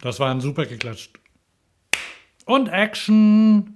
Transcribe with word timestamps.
Das 0.00 0.20
war 0.20 0.30
ein 0.30 0.40
super 0.40 0.66
geklatscht. 0.66 1.18
Und 2.44 2.68
Action. 2.68 3.75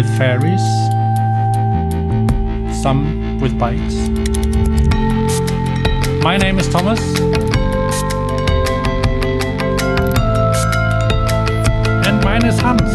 With 0.00 0.16
fairies, 0.16 0.66
some 2.82 3.38
with 3.38 3.58
bikes. 3.58 3.96
My 6.24 6.38
name 6.38 6.58
is 6.58 6.66
Thomas. 6.70 7.02
And 12.06 12.24
mine 12.24 12.46
is 12.46 12.58
Hans. 12.58 12.92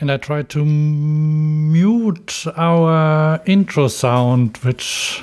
And 0.00 0.10
I 0.10 0.16
tried 0.16 0.48
to 0.48 0.64
mute 0.64 2.44
our 2.56 3.40
intro 3.46 3.86
sound, 3.86 4.56
which 4.64 5.22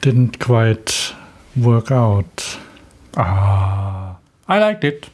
didn't 0.00 0.38
quite 0.38 1.12
work 1.54 1.90
out. 1.90 2.58
Ah, 3.18 4.16
I 4.48 4.58
liked 4.58 4.82
it. 4.82 5.10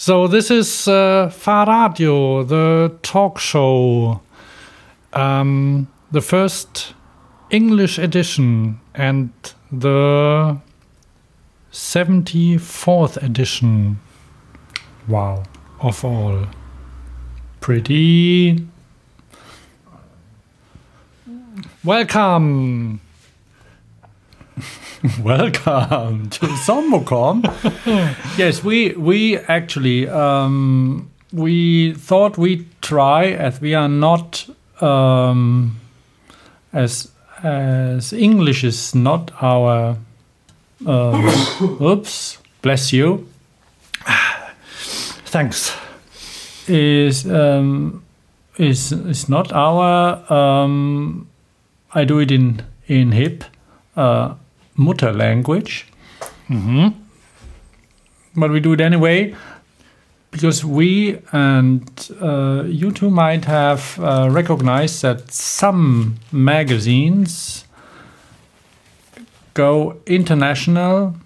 So 0.00 0.26
this 0.26 0.50
is 0.50 0.88
uh, 0.88 1.28
Fahrradio, 1.30 2.48
the 2.48 2.96
talk 3.02 3.38
show, 3.38 4.22
um, 5.12 5.88
the 6.10 6.22
first 6.22 6.94
English 7.50 7.98
edition 7.98 8.80
and 8.94 9.30
the 9.70 10.58
74th 11.70 13.22
edition. 13.22 14.00
Wow, 15.06 15.42
of 15.80 16.02
all. 16.02 16.46
Pretty. 17.60 18.66
Welcome. 21.84 23.02
Welcome 25.22 26.28
to 26.28 26.46
Somocom. 26.66 27.42
yes, 28.36 28.62
we 28.62 28.92
we 28.92 29.38
actually 29.38 30.06
um, 30.06 31.10
we 31.32 31.94
thought 31.94 32.36
we'd 32.36 32.66
try 32.82 33.28
as 33.28 33.62
we 33.62 33.72
are 33.74 33.88
not 33.88 34.46
um, 34.82 35.80
as 36.74 37.10
as 37.42 38.12
English 38.12 38.62
is 38.62 38.94
not 38.94 39.30
our 39.40 39.96
um, 40.86 41.28
oops 41.80 42.36
bless 42.60 42.92
you 42.92 43.26
thanks 45.24 45.74
is 46.68 47.26
um, 47.26 48.02
is 48.58 48.92
is 48.92 49.30
not 49.30 49.50
our 49.50 50.30
um, 50.30 51.26
I 51.94 52.04
do 52.04 52.18
it 52.18 52.30
in 52.30 52.62
in 52.86 53.12
hip 53.12 53.44
uh, 53.96 54.34
mutter 54.80 55.12
language. 55.12 55.86
But 58.34 58.50
we 58.50 58.60
do 58.60 58.72
it 58.72 58.80
anyway 58.80 59.34
because 60.30 60.64
we 60.64 61.18
and 61.32 61.82
uh, 62.20 62.62
you 62.66 62.92
two 62.92 63.10
might 63.10 63.44
have 63.44 63.98
uh, 63.98 64.28
recognized 64.30 65.02
that 65.02 65.30
some 65.32 66.16
magazines 66.30 67.64
go 69.54 69.96
international 70.06 71.16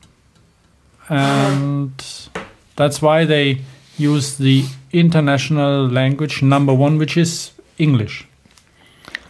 and 1.08 1.92
that's 2.76 3.02
why 3.02 3.24
they 3.26 3.60
use 3.98 4.38
the 4.38 4.64
international 4.92 5.86
language 5.86 6.42
number 6.42 6.72
one 6.72 6.96
which 6.98 7.16
is 7.16 7.52
english. 7.78 8.26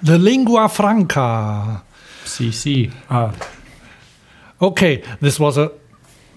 The 0.02 0.18
lingua 0.18 0.68
franca. 0.68 1.82
cc 2.24 2.90
ah, 3.10 3.32
Okay, 4.64 5.02
this 5.20 5.38
was 5.38 5.58
a 5.58 5.70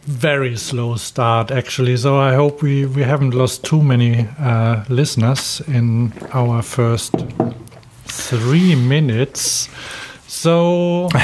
very 0.04 0.58
slow 0.58 0.98
start 0.98 1.50
actually, 1.50 1.96
so 1.96 2.18
I 2.18 2.34
hope 2.34 2.62
we, 2.62 2.86
we 2.86 3.02
haven't 3.02 3.34
lost 3.34 3.64
too 3.64 3.82
many 3.82 4.28
uh, 4.38 4.84
listeners 4.90 5.62
in 5.66 6.12
our 6.34 6.62
first 6.62 7.14
three 8.04 8.76
minutes. 8.76 9.70
So 10.28 11.08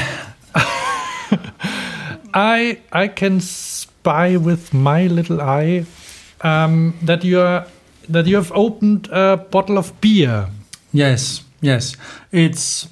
I 2.34 2.80
I 2.94 3.09
can 3.09 3.42
spy 3.42 4.38
with 4.38 4.74
my 4.74 5.08
little 5.08 5.42
eye 5.42 5.86
um, 6.40 6.94
that 7.02 7.25
you 7.25 7.42
are 7.42 7.68
that 8.08 8.28
you 8.28 8.38
have 8.38 8.53
opened 8.56 9.09
a 9.12 9.36
bottle 9.52 9.78
of 9.78 9.92
beer. 10.00 10.47
Yes, 10.94 11.44
yes. 11.59 11.97
It's 12.31 12.88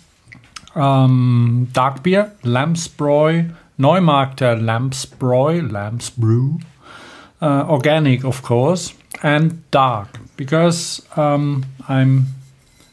um, 0.75 1.69
dark 1.73 2.03
beer, 2.03 2.31
Lammsbräu, 2.43 3.51
Neumarkter 3.81 4.55
Lammsbräu, 4.55 5.61
Lamsbrew, 5.71 6.59
uh, 7.41 7.65
organic, 7.67 8.23
of 8.23 8.41
course, 8.43 8.93
and 9.23 9.63
dark 9.71 10.07
because 10.37 11.01
um, 11.17 11.65
I'm 11.89 12.27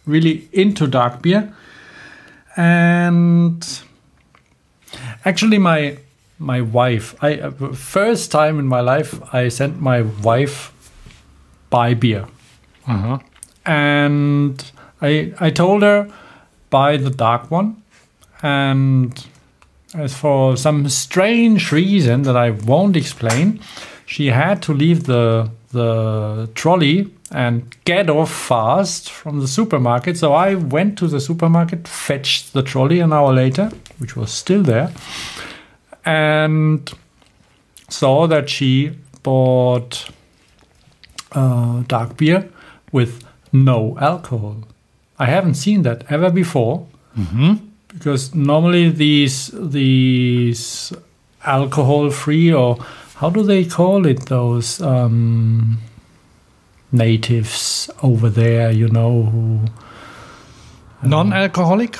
really 0.06 0.48
into 0.52 0.86
dark 0.86 1.22
beer. 1.22 1.52
And 2.56 3.62
actually, 5.24 5.58
my 5.58 5.98
my 6.38 6.60
wife, 6.60 7.14
I 7.22 7.40
uh, 7.40 7.50
first 7.74 8.32
time 8.32 8.58
in 8.58 8.66
my 8.66 8.80
life, 8.80 9.20
I 9.34 9.48
sent 9.48 9.80
my 9.80 10.02
wife 10.22 10.72
buy 11.70 11.94
beer 11.94 12.26
and 13.66 14.72
I 15.02 15.32
I 15.38 15.50
told 15.50 15.82
her 15.82 16.08
buy 16.70 16.96
the 16.96 17.10
dark 17.10 17.50
one, 17.50 17.82
and 18.42 19.26
as 19.94 20.14
for 20.14 20.56
some 20.56 20.88
strange 20.88 21.72
reason 21.72 22.22
that 22.22 22.36
I 22.36 22.50
won't 22.50 22.96
explain, 22.96 23.60
she 24.06 24.26
had 24.26 24.62
to 24.62 24.72
leave 24.72 25.04
the 25.04 25.50
the 25.72 26.48
trolley 26.54 27.10
and 27.30 27.76
get 27.84 28.08
off 28.08 28.32
fast 28.32 29.10
from 29.10 29.40
the 29.40 29.48
supermarket. 29.48 30.16
So 30.16 30.32
I 30.32 30.54
went 30.54 30.96
to 30.98 31.06
the 31.08 31.20
supermarket, 31.20 31.86
fetched 31.86 32.54
the 32.54 32.62
trolley 32.62 33.00
an 33.00 33.12
hour 33.12 33.34
later, 33.34 33.70
which 33.98 34.16
was 34.16 34.30
still 34.30 34.62
there, 34.62 34.90
and 36.06 36.90
saw 37.90 38.26
that 38.26 38.48
she 38.48 38.92
bought 39.22 40.10
uh, 41.32 41.82
dark 41.86 42.16
beer 42.16 42.48
with 42.92 43.22
no 43.52 43.98
alcohol. 44.00 44.56
I 45.18 45.26
haven't 45.26 45.54
seen 45.54 45.82
that 45.82 46.10
ever 46.10 46.30
before. 46.30 46.86
Because 47.88 48.34
normally 48.34 48.90
these 48.90 49.50
these 49.54 50.92
alcohol 51.44 52.10
free 52.10 52.52
or 52.52 52.76
how 53.16 53.30
do 53.30 53.42
they 53.42 53.64
call 53.64 54.06
it 54.06 54.26
those 54.26 54.80
um, 54.80 55.78
natives 56.92 57.90
over 58.02 58.28
there? 58.30 58.70
You 58.70 58.88
know 58.88 59.22
who 59.24 59.60
Non-alcoholic. 61.02 61.96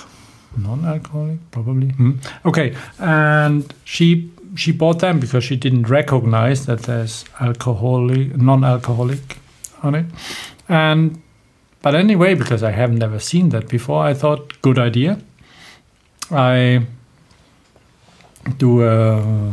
non-alcoholic 0.57 1.39
probably. 1.51 1.89
Hmm. 1.89 2.13
Okay, 2.45 2.75
and 2.99 3.73
she 3.85 4.31
she 4.57 4.73
bought 4.73 4.99
them 4.99 5.21
because 5.21 5.45
she 5.45 5.57
didn't 5.57 5.89
recognize 5.89 6.67
that 6.67 6.83
there's 6.83 7.25
alcoholic, 7.41 8.37
non-alcoholic 8.37 9.39
on 9.83 9.95
it. 9.95 10.07
And 10.69 11.23
but 11.83 11.95
anyway, 11.95 12.35
because 12.35 12.63
I 12.63 12.73
have 12.73 12.93
never 12.93 13.19
seen 13.19 13.51
that 13.51 13.69
before, 13.69 14.03
I 14.05 14.15
thought 14.15 14.61
good 14.63 14.79
idea. 14.79 15.19
I 16.31 16.87
do 18.59 18.83
a 18.83 19.53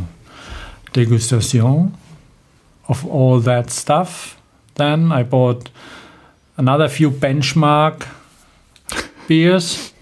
degustation 0.92 1.92
of 2.88 3.06
all 3.06 3.40
that 3.40 3.70
stuff. 3.70 4.40
Then 4.74 5.12
I 5.12 5.22
bought 5.22 5.70
another 6.56 6.88
few 6.88 7.10
benchmark 7.10 8.06
beers. 9.26 9.92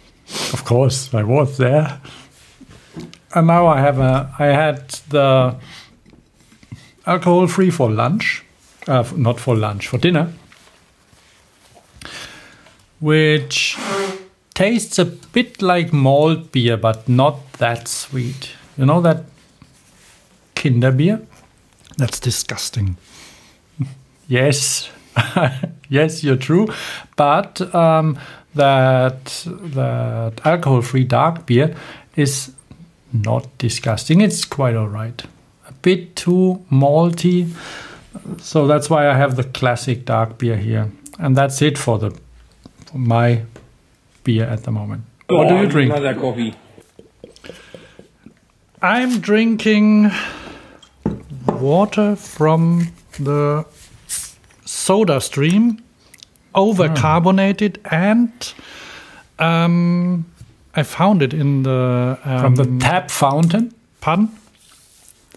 Of 0.52 0.64
course, 0.64 1.14
I 1.14 1.22
was 1.22 1.56
there. 1.58 2.00
And 3.34 3.46
now 3.46 3.66
I 3.66 3.80
have 3.80 3.98
a 3.98 4.34
I 4.38 4.46
had 4.46 4.88
the 5.08 5.56
alcohol 7.06 7.46
free 7.46 7.70
for 7.70 7.90
lunch. 7.90 8.44
Uh, 8.86 9.04
not 9.16 9.40
for 9.40 9.56
lunch, 9.56 9.88
for 9.88 9.98
dinner. 9.98 10.32
Which 13.00 13.76
tastes 14.54 14.98
a 14.98 15.04
bit 15.04 15.60
like 15.60 15.92
malt 15.92 16.52
beer, 16.52 16.76
but 16.76 17.08
not 17.08 17.52
that 17.54 17.88
sweet. 17.88 18.50
You 18.76 18.86
know 18.86 19.00
that 19.00 19.24
Kinder 20.54 20.92
beer? 20.92 21.20
That's 21.98 22.18
disgusting. 22.20 22.96
Yes, 24.28 24.90
yes, 25.88 26.24
you're 26.24 26.36
true. 26.36 26.68
But 27.16 27.60
um, 27.74 28.18
that 28.54 29.46
that 29.46 30.40
alcohol-free 30.44 31.04
dark 31.04 31.46
beer 31.46 31.76
is 32.16 32.52
not 33.12 33.46
disgusting. 33.58 34.20
It's 34.20 34.44
quite 34.44 34.74
all 34.76 34.88
right. 34.88 35.22
A 35.68 35.72
bit 35.72 36.16
too 36.16 36.64
malty, 36.70 37.50
so 38.38 38.66
that's 38.66 38.88
why 38.88 39.08
I 39.08 39.14
have 39.14 39.36
the 39.36 39.44
classic 39.44 40.04
dark 40.04 40.38
beer 40.38 40.56
here, 40.56 40.90
and 41.18 41.36
that's 41.36 41.60
it 41.62 41.78
for 41.78 41.98
the 41.98 42.10
for 42.86 42.98
my 42.98 43.42
beer 44.24 44.44
at 44.44 44.64
the 44.64 44.70
moment. 44.70 45.04
What 45.28 45.48
do 45.48 45.56
you 45.56 45.66
drink? 45.66 45.92
Another 45.92 46.14
coffee. 46.14 46.54
I'm 48.82 49.20
drinking 49.20 50.10
water 51.46 52.16
from 52.16 52.88
the 53.18 53.64
soda 54.66 55.20
stream, 55.20 55.82
overcarbonated, 56.54 57.78
and 57.90 58.54
um, 59.38 60.26
I 60.74 60.82
found 60.82 61.22
it 61.22 61.32
in 61.32 61.62
the 61.62 62.18
um, 62.24 62.40
From 62.40 62.54
the 62.56 62.78
tap 62.84 63.10
fountain. 63.10 63.72
pun. 64.00 64.28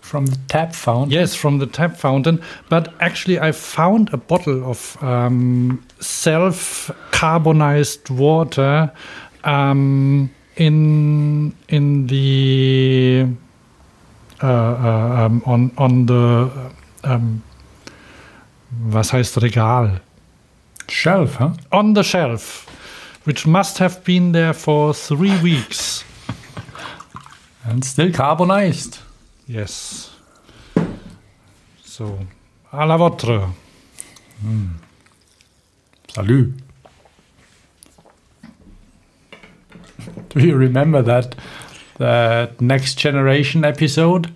From 0.02 0.26
the 0.26 0.38
tap 0.48 0.74
fountain. 0.74 1.12
Yes, 1.12 1.36
from 1.36 1.60
the 1.60 1.66
tap 1.68 1.98
fountain. 1.98 2.42
But 2.70 2.94
actually, 3.02 3.40
I 3.40 3.52
found 3.52 4.10
a 4.14 4.18
bottle 4.18 4.70
of 4.70 5.02
um, 5.04 5.84
self 6.00 6.92
carbonized 7.12 8.10
water 8.10 8.92
um, 9.44 10.30
in 10.56 11.54
in 11.70 12.08
the 12.08 13.28
uh, 14.42 14.48
uh, 14.48 15.26
um, 15.26 15.42
on 15.46 15.72
on 15.78 16.06
the 16.06 16.50
um, 17.04 17.44
was 18.92 19.14
heißt 19.14 19.42
Regal 19.42 20.00
Shelf, 20.90 21.36
huh? 21.40 21.54
on 21.72 21.94
the 21.94 22.04
shelf, 22.04 22.66
which 23.26 23.46
must 23.46 23.78
have 23.80 24.04
been 24.04 24.32
there 24.32 24.54
for 24.54 24.94
three 24.94 25.38
weeks. 25.42 26.04
And 27.66 27.84
still 27.84 28.12
carbonized. 28.14 29.00
Yes. 29.46 30.12
So, 31.84 32.20
à 32.72 32.86
la 32.86 32.96
vôtre. 32.98 33.54
Salut. 36.18 36.52
Do 40.30 40.40
you 40.40 40.56
remember 40.56 41.04
that 41.04 41.36
that 42.00 42.60
next 42.60 42.98
generation 42.98 43.64
episode? 43.64 44.34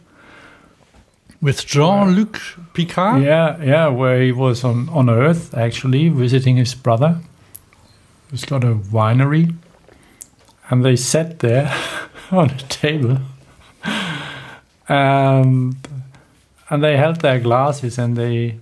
With 1.42 1.66
Jean-Luc 1.66 2.40
Picard? 2.76 3.24
Yeah, 3.24 3.60
yeah, 3.64 3.88
where 3.88 4.22
he 4.22 4.32
was 4.32 4.64
on 4.64 4.90
on 4.90 5.10
Earth 5.10 5.58
actually 5.58 6.10
visiting 6.10 6.58
his 6.58 6.76
brother, 6.76 7.20
who's 8.30 8.46
got 8.46 8.64
a 8.64 8.76
winery, 8.76 9.56
and 10.70 10.86
they 10.86 10.96
sat 10.96 11.40
there 11.40 11.74
on 12.32 12.52
a 12.52 12.58
table, 12.70 13.18
and 14.88 15.76
and 16.70 16.84
they 16.84 16.96
held 16.96 17.22
their 17.22 17.40
glasses 17.40 17.98
and 17.98 18.16
they 18.16 18.60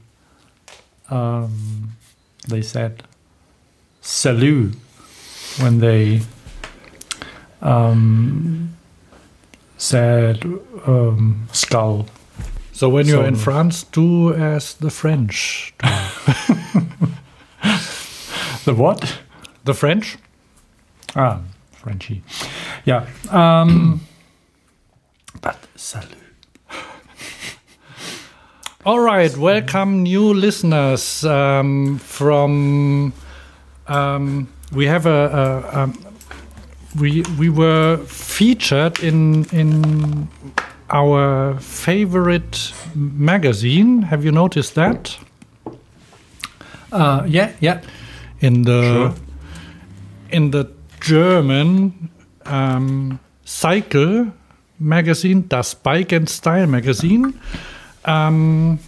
um, 1.09 1.97
they 2.47 2.61
said 2.61 3.03
salut 4.01 4.75
when 5.59 5.79
they 5.79 6.21
um, 7.61 8.75
said 9.77 10.43
um, 10.85 11.47
skull. 11.51 12.07
So 12.71 12.87
when 12.87 13.07
you're 13.07 13.25
in 13.25 13.35
France, 13.35 13.83
do 13.83 14.33
as 14.33 14.73
the 14.75 14.89
French. 14.89 15.73
do. 15.83 15.89
The 18.65 18.75
what? 18.75 19.19
the 19.63 19.73
French? 19.73 20.17
Ah, 21.15 21.39
Frenchy. 21.71 22.21
Yeah. 22.85 23.07
Um, 23.29 24.01
but 25.41 25.57
salut. 25.75 26.17
All 28.85 28.99
right, 28.99 29.35
welcome 29.37 30.03
new 30.03 30.33
listeners 30.33 31.25
um, 31.25 31.97
from. 31.99 33.13
Um, 33.89 34.47
we 34.71 34.85
have 34.85 35.05
a, 35.05 35.63
a, 35.73 35.79
um 35.83 35.93
we 36.99 37.23
we 37.37 37.49
were 37.49 37.97
featured 38.07 38.99
in 39.03 39.45
in 39.51 40.27
our 40.89 41.57
favorite 41.59 42.73
magazine. 42.95 44.01
Have 44.03 44.23
you 44.25 44.31
noticed 44.31 44.75
that? 44.75 45.17
Uh, 46.91 47.23
yeah, 47.27 47.51
yeah. 47.59 47.81
in 48.41 48.63
the 48.63 48.81
Sure. 48.81 49.13
in 50.31 50.51
the 50.51 50.65
German 51.01 52.09
um, 52.45 53.19
cycle 53.45 54.31
magazine, 54.79 55.43
das 55.47 55.73
Bike 55.75 56.11
and 56.15 56.27
Style 56.29 56.67
magazine, 56.67 57.33
um, 58.05 58.79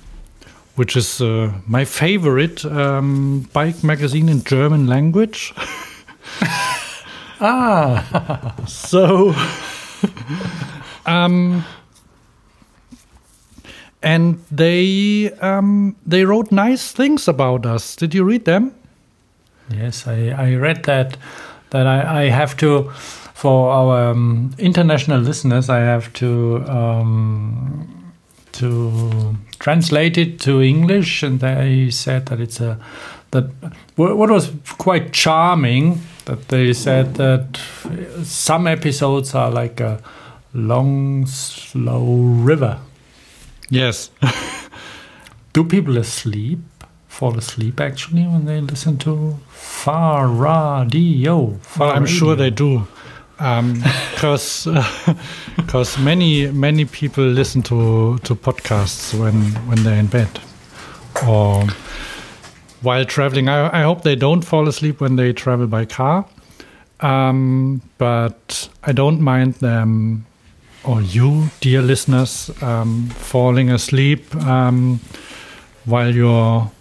which 0.75 0.95
is 0.95 1.21
uh, 1.21 1.51
my 1.67 1.85
favorite 1.85 2.63
um, 2.65 3.49
bike 3.53 3.83
magazine 3.83 4.29
in 4.29 4.43
German 4.43 4.87
language. 4.87 5.53
Ah, 7.43 8.53
So, 8.67 9.33
um, 11.07 11.63
and 14.03 14.39
they 14.51 15.31
um, 15.41 15.95
they 16.05 16.23
wrote 16.25 16.51
nice 16.51 16.91
things 16.91 17.27
about 17.27 17.65
us. 17.65 17.95
Did 17.95 18.13
you 18.13 18.23
read 18.23 18.45
them? 18.45 18.73
yes. 19.69 20.05
I, 20.07 20.29
I 20.29 20.55
read 20.55 20.83
that. 20.83 21.17
That 21.71 21.87
I, 21.87 22.23
I 22.23 22.29
have 22.29 22.57
to, 22.57 22.89
for 23.33 23.71
our 23.71 24.11
um, 24.11 24.53
international 24.57 25.21
listeners, 25.21 25.69
I 25.69 25.79
have 25.79 26.11
to 26.13 26.63
um, 26.67 28.00
to 28.53 29.35
translate 29.59 30.17
it 30.17 30.39
to 30.41 30.61
English, 30.61 31.23
and 31.23 31.39
they 31.39 31.89
said 31.89 32.27
that 32.27 32.39
it's 32.39 32.59
a 32.59 32.79
that 33.31 33.45
what 33.95 34.29
was 34.29 34.51
quite 34.77 35.13
charming 35.13 36.01
that 36.25 36.49
they 36.49 36.73
said 36.73 37.15
that 37.15 37.59
some 38.23 38.67
episodes 38.67 39.33
are 39.33 39.49
like 39.49 39.79
a 39.79 40.01
long, 40.53 41.25
slow 41.25 42.05
river. 42.15 42.79
Yes. 43.69 44.11
Do 45.53 45.63
people 45.63 45.97
asleep? 45.97 46.59
Fall 47.07 47.37
asleep 47.37 47.79
actually 47.79 48.23
when 48.23 48.45
they 48.45 48.61
listen 48.61 48.97
to 48.99 49.39
Fahrradio? 49.51 50.97
Well, 51.77 51.91
I'm 51.91 52.05
sure 52.05 52.35
they 52.35 52.49
do, 52.49 52.87
because 54.13 54.67
because 55.55 55.97
many 56.09 56.51
many 56.51 56.85
people 56.85 57.23
listen 57.23 57.61
to 57.63 58.19
to 58.19 58.35
podcasts 58.35 59.19
when 59.19 59.35
when 59.67 59.83
they're 59.83 59.99
in 59.99 60.07
bed 60.07 60.39
or 61.27 61.65
while 62.81 63.05
traveling. 63.05 63.49
I, 63.49 63.79
I 63.79 63.83
hope 63.83 64.03
they 64.03 64.15
don't 64.15 64.41
fall 64.41 64.67
asleep 64.67 65.01
when 65.01 65.15
they 65.15 65.33
travel 65.33 65.67
by 65.67 65.85
car, 65.85 66.25
um, 66.99 67.81
but 67.97 68.69
I 68.83 68.91
don't 68.91 69.21
mind 69.21 69.55
them 69.55 70.25
or 70.83 71.01
you, 71.01 71.49
dear 71.59 71.81
listeners, 71.81 72.51
um, 72.61 73.07
falling 73.09 73.69
asleep 73.69 74.35
um, 74.35 74.99
while 75.85 76.13
you're 76.13 76.71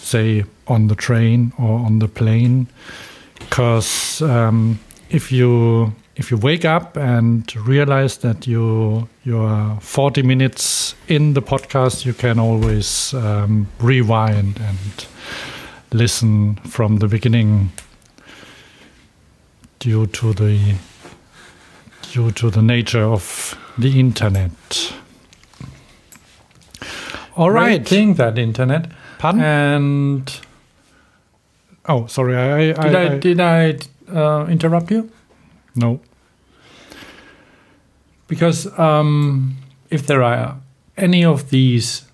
say 0.00 0.44
on 0.66 0.88
the 0.88 0.94
train 0.94 1.52
or 1.58 1.78
on 1.80 1.98
the 1.98 2.08
plane 2.08 2.66
because 3.38 4.22
um, 4.22 4.78
if 5.10 5.30
you 5.30 5.92
if 6.16 6.30
you 6.30 6.36
wake 6.36 6.64
up 6.64 6.96
and 6.96 7.54
realize 7.66 8.18
that 8.18 8.46
you 8.46 9.08
you're 9.24 9.78
40 9.80 10.22
minutes 10.22 10.94
in 11.08 11.34
the 11.34 11.42
podcast, 11.42 12.04
you 12.06 12.12
can 12.14 12.38
always 12.38 13.12
um, 13.14 13.66
rewind 13.80 14.60
and 14.60 15.06
listen 15.92 16.56
from 16.68 16.98
the 16.98 17.08
beginning 17.08 17.70
due 19.80 20.06
to 20.06 20.32
the 20.32 20.74
due 22.12 22.30
to 22.32 22.50
the 22.50 22.62
nature 22.62 23.02
of 23.04 23.56
the 23.78 23.98
internet. 23.98 24.94
All 27.36 27.50
right, 27.50 27.78
Great 27.78 27.88
thing 27.88 28.14
that 28.14 28.38
internet. 28.38 28.86
Pardon? 29.18 29.40
And 29.42 30.40
oh, 31.88 32.06
sorry. 32.06 32.36
I, 32.36 32.70
I, 32.70 32.72
did 32.72 32.94
I, 32.94 33.02
I- 33.14 33.18
did 33.18 33.40
I 33.40 33.78
uh, 34.14 34.46
interrupt 34.46 34.90
you? 34.92 35.10
No. 35.74 36.00
Because 38.26 38.66
um, 38.78 39.56
if 39.90 40.06
there 40.06 40.22
are 40.22 40.56
any 40.96 41.24
of 41.24 41.50
these 41.50 42.04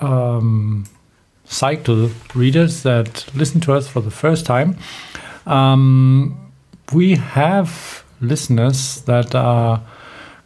um, 0.00 0.84
cycle 1.44 2.10
readers 2.34 2.82
that 2.82 3.26
listen 3.34 3.60
to 3.62 3.74
us 3.74 3.88
for 3.88 4.00
the 4.00 4.10
first 4.10 4.46
time, 4.46 4.76
um, 5.46 6.52
we 6.92 7.16
have 7.16 8.04
listeners 8.20 9.02
that 9.02 9.34
are 9.34 9.82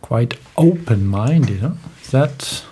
quite 0.01 0.39
open-minded. 0.57 1.61
Huh? 1.61 1.71
Is 2.03 2.11
that? 2.11 2.65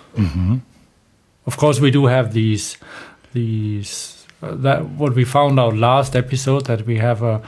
Of 1.45 1.57
course, 1.57 1.79
we 1.79 1.91
do 1.91 2.05
have 2.05 2.33
these 2.33 2.77
these 3.33 4.27
uh, 4.43 4.55
that 4.55 4.85
what 4.85 5.15
we 5.15 5.23
found 5.23 5.59
out 5.59 5.75
last 5.75 6.15
episode 6.15 6.65
that 6.65 6.85
we 6.85 6.97
have 6.97 7.23
a, 7.23 7.41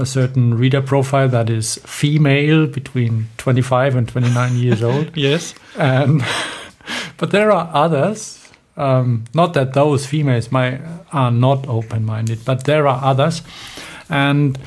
a 0.00 0.06
certain 0.06 0.54
reader 0.54 0.80
profile 0.82 1.28
that 1.28 1.50
is 1.50 1.76
female 1.84 2.66
between 2.66 3.26
25 3.38 3.96
and 3.96 4.08
29 4.08 4.56
years 4.56 4.82
old 4.82 5.10
Yes. 5.16 5.54
and 5.78 6.22
but 7.18 7.30
there 7.30 7.52
are 7.52 7.68
others 7.72 8.36
um, 8.76 9.24
not 9.34 9.52
that 9.54 9.74
those 9.74 10.06
females 10.06 10.50
might, 10.50 10.80
are 11.12 11.30
not 11.30 11.68
open-minded 11.68 12.44
but 12.44 12.64
there 12.64 12.86
are 12.88 13.02
others 13.04 13.42
and 14.08 14.58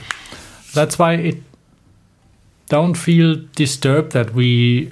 that's 0.73 0.99
why 0.99 1.13
it 1.13 1.37
don't 2.69 2.95
feel 2.95 3.35
disturbed 3.55 4.11
that 4.13 4.33
we 4.33 4.91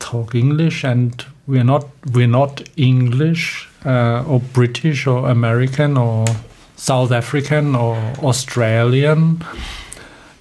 talk 0.00 0.34
english 0.34 0.84
and 0.84 1.24
we're 1.46 1.64
not 1.64 1.86
we're 2.12 2.26
not 2.26 2.62
english 2.76 3.68
uh, 3.84 4.24
or 4.26 4.40
british 4.40 5.06
or 5.06 5.28
american 5.28 5.96
or 5.96 6.24
south 6.84 7.12
african 7.12 7.74
or 7.74 7.96
australian 8.22 9.42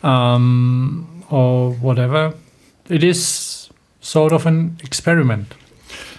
um, 0.04 1.24
or 1.30 1.72
whatever 1.88 2.34
it 2.90 3.04
is 3.04 3.70
sort 4.04 4.34
of 4.34 4.46
an 4.46 4.78
experiment. 4.84 5.56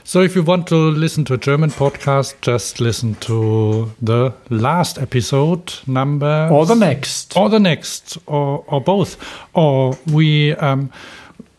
So 0.07 0.21
if 0.21 0.35
you 0.37 0.43
want 0.43 0.67
to 0.69 0.77
listen 0.77 1.25
to 1.27 1.35
a 1.35 1.39
German 1.39 1.71
podcast, 1.71 2.35
just 2.43 2.81
listen 2.81 3.15
to 3.17 3.91
the 4.03 4.35
last 4.51 4.99
episode 4.99 5.73
number 5.87 6.49
or 6.51 6.67
the 6.67 6.75
next. 6.75 7.37
Or 7.37 7.49
the 7.49 7.61
next 7.61 8.19
or 8.27 8.65
or 8.67 8.81
both. 8.81 9.17
Or 9.55 9.97
we 10.13 10.55
um 10.57 10.91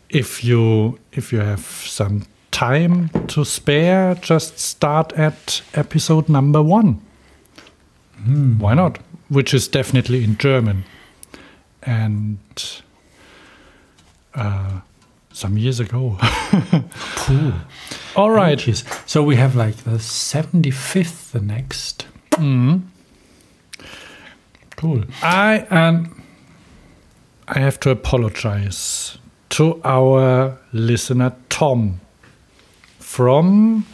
if 0.09 0.43
you 0.43 0.99
if 1.11 1.33
you 1.33 1.39
have 1.39 1.65
some 1.65 2.25
time 2.51 3.09
to 3.27 3.43
spare 3.43 4.15
just 4.15 4.59
start 4.59 5.11
at 5.13 5.61
episode 5.73 6.29
number 6.29 6.61
one 6.63 7.01
why 8.59 8.73
not 8.73 8.97
which 9.29 9.53
is 9.53 9.67
definitely 9.67 10.23
in 10.23 10.37
german 10.37 10.83
and 11.83 12.37
uh 14.35 14.79
some 15.31 15.57
years 15.57 15.79
ago 15.79 16.17
Cool. 17.15 17.53
all 18.15 18.29
right 18.31 18.59
Ages. 18.61 18.83
So 19.05 19.21
we 19.23 19.35
have 19.35 19.55
like 19.55 19.75
the 19.83 19.97
75th, 19.99 21.31
the 21.31 21.41
next. 21.41 22.05
Cool. 24.77 25.03
i 25.21 25.65
And 25.69 26.09
I 27.47 27.59
have 27.59 27.79
to 27.81 27.89
apologize 27.89 29.17
to 29.49 29.81
our 29.83 30.57
listener 30.73 31.33
Tom 31.49 31.99
from 32.99 33.85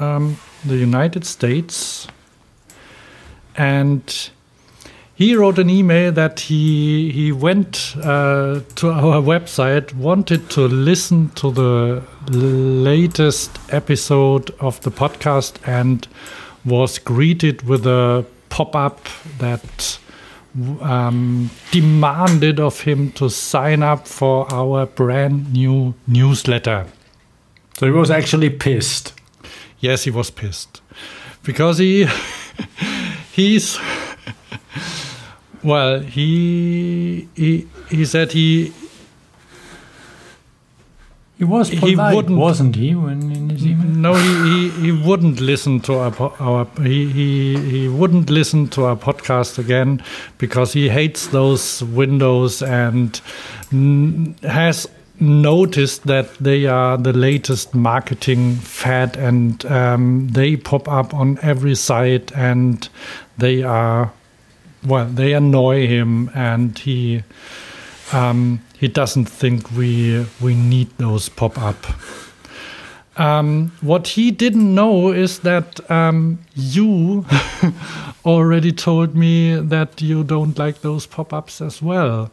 um, 0.00 0.36
the 0.64 0.76
United 0.76 1.24
States, 1.24 2.06
and 3.58 4.30
he 5.14 5.34
wrote 5.34 5.58
an 5.58 5.68
email 5.68 6.12
that 6.12 6.38
he 6.38 7.10
he 7.10 7.32
went 7.32 7.94
uh, 8.02 8.60
to 8.76 8.90
our 8.90 9.20
website, 9.32 9.92
wanted 9.94 10.48
to 10.50 10.68
listen 10.68 11.30
to 11.30 11.50
the 11.50 12.02
latest 12.30 13.58
episode 13.70 14.50
of 14.60 14.80
the 14.82 14.92
podcast, 14.92 15.56
and 15.66 16.06
was 16.64 16.98
greeted 16.98 17.62
with 17.62 17.84
a 17.84 18.24
pop 18.48 18.76
up 18.76 19.00
that 19.38 19.98
um, 20.80 21.50
demanded 21.72 22.60
of 22.60 22.80
him 22.82 23.10
to 23.12 23.28
sign 23.28 23.82
up 23.82 24.06
for 24.06 24.50
our 24.52 24.86
brand 24.86 25.52
new 25.52 25.94
newsletter. 26.06 26.86
so 27.76 27.86
he 27.86 27.92
was 27.92 28.10
actually 28.10 28.50
pissed. 28.50 29.14
Yes, 29.80 30.04
he 30.04 30.10
was 30.10 30.30
pissed 30.30 30.80
because 31.42 31.78
he 31.78 32.06
he's 33.38 33.78
well 35.62 36.00
he 36.00 37.28
he 37.36 37.66
he 37.90 38.04
said 38.04 38.32
he 38.32 38.72
He 41.38 41.44
was 41.44 41.70
polite, 41.70 42.10
he 42.10 42.16
wouldn't, 42.16 42.36
wasn't 42.36 42.74
he, 42.74 42.96
when 42.96 43.30
in 43.30 43.50
his 43.50 43.64
email? 43.64 43.86
no 44.06 44.12
he, 44.14 44.32
he, 44.48 44.70
he 44.86 44.90
wouldn't 45.08 45.38
listen 45.40 45.78
to 45.86 45.92
our, 45.94 46.32
our 46.40 46.66
he, 46.82 47.06
he 47.18 47.28
he 47.74 47.88
wouldn't 47.88 48.28
listen 48.28 48.66
to 48.70 48.86
our 48.86 48.96
podcast 48.96 49.56
again 49.64 50.02
because 50.38 50.72
he 50.72 50.88
hates 50.88 51.28
those 51.28 51.64
windows 51.84 52.60
and 52.60 53.20
has 54.42 54.88
noticed 55.20 56.06
that 56.06 56.34
they 56.38 56.66
are 56.66 56.96
the 56.96 57.12
latest 57.12 57.74
marketing 57.74 58.54
fad 58.56 59.16
and 59.16 59.64
um, 59.66 60.28
they 60.28 60.56
pop 60.56 60.88
up 60.88 61.12
on 61.14 61.38
every 61.42 61.74
site 61.74 62.32
and 62.32 62.88
they 63.36 63.62
are 63.62 64.12
well 64.84 65.06
they 65.06 65.32
annoy 65.32 65.86
him 65.86 66.30
and 66.34 66.78
he 66.78 67.22
um, 68.12 68.60
he 68.78 68.88
doesn't 68.88 69.26
think 69.26 69.70
we 69.72 70.24
we 70.40 70.54
need 70.54 70.88
those 70.98 71.28
pop 71.28 71.58
up 71.58 71.86
um, 73.18 73.72
what 73.80 74.06
he 74.08 74.30
didn't 74.30 74.74
know 74.74 75.10
is 75.10 75.40
that 75.40 75.90
um, 75.90 76.38
you 76.54 77.26
already 78.24 78.70
told 78.70 79.16
me 79.16 79.56
that 79.56 80.00
you 80.00 80.22
don't 80.22 80.56
like 80.56 80.82
those 80.82 81.04
pop 81.04 81.32
ups 81.32 81.60
as 81.60 81.82
well. 81.82 82.30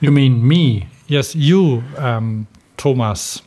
You 0.00 0.12
mean 0.12 0.46
me? 0.46 0.86
Yes, 1.12 1.34
you, 1.34 1.82
um, 1.98 2.46
Thomas. 2.78 3.42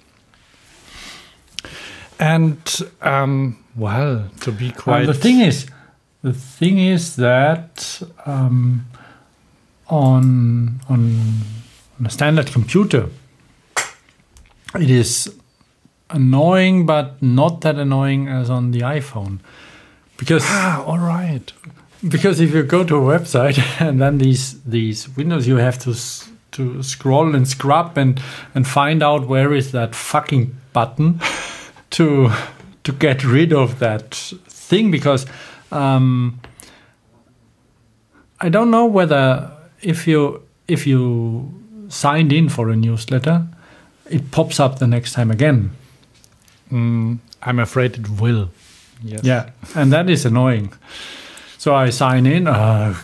And, 2.20 2.58
um, 3.02 3.58
well, 3.76 4.30
to 4.42 4.52
be 4.52 4.70
quite. 4.72 5.00
And 5.00 5.10
the 5.10 5.14
thing 5.16 5.40
is, 5.40 5.66
the 6.22 6.32
thing 6.34 6.78
is 6.78 7.16
that 7.16 8.02
um, 8.28 8.86
on 9.88 10.80
on 10.90 11.02
on 12.00 12.06
a 12.06 12.10
standard 12.10 12.48
computer, 12.52 13.10
it 14.80 14.90
is 14.90 15.34
annoying, 16.12 16.86
but 16.86 17.20
not 17.22 17.62
that 17.62 17.78
annoying 17.80 18.28
as 18.28 18.50
on 18.50 18.72
the 18.72 18.82
iPhone, 18.82 19.40
because 20.18 20.44
Ah, 20.46 20.84
all 20.86 21.00
right. 21.00 21.52
because 22.08 22.40
if 22.40 22.54
you 22.54 22.64
go 22.64 22.84
to 22.84 22.96
a 22.98 23.20
website 23.20 23.58
and 23.82 24.00
then 24.00 24.20
these 24.20 24.62
these 24.66 25.10
windows 25.18 25.48
you 25.48 25.58
have 25.58 25.78
to 25.80 25.94
to 26.56 26.82
scroll 26.84 27.36
and 27.36 27.48
scrub 27.48 27.98
and 27.98 28.22
and 28.54 28.68
find 28.68 29.02
out 29.04 29.28
where 29.28 29.54
is 29.54 29.72
that 29.72 29.96
fucking 29.96 30.56
button 30.74 31.20
to 31.92 32.32
to 32.84 32.92
get 32.92 33.24
rid 33.24 33.54
of 33.54 33.80
that 33.80 34.14
thing 34.14 34.92
because 34.92 35.26
um, 35.72 36.40
I 38.42 38.50
don't 38.50 38.72
know 38.72 38.86
whether 38.86 39.52
if 39.82 40.08
you 40.08 40.42
if 40.68 40.88
you 40.88 41.52
signed 41.90 42.34
in 42.34 42.50
for 42.50 42.70
a 42.70 42.76
newsletter 42.76 43.48
it 44.10 44.32
pops 44.32 44.60
up 44.60 44.80
the 44.80 44.88
next 44.88 45.14
time 45.14 45.32
again 45.32 45.72
Mm, 46.72 47.20
I'm 47.42 47.60
afraid 47.60 47.98
it 47.98 48.10
will. 48.10 48.50
Yes. 49.04 49.22
Yeah, 49.24 49.50
and 49.76 49.92
that 49.94 50.10
is 50.10 50.26
annoying. 50.26 50.74
So 51.58 51.76
I 51.76 51.90
sign 51.90 52.26
in. 52.26 52.48
Uh, 52.48 52.96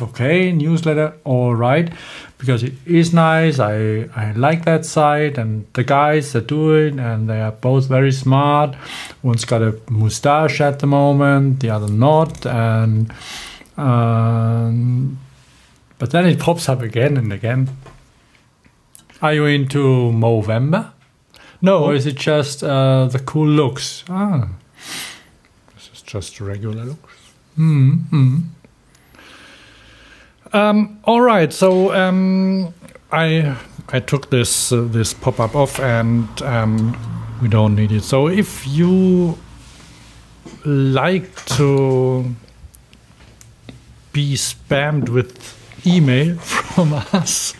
okay, 0.00 0.52
newsletter, 0.52 1.14
all 1.24 1.54
right, 1.54 1.92
because 2.38 2.62
it 2.62 2.74
is 2.86 3.12
nice. 3.12 3.58
I 3.58 4.08
I 4.14 4.32
like 4.32 4.64
that 4.64 4.84
site 4.84 5.38
and 5.38 5.66
the 5.72 5.84
guys 5.84 6.32
that 6.32 6.46
do 6.46 6.72
it, 6.74 6.94
and 6.98 7.28
they 7.28 7.40
are 7.40 7.52
both 7.52 7.88
very 7.88 8.12
smart. 8.12 8.76
One's 9.22 9.44
got 9.44 9.62
a 9.62 9.78
mustache 9.88 10.60
at 10.60 10.78
the 10.78 10.86
moment, 10.86 11.60
the 11.60 11.70
other 11.70 11.88
not, 11.92 12.46
and 12.46 13.12
um, 13.76 15.18
but 15.98 16.10
then 16.10 16.26
it 16.26 16.38
pops 16.38 16.68
up 16.68 16.82
again 16.82 17.16
and 17.16 17.32
again. 17.32 17.68
Are 19.22 19.32
you 19.32 19.46
into 19.46 20.12
Movember? 20.12 20.90
No, 21.62 21.84
Or 21.84 21.94
is 21.94 22.04
it 22.04 22.16
just 22.16 22.62
uh, 22.62 23.06
the 23.06 23.18
cool 23.20 23.48
looks? 23.48 24.04
Ah. 24.10 24.48
this 25.74 25.88
is 25.94 26.02
just 26.02 26.40
regular 26.40 26.84
looks. 26.84 27.14
Mm-hmm. 27.58 28.40
Um, 30.54 31.00
all 31.02 31.20
right, 31.20 31.52
so 31.52 31.92
um, 31.92 32.72
I 33.10 33.56
I 33.88 33.98
took 33.98 34.30
this 34.30 34.70
uh, 34.70 34.82
this 34.82 35.12
pop 35.12 35.40
up 35.40 35.56
off, 35.56 35.80
and 35.80 36.28
um, 36.42 36.96
we 37.42 37.48
don't 37.48 37.74
need 37.74 37.90
it. 37.90 38.04
So 38.04 38.28
if 38.28 38.64
you 38.64 39.36
like 40.64 41.44
to 41.56 42.24
be 44.12 44.34
spammed 44.34 45.08
with 45.08 45.58
email 45.84 46.36
from 46.38 46.92
us, 46.92 47.54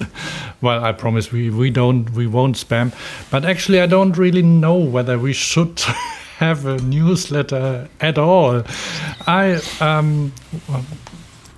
well, 0.60 0.84
I 0.84 0.92
promise 0.92 1.32
we 1.32 1.50
we 1.50 1.70
don't 1.70 2.08
we 2.10 2.28
won't 2.28 2.54
spam. 2.54 2.94
But 3.28 3.44
actually, 3.44 3.80
I 3.80 3.86
don't 3.86 4.16
really 4.16 4.42
know 4.42 4.76
whether 4.76 5.18
we 5.18 5.32
should. 5.32 5.82
have 6.38 6.66
a 6.66 6.76
newsletter 6.78 7.88
at 8.00 8.18
all 8.18 8.64
i 9.28 9.54
um 9.80 10.32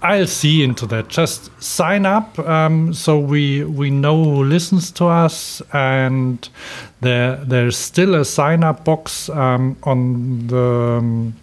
I'll 0.03 0.27
see 0.27 0.63
into 0.63 0.87
that. 0.87 1.09
Just 1.09 1.51
sign 1.63 2.05
up 2.07 2.39
um, 2.39 2.93
so 2.93 3.19
we 3.19 3.65
we 3.65 3.91
know 3.91 4.23
who 4.25 4.45
listens 4.45 4.91
to 4.93 5.07
us, 5.07 5.63
and 5.73 6.49
there 7.01 7.37
there's 7.37 7.77
still 7.77 8.15
a 8.15 8.25
sign 8.25 8.63
up 8.63 8.85
box 8.85 9.29
um, 9.31 9.77
on 9.85 10.47
the 10.49 10.99
um, 10.99 11.35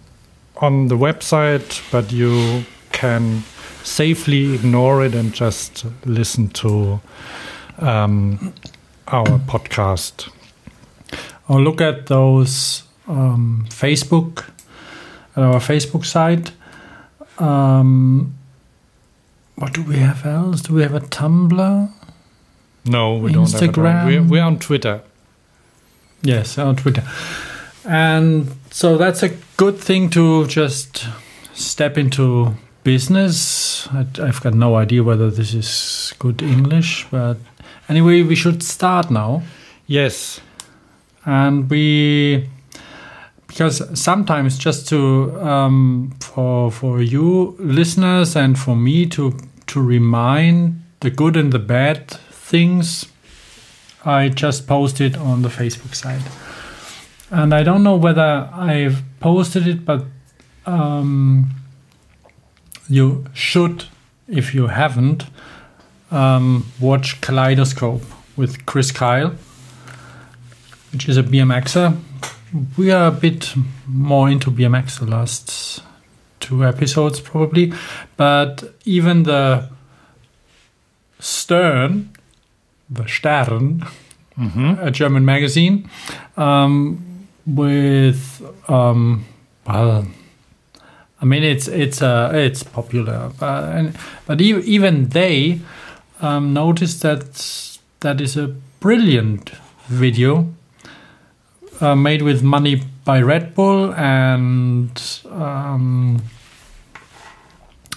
on 0.56 0.88
the 0.88 0.96
website, 0.96 1.82
but 1.90 2.12
you 2.12 2.64
can 2.92 3.42
safely 3.82 4.54
ignore 4.54 5.04
it 5.04 5.14
and 5.14 5.34
just 5.34 5.84
listen 6.06 6.48
to 6.48 7.00
um, 7.78 8.54
our 9.08 9.38
podcast. 9.40 10.30
Or 11.48 11.60
look 11.60 11.80
at 11.80 12.06
those 12.06 12.84
um, 13.06 13.66
Facebook, 13.68 14.48
at 15.36 15.42
our 15.42 15.60
Facebook 15.60 16.06
site. 16.06 16.52
Um, 17.38 18.34
what 19.56 19.72
do 19.72 19.82
we 19.82 19.96
have 19.96 20.24
else? 20.26 20.62
Do 20.62 20.74
we 20.74 20.82
have 20.82 20.94
a 20.94 21.00
Tumblr? 21.00 21.90
No, 22.86 23.14
we 23.16 23.32
don't. 23.32 23.50
Have 23.50 23.62
it. 23.62 23.70
Instagram. 23.70 24.06
We're, 24.06 24.22
we're 24.22 24.42
on 24.42 24.58
Twitter. 24.58 25.02
Yes, 26.22 26.58
on 26.58 26.76
Twitter. 26.76 27.02
And 27.84 28.54
so 28.70 28.96
that's 28.96 29.22
a 29.22 29.30
good 29.56 29.78
thing 29.78 30.10
to 30.10 30.46
just 30.46 31.06
step 31.52 31.96
into 31.98 32.54
business. 32.82 33.86
I've 33.92 34.40
got 34.40 34.54
no 34.54 34.76
idea 34.76 35.02
whether 35.02 35.30
this 35.30 35.54
is 35.54 36.14
good 36.18 36.42
English, 36.42 37.06
but 37.10 37.36
anyway, 37.88 38.22
we 38.22 38.34
should 38.34 38.62
start 38.62 39.10
now. 39.10 39.42
Yes. 39.86 40.40
and 41.26 41.70
we 41.70 42.48
because 43.54 43.80
sometimes 43.96 44.58
just 44.58 44.88
to 44.88 45.40
um, 45.40 46.12
for 46.18 46.72
for 46.72 47.00
you 47.00 47.54
listeners 47.60 48.34
and 48.34 48.58
for 48.58 48.74
me 48.74 49.06
to 49.06 49.32
to 49.68 49.80
remind 49.80 50.82
the 51.00 51.10
good 51.10 51.36
and 51.36 51.52
the 51.52 51.58
bad 51.60 52.10
things 52.10 53.06
i 54.04 54.28
just 54.28 54.66
posted 54.66 55.16
on 55.16 55.42
the 55.42 55.48
facebook 55.48 55.94
side. 55.94 56.22
and 57.30 57.54
i 57.54 57.62
don't 57.62 57.84
know 57.84 57.94
whether 57.94 58.50
i've 58.52 59.02
posted 59.20 59.68
it 59.68 59.84
but 59.84 60.04
um, 60.66 61.50
you 62.88 63.24
should 63.32 63.84
if 64.26 64.52
you 64.52 64.66
haven't 64.66 65.26
um, 66.10 66.66
watch 66.80 67.20
kaleidoscope 67.20 68.02
with 68.36 68.66
kriss 68.66 68.92
kyle 68.92 69.32
which 70.94 71.08
is 71.08 71.16
a 71.16 71.24
BMXer. 71.24 71.98
We 72.76 72.92
are 72.92 73.08
a 73.08 73.10
bit 73.10 73.54
more 73.86 74.30
into 74.30 74.50
BMX 74.50 75.00
the 75.00 75.06
last 75.06 75.82
two 76.40 76.64
episodes 76.64 77.20
probably, 77.20 77.72
but 78.16 78.74
even 78.84 79.24
the 79.24 79.68
Stern, 81.18 82.10
the 82.90 83.06
Stern, 83.08 83.84
a 84.80 84.90
German 84.90 85.24
magazine, 85.24 85.88
um, 86.36 87.26
with 87.46 88.42
um, 88.68 89.24
well, 89.66 90.06
I 91.20 91.24
mean 91.24 91.42
it's 91.42 91.66
it's 91.66 92.02
uh, 92.02 92.30
it's 92.34 92.62
popular, 92.62 93.30
but 93.38 93.64
and, 93.64 93.96
but 94.26 94.40
even 94.40 95.08
they 95.08 95.60
um, 96.20 96.52
noticed 96.52 97.02
that 97.02 97.78
that 98.00 98.20
is 98.20 98.36
a 98.36 98.48
brilliant 98.80 99.50
video 99.86 100.53
uh, 101.80 101.94
made 101.94 102.22
with 102.22 102.42
money 102.42 102.82
by 103.04 103.20
Red 103.20 103.54
Bull 103.54 103.94
and 103.94 105.02
um, 105.30 106.22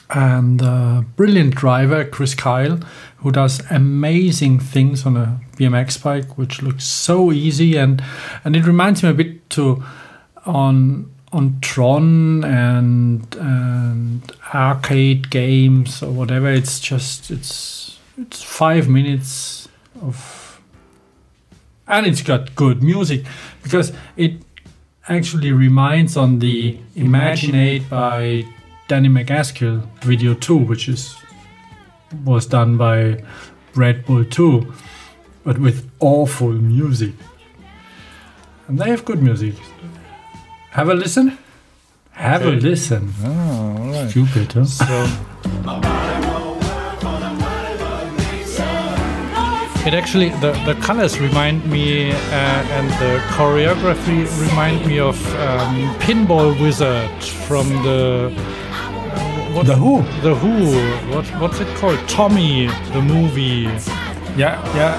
and 0.10 0.62
uh, 0.62 1.02
brilliant 1.16 1.56
driver 1.56 2.06
Kriss 2.06 2.36
Kyle, 2.38 2.80
who 3.18 3.32
does 3.32 3.62
amazing 3.70 4.60
things 4.60 5.06
on 5.06 5.18
a 5.18 5.40
BMX 5.58 6.02
bike, 6.02 6.38
which 6.38 6.62
looks 6.62 6.86
so 6.86 7.32
easy 7.32 7.76
and 7.76 8.04
and 8.44 8.56
it 8.56 8.66
reminds 8.66 9.04
me 9.04 9.10
a 9.10 9.14
bit 9.14 9.50
to 9.52 9.84
on 10.46 11.12
on 11.34 11.60
Tron 11.62 12.44
and 12.44 13.36
and 13.36 14.32
arcade 14.54 15.30
games 15.30 16.02
or 16.02 16.12
whatever. 16.12 16.50
It's 16.50 16.80
just 16.80 17.32
it's 17.32 18.00
it's 18.18 18.42
five 18.42 18.88
minutes 18.88 19.68
of 20.02 20.16
and 21.88 22.06
it's 22.06 22.22
got 22.22 22.56
good 22.56 22.84
music 22.84 23.26
because 23.64 23.94
it 24.16 24.34
actually 25.08 25.52
reminds 25.52 26.18
on 26.18 26.40
the 26.40 26.78
Imaginate 26.96 27.90
by 27.90 28.46
Danny 28.88 29.10
MacAskill 29.10 29.88
video 30.02 30.34
2 30.34 30.58
which 30.58 30.90
is 30.90 31.16
was 32.26 32.46
done 32.46 32.78
by 32.78 33.24
Red 33.76 34.06
Bull 34.06 34.26
2 34.26 34.74
but 35.48 35.60
with 35.60 35.90
awful 36.02 36.52
music. 36.52 37.14
And 38.68 38.78
they 38.78 38.90
have 38.90 39.06
good 39.06 39.24
music. 39.24 39.56
Have 40.72 40.90
a 40.90 40.94
listen? 40.94 41.38
Have 42.12 42.46
a 42.46 42.52
listen. 42.52 43.14
Oh, 43.24 43.30
all 43.30 43.92
right. 43.92 44.10
stupid 44.10 44.52
huh? 44.52 44.66
So 44.66 46.24
it 49.88 49.94
actually 49.94 50.30
the, 50.42 50.52
the 50.66 50.76
colors 50.82 51.18
remind 51.18 51.66
me 51.66 52.12
uh, 52.12 52.16
and 52.78 52.90
the 53.02 53.20
choreography 53.30 54.28
remind 54.50 54.86
me 54.86 55.00
of 55.00 55.16
um, 55.36 55.96
Pinball 56.00 56.60
Wizard 56.62 57.24
from 57.24 57.70
the 57.84 58.34
uh, 58.36 59.54
what, 59.54 59.66
The 59.66 59.76
Who? 59.76 60.02
The 60.22 60.36
Who. 60.36 61.16
What 61.16 61.26
what's 61.42 61.62
it 61.62 61.68
called? 61.78 62.00
Tommy 62.10 62.68
the 62.92 63.02
movie. 63.02 63.70
Yeah 64.36 64.62
yeah. 64.76 64.96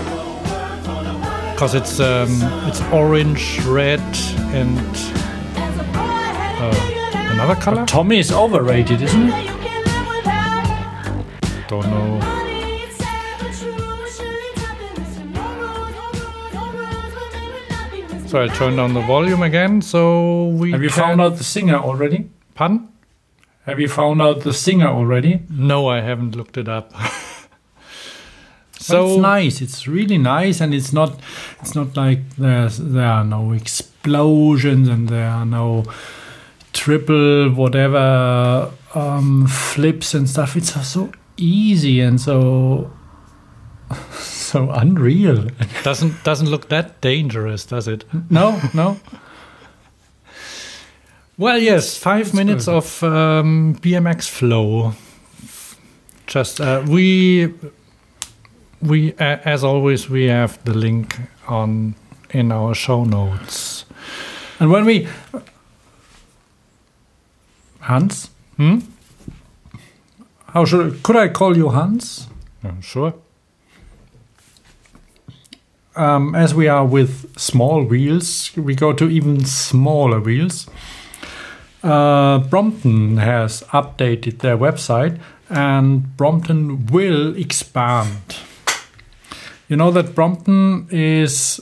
Because 1.53 1.75
it's 1.75 2.01
um, 2.01 2.31
it's 2.67 2.81
orange 2.91 3.61
red 3.67 4.01
and 4.55 4.79
uh, 6.65 7.33
another 7.35 7.57
color? 7.57 7.85
Tommy 7.85 8.19
is 8.21 8.33
overrated 8.33 9.03
isn't 9.03 9.29
it 9.29 9.59
don't 11.69 11.85
know 11.91 12.18
so 18.29 18.43
I 18.43 18.49
turned 18.49 18.77
down 18.77 18.95
the 18.95 19.01
volume 19.01 19.43
again 19.43 19.83
so 19.83 20.49
we 20.49 20.73
have 20.73 20.83
you 20.83 20.91
can 20.91 20.99
found 21.03 21.21
out 21.21 21.37
the 21.37 21.45
singer 21.45 21.77
already 21.77 22.31
pun 22.55 22.89
have 23.65 23.81
you 23.81 23.89
found 23.89 24.23
out 24.23 24.43
the 24.43 24.53
singer 24.53 24.89
already 24.89 25.41
no 25.51 25.89
I 25.89 26.01
haven't 26.01 26.37
looked 26.37 26.57
it 26.57 26.69
up 26.69 26.93
So 28.81 28.95
so 28.95 29.13
it's 29.13 29.23
nice. 29.23 29.61
It's 29.61 29.89
really 29.89 30.19
nice, 30.19 30.61
and 30.61 30.73
it's 30.73 30.93
not. 30.93 31.19
It's 31.61 31.75
not 31.75 31.97
like 31.97 32.37
there's 32.37 32.79
there 32.79 33.07
are 33.07 33.25
no 33.25 33.53
explosions 33.53 34.89
and 34.89 35.09
there 35.09 35.29
are 35.29 35.45
no 35.45 35.85
triple 36.73 37.51
whatever 37.51 38.71
um, 38.95 39.47
flips 39.49 40.15
and 40.15 40.31
stuff. 40.31 40.57
It's 40.57 40.73
so 40.89 41.11
easy 41.37 42.01
and 42.01 42.21
so 42.21 42.91
so 44.49 44.71
unreal. 44.71 45.47
doesn't 45.85 46.25
doesn't 46.25 46.49
look 46.51 46.69
that 46.69 47.01
dangerous 47.01 47.67
does 47.67 47.89
it 47.89 48.05
No, 48.31 48.61
no. 48.75 48.97
Well, 51.39 51.59
yes, 51.63 51.97
five 51.97 52.35
minutes 52.35 52.65
good. 52.67 52.75
of 52.77 53.03
um, 53.03 53.77
BMX 53.81 54.29
flow. 54.29 54.93
Just 56.27 56.61
uh, 56.61 56.83
we 56.89 57.55
we 58.83 59.13
uh, 59.21 59.39
as 59.45 59.63
always 59.65 60.11
we 60.11 60.25
have 60.31 60.59
the 60.65 60.75
link 60.75 61.17
on 61.47 61.95
in 62.31 62.53
our 62.53 62.75
show 62.75 63.05
notes. 63.05 63.85
And 64.61 64.71
when 64.71 64.85
we 64.85 65.07
Hans, 67.81 68.31
Hmm? 68.57 68.79
how 70.55 70.65
should 70.65 71.03
could 71.03 71.17
I 71.17 71.29
call 71.29 71.57
you 71.57 71.69
Hans? 71.71 72.29
Uh, 72.65 72.81
sure. 72.81 73.13
Um, 75.99 76.35
as 76.35 76.55
we 76.55 76.69
are 76.69 76.87
with 76.87 77.39
small 77.39 77.83
wheels, 77.83 78.57
we 78.57 78.75
go 78.75 78.93
to 78.93 79.09
even 79.11 79.45
smaller 79.45 80.21
wheels. 80.21 80.69
Uh, 81.83 82.39
Brompton 82.39 83.19
has 83.19 83.63
updated 83.73 84.39
their 84.39 84.57
website 84.57 85.19
and 85.49 86.17
Brompton 86.17 86.87
will 86.87 87.37
expand. 87.37 88.37
You 89.69 89.77
know 89.77 89.91
that 89.91 90.15
Brompton 90.15 90.89
is 90.91 91.61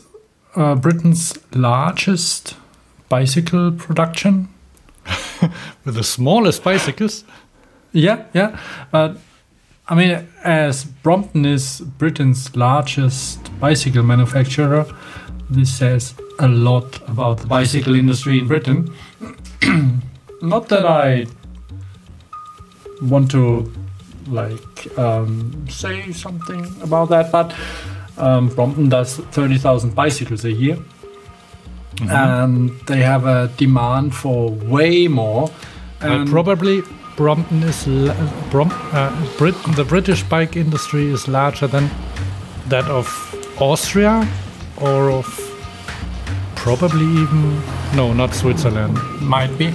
uh, 0.55 0.75
Britain's 0.75 1.39
largest 1.55 2.57
bicycle 3.09 3.73
production. 3.73 4.49
With 5.85 5.95
the 5.95 6.05
smallest 6.05 6.63
bicycles. 6.63 7.25
Yeah, 7.93 8.25
yeah. 8.35 8.59
But 8.91 9.19
I 9.89 9.95
mean, 9.95 10.27
as 10.43 10.85
Brompton 10.85 11.45
is 11.45 11.81
Britain's 11.81 12.57
largest 12.57 13.39
bicycle 13.61 14.03
manufacturer, 14.03 14.85
this 15.49 15.73
says 15.73 16.15
a 16.41 16.49
lot 16.49 17.01
about 17.09 17.39
the 17.39 17.47
bicycle 17.47 17.95
industry 17.95 18.39
in 18.39 18.49
Britain. 18.49 18.93
Not 20.43 20.69
that 20.69 20.85
I 20.85 21.27
want 23.01 23.31
to 23.31 23.73
like 24.27 24.99
um, 24.99 25.67
say 25.69 26.11
something 26.11 26.67
about 26.83 27.09
that, 27.11 27.31
but 27.31 27.55
um, 28.19 28.49
Brompton 28.49 28.89
does 28.89 29.19
30,000 29.19 29.95
bicycles 29.95 30.45
a 30.45 30.53
year. 30.53 30.79
And 32.11 32.79
they 32.87 32.99
have 32.99 33.25
a 33.25 33.49
demand 33.57 34.15
for 34.15 34.51
way 34.51 35.09
more. 35.09 35.51
Well, 36.03 36.27
probably 36.27 36.83
Brompton 37.17 37.63
is 37.63 37.87
la- 37.87 38.15
Brom- 38.51 38.71
uh, 38.93 39.11
Brit- 39.39 39.77
the 39.77 39.85
British 39.85 40.23
bike 40.23 40.57
industry 40.57 41.07
is 41.13 41.27
larger 41.29 41.67
than 41.67 41.91
that 42.69 42.85
of 42.87 43.07
Austria 43.59 44.29
or 44.81 45.11
of 45.11 45.27
probably 46.55 47.07
even 47.23 47.61
no, 47.95 48.13
not 48.13 48.35
Switzerland. 48.35 48.99
Might 49.21 49.57
be. 49.57 49.75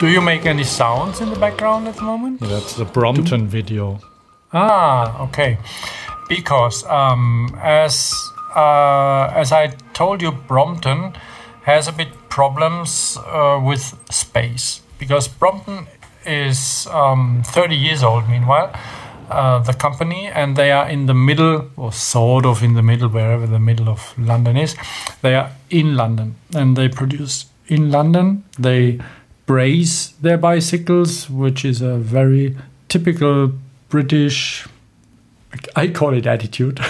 Do 0.00 0.08
you 0.08 0.20
make 0.20 0.46
any 0.46 0.64
sounds 0.64 1.20
in 1.20 1.28
the 1.30 1.38
background 1.38 1.86
at 1.86 1.96
the 1.96 2.02
moment? 2.02 2.40
That's 2.40 2.74
the 2.74 2.84
Brompton 2.86 3.46
video. 3.46 4.00
Ah, 4.52 5.22
okay. 5.24 5.58
Because 6.28 6.84
um, 6.86 7.54
as 7.62 8.12
uh, 8.56 9.30
as 9.34 9.52
I 9.52 9.68
told 9.92 10.22
you, 10.22 10.32
Brompton 10.32 11.12
has 11.64 11.86
a 11.86 11.92
bit 11.92 12.08
problems 12.30 13.18
uh, 13.26 13.60
with 13.62 13.94
space 14.10 14.80
because 14.98 15.28
Brompton 15.28 15.86
is 16.26 16.86
um, 16.88 17.42
30 17.44 17.76
years 17.76 18.02
old. 18.02 18.28
Meanwhile, 18.28 18.72
uh, 19.30 19.60
the 19.60 19.72
company 19.72 20.26
and 20.26 20.56
they 20.56 20.72
are 20.72 20.88
in 20.88 21.06
the 21.06 21.14
middle, 21.14 21.70
or 21.76 21.92
sort 21.92 22.44
of 22.44 22.62
in 22.62 22.74
the 22.74 22.82
middle, 22.82 23.08
wherever 23.08 23.46
the 23.46 23.60
middle 23.60 23.88
of 23.88 24.14
London 24.18 24.56
is. 24.56 24.76
They 25.22 25.34
are 25.34 25.50
in 25.70 25.96
London 25.96 26.36
and 26.54 26.76
they 26.76 26.88
produce 26.88 27.46
in 27.68 27.90
London. 27.90 28.44
They 28.58 29.00
braze 29.46 30.12
their 30.20 30.36
bicycles, 30.36 31.30
which 31.30 31.64
is 31.64 31.80
a 31.80 31.96
very 31.96 32.56
typical 32.88 33.52
British, 33.88 34.66
I 35.76 35.88
call 35.88 36.14
it 36.14 36.26
attitude. 36.26 36.80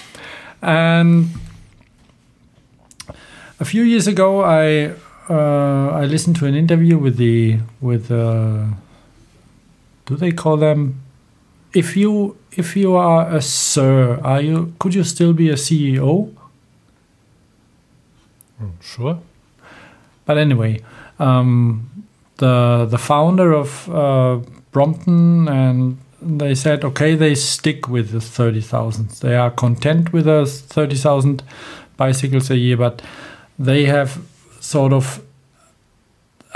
and 0.62 1.28
a 3.58 3.64
few 3.64 3.82
years 3.82 4.06
ago, 4.06 4.42
I 4.42 4.94
uh, 5.30 5.90
I 5.92 6.06
listened 6.06 6.36
to 6.36 6.46
an 6.46 6.54
interview 6.54 6.98
with 6.98 7.16
the 7.16 7.60
with 7.80 8.10
uh, 8.10 8.64
do 10.06 10.16
they 10.16 10.32
call 10.32 10.56
them? 10.56 11.00
If 11.72 11.96
you 11.96 12.36
if 12.52 12.76
you 12.76 12.96
are 12.96 13.32
a 13.32 13.40
sir, 13.40 14.18
are 14.24 14.40
you 14.40 14.74
could 14.80 14.94
you 14.94 15.04
still 15.04 15.32
be 15.32 15.48
a 15.48 15.54
CEO? 15.54 16.34
Sure. 18.80 19.20
But 20.26 20.36
anyway, 20.36 20.82
um, 21.18 21.88
the 22.38 22.86
the 22.90 22.98
founder 22.98 23.52
of 23.52 23.88
uh, 23.88 24.40
Brompton 24.72 25.48
and 25.48 25.98
they 26.20 26.54
said, 26.54 26.84
okay, 26.84 27.14
they 27.14 27.34
stick 27.34 27.88
with 27.88 28.10
the 28.10 28.20
thirty 28.20 28.60
thousand. 28.60 29.10
They 29.20 29.36
are 29.36 29.50
content 29.50 30.12
with 30.12 30.24
the 30.24 30.44
thirty 30.44 30.96
thousand 30.96 31.44
bicycles 31.96 32.50
a 32.50 32.56
year, 32.56 32.76
but 32.76 33.00
they 33.58 33.84
have 33.84 34.18
sort 34.60 34.92
of 34.92 35.22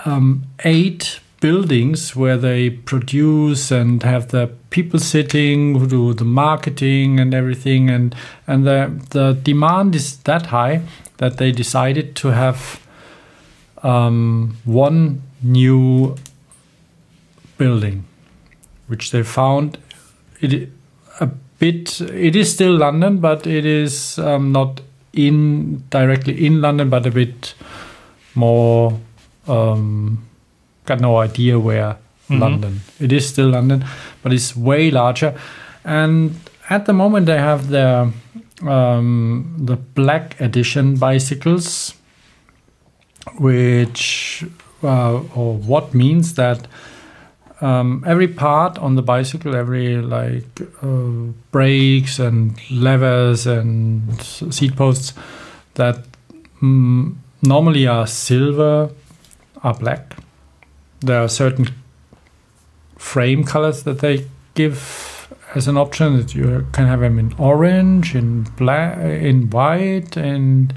um, 0.04 0.44
eight 0.64 1.20
buildings 1.40 2.16
where 2.16 2.38
they 2.38 2.70
produce 2.70 3.70
and 3.70 4.02
have 4.02 4.28
the 4.28 4.50
people 4.70 4.98
sitting 4.98 5.78
who 5.78 5.86
do 5.86 6.14
the 6.14 6.24
marketing 6.24 7.20
and 7.20 7.34
everything 7.34 7.90
and 7.90 8.14
and 8.46 8.66
the 8.66 8.78
the 9.10 9.38
demand 9.42 9.94
is 9.94 10.16
that 10.28 10.46
high 10.46 10.80
that 11.18 11.36
they 11.36 11.52
decided 11.52 12.16
to 12.16 12.28
have 12.28 12.80
um, 13.82 14.56
one 14.64 15.20
new 15.42 16.16
building 17.58 18.04
which 18.86 19.10
they 19.10 19.22
found 19.22 19.76
it 20.40 20.70
a 21.20 21.26
bit 21.58 22.00
it 22.00 22.34
is 22.34 22.50
still 22.50 22.74
london 22.74 23.18
but 23.18 23.46
it 23.46 23.66
is 23.66 24.18
um, 24.18 24.50
not 24.50 24.80
in 25.12 25.84
directly 25.90 26.46
in 26.46 26.60
london 26.62 26.88
but 26.88 27.04
a 27.04 27.10
bit 27.10 27.54
more 28.34 28.98
um, 29.46 30.26
got 30.86 31.00
no 31.00 31.16
idea 31.18 31.58
where 31.58 31.96
london. 32.30 32.80
It 32.98 33.12
is 33.12 33.28
still 33.28 33.48
london 33.48 33.84
but 34.22 34.32
it's 34.32 34.56
way 34.56 34.90
larger. 34.90 35.38
And 35.84 36.38
at 36.70 36.86
the 36.86 36.92
moment 36.92 37.26
they 37.26 37.38
have 37.38 37.68
their 37.68 38.10
um, 38.62 39.54
the 39.58 39.76
black 39.76 40.40
edition 40.40 40.96
bicycles 40.96 41.94
which 43.38 44.44
uh, 44.82 45.20
or 45.34 45.54
what 45.56 45.94
means 45.94 46.34
that 46.34 46.66
um, 47.60 48.04
every 48.06 48.28
part 48.28 48.78
on 48.78 48.94
the 48.96 49.02
bicycle, 49.02 49.54
every 49.54 49.96
like 49.96 50.60
uh, 50.82 51.32
brakes 51.50 52.18
and 52.18 52.58
levers 52.70 53.46
and 53.46 54.20
seat 54.22 54.76
posts 54.76 55.14
that 55.74 56.04
mm, 56.62 57.14
normally 57.44 57.86
are 57.86 58.06
silver 58.06 58.90
are 59.62 59.74
black. 59.74 60.16
There 61.00 61.20
are 61.20 61.28
certain 61.28 61.68
frame 62.96 63.44
colors 63.44 63.82
that 63.82 63.98
they 63.98 64.26
give 64.54 65.28
as 65.54 65.68
an 65.68 65.76
option 65.76 66.16
that 66.16 66.34
you 66.34 66.66
can 66.72 66.86
have 66.86 67.00
them 67.00 67.18
in 67.18 67.32
orange, 67.38 68.14
in 68.14 68.44
black, 68.56 68.98
in 68.98 69.50
white, 69.50 70.16
and 70.16 70.74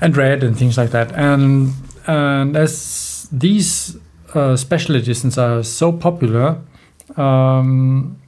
and 0.00 0.16
red 0.16 0.42
and 0.42 0.56
things 0.56 0.78
like 0.78 0.90
that. 0.90 1.12
And 1.12 1.72
and 2.06 2.56
as 2.56 3.28
these 3.30 3.96
uh, 4.34 4.56
special 4.56 4.96
editions 4.96 5.36
are 5.38 5.62
so 5.62 5.92
popular, 5.92 6.58
um, 7.16 8.18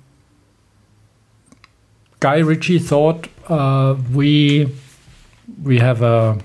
Guy 2.21 2.38
Ritchie 2.38 2.79
thought 2.79 3.29
uh, 3.49 3.97
we 4.12 4.68
we 5.62 5.79
have 5.79 6.03
a 6.03 6.38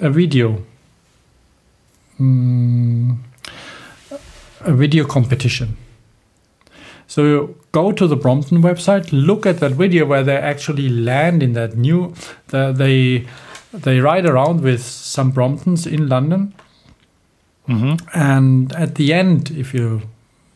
a 0.00 0.10
video 0.10 0.62
mm, 2.20 3.16
a 4.60 4.72
video 4.72 5.04
competition. 5.04 5.76
So 7.06 7.54
go 7.72 7.92
to 7.92 8.06
the 8.06 8.16
Brompton 8.16 8.62
website, 8.62 9.08
look 9.12 9.46
at 9.46 9.60
that 9.60 9.72
video 9.72 10.06
where 10.06 10.22
they 10.24 10.36
actually 10.36 10.88
land 10.88 11.42
in 11.42 11.52
that 11.52 11.76
new. 11.76 12.14
The, 12.48 12.72
they 12.72 13.26
they 13.72 14.00
ride 14.00 14.24
around 14.26 14.62
with 14.62 14.82
some 14.82 15.32
Bromptons 15.32 15.86
in 15.86 16.08
London, 16.08 16.54
Mm-hmm. 17.68 17.94
and 18.12 18.72
at 18.74 18.96
the 18.96 19.14
end, 19.14 19.50
if 19.50 19.72
you 19.72 20.02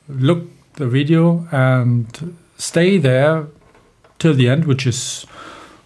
look 0.09 0.45
the 0.75 0.87
video 0.87 1.49
and 1.51 2.35
stay 2.59 2.99
there 2.99 3.47
till 4.19 4.35
the 4.35 4.49
end, 4.49 4.67
which 4.67 4.87
is 4.87 5.25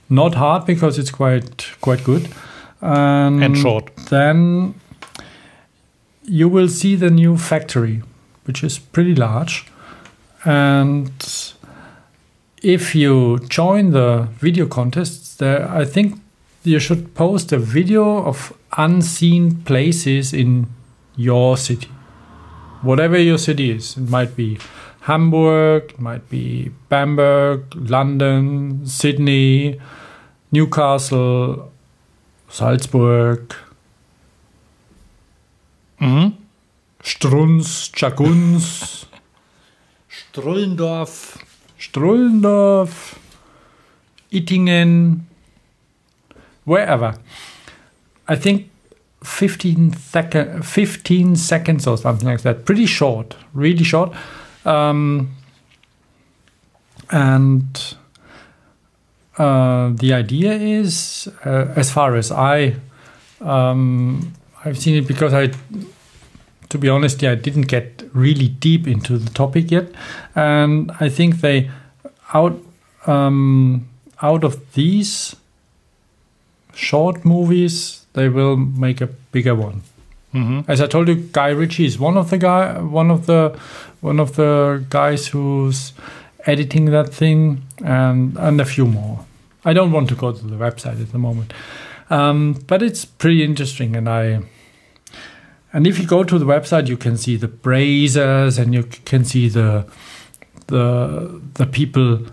not 0.09 0.35
hard 0.35 0.67
because 0.67 0.99
it's 0.99 1.13
quite 1.13 1.69
quite 1.81 2.03
good, 2.03 2.29
and, 2.83 3.43
And 3.43 3.57
short. 3.57 3.95
then 4.11 4.75
you 6.25 6.49
will 6.49 6.69
see 6.69 6.97
the 6.97 7.11
new 7.11 7.37
factory, 7.37 8.03
which 8.45 8.63
is 8.63 8.79
pretty 8.79 9.15
large, 9.15 9.67
and 10.45 11.11
if 12.63 12.95
you 12.95 13.39
join 13.49 13.91
the 13.91 14.29
video 14.39 14.67
contests, 14.67 15.37
there 15.37 15.69
I 15.71 15.85
think 15.85 16.21
you 16.65 16.79
should 16.79 17.15
post 17.15 17.53
a 17.53 17.59
video 17.59 18.25
of 18.25 18.53
unseen 18.77 19.63
places 19.65 20.33
in 20.33 20.67
your 21.17 21.57
city. 21.57 21.89
Whatever 22.83 23.19
your 23.19 23.39
city 23.39 23.71
is. 23.71 23.97
It 23.97 24.09
might 24.09 24.37
be 24.37 24.59
Hamburg, 25.01 25.91
it 25.91 26.01
might 26.01 26.29
be 26.31 26.71
Bamberg, 26.89 27.75
London, 27.75 28.87
Sydney, 28.87 29.81
Newcastle, 30.53 31.72
Salzburg, 32.53 33.55
Mm-hmm. 36.03 36.37
Strunz, 37.01 37.93
Chaguns, 37.93 39.07
Strullendorf. 40.11 41.41
Strullendorf, 41.79 43.19
Ittingen, 44.33 45.21
wherever. 46.65 47.15
I 48.27 48.35
think 48.35 48.69
15, 49.23 49.93
seconds, 49.93 50.69
15 50.69 51.37
seconds 51.37 51.87
or 51.87 51.97
something 51.97 52.29
like 52.29 52.43
that. 52.43 52.65
Pretty 52.65 52.87
short, 52.87 53.37
really 53.55 53.85
short. 53.85 54.13
Um, 54.65 55.37
and 57.11 57.95
uh, 59.39 59.91
the 59.95 60.13
idea 60.13 60.53
is, 60.53 61.29
uh, 61.45 61.73
as 61.77 61.91
far 61.91 62.17
as 62.17 62.31
I, 62.31 62.77
um, 63.41 64.33
I've 64.65 64.79
seen 64.79 64.97
it 64.97 65.07
because 65.07 65.33
I, 65.35 65.51
to 66.69 66.79
be 66.79 66.89
honest, 66.89 67.23
yeah, 67.23 67.33
I 67.33 67.35
didn't 67.37 67.69
get 67.69 68.05
really 68.13 68.49
deep 68.49 68.87
into 68.87 69.19
the 69.19 69.31
topic 69.31 69.71
yet, 69.71 69.87
and 70.35 70.91
I 71.01 71.09
think 71.09 71.41
they 71.41 71.71
out 72.35 72.59
um, 73.07 73.89
out 74.23 74.45
of 74.45 74.73
these 74.75 75.35
short 76.75 77.25
movies, 77.25 78.07
they 78.13 78.29
will 78.29 78.57
make 78.57 79.01
a 79.01 79.07
bigger 79.33 79.55
one. 79.55 79.83
Mhm. 80.35 80.65
As 80.69 80.81
I 80.81 80.87
told 80.87 81.09
you, 81.09 81.17
Guy 81.17 81.49
Ritchie 81.49 81.85
is 81.85 81.99
one 81.99 82.17
of 82.17 82.31
the 82.31 82.39
guy, 82.39 82.79
one 82.81 83.11
of 83.11 83.27
the 83.27 83.59
one 84.01 84.19
of 84.21 84.37
the 84.37 84.85
guys 84.89 85.27
who's 85.29 85.93
editing 86.47 86.87
that 86.87 87.13
thing, 87.13 87.63
and 87.85 88.37
and 88.39 88.61
a 88.61 88.65
few 88.65 88.87
more. 88.87 89.25
I 89.65 89.73
don't 89.73 89.93
want 89.93 90.09
to 90.09 90.15
go 90.15 90.33
to 90.33 90.45
the 90.45 90.57
website 90.57 91.01
at 91.01 91.13
the 91.13 91.19
moment, 91.19 91.53
um, 92.11 92.65
but 92.67 92.83
it's 92.83 93.05
pretty 93.05 93.45
interesting, 93.45 93.97
and 93.97 94.09
I. 94.09 94.41
And 95.75 95.87
if 95.87 95.99
you 95.99 96.07
go 96.07 96.23
to 96.23 96.39
the 96.39 96.45
website, 96.45 96.87
you 96.87 96.99
can 96.99 97.17
see 97.17 97.37
the 97.37 97.49
brazers, 97.49 98.59
and 98.59 98.75
you 98.75 98.83
can 98.83 99.25
see 99.25 99.49
the 99.49 99.87
the 100.67 101.41
the 101.55 101.67
people. 101.67 102.27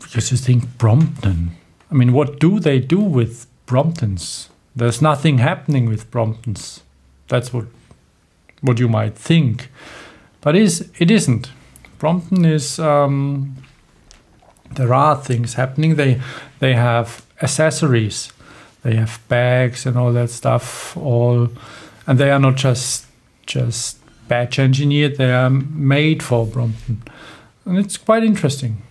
Because 0.00 0.30
you 0.30 0.36
think 0.36 0.78
Brompton. 0.78 1.50
I 1.90 1.94
mean, 1.94 2.12
what 2.12 2.38
do 2.38 2.60
they 2.60 2.78
do 2.78 3.00
with 3.00 3.46
Bromptons? 3.66 4.48
There's 4.76 5.02
nothing 5.02 5.38
happening 5.38 5.88
with 5.88 6.10
Bromptons. 6.10 6.80
That's 7.28 7.52
what 7.52 7.66
what 8.60 8.78
you 8.78 8.88
might 8.88 9.14
think, 9.14 9.68
but 10.40 10.56
is 10.56 10.90
it 10.98 11.10
isn't. 11.10 11.50
Brompton 12.04 12.44
is 12.44 12.78
um, 12.78 13.56
there 14.72 14.92
are 14.92 15.16
things 15.16 15.54
happening. 15.54 15.94
They 15.94 16.20
they 16.58 16.74
have 16.74 17.24
accessories, 17.40 18.30
they 18.82 18.96
have 18.96 19.20
bags 19.28 19.86
and 19.86 19.96
all 19.96 20.12
that 20.12 20.28
stuff. 20.28 20.98
All 20.98 21.48
and 22.06 22.18
they 22.18 22.30
are 22.30 22.38
not 22.38 22.56
just 22.56 23.06
just 23.46 23.96
batch 24.28 24.58
engineered. 24.58 25.16
They 25.16 25.32
are 25.32 25.48
made 25.48 26.22
for 26.22 26.44
Brompton, 26.44 27.04
and 27.64 27.78
it's 27.78 27.96
quite 27.96 28.22
interesting. 28.22 28.82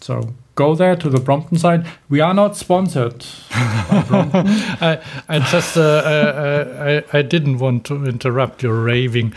So 0.00 0.32
go 0.54 0.76
there 0.76 0.94
to 0.94 1.10
the 1.10 1.18
Brompton 1.18 1.58
side. 1.58 1.84
We 2.08 2.20
are 2.20 2.32
not 2.32 2.56
sponsored. 2.56 3.26
I, 3.50 5.00
I 5.28 5.38
just, 5.40 5.76
uh, 5.76 5.82
uh, 5.82 7.02
I, 7.12 7.18
I 7.18 7.22
didn't 7.22 7.58
want 7.58 7.84
to 7.86 8.04
interrupt 8.06 8.62
your 8.62 8.80
raving, 8.80 9.34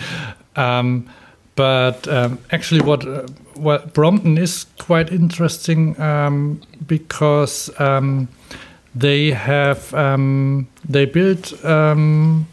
um, 0.55 1.09
but 1.59 2.07
um, 2.07 2.39
actually, 2.53 2.79
what, 2.79 3.05
uh, 3.05 3.27
what 3.55 3.93
Brompton 3.93 4.37
is 4.37 4.65
quite 4.77 5.11
interesting 5.11 5.99
um, 5.99 6.61
because 6.87 7.69
um, 7.81 8.29
they 8.95 9.31
have 9.31 9.93
um, 9.93 10.69
they 10.87 11.03
built 11.03 11.53
um, 11.65 12.47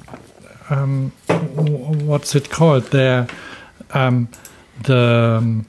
um, 0.70 1.12
what's 1.28 2.34
it 2.34 2.50
called? 2.50 2.82
There 2.90 3.28
um, 3.90 4.26
the 4.82 5.64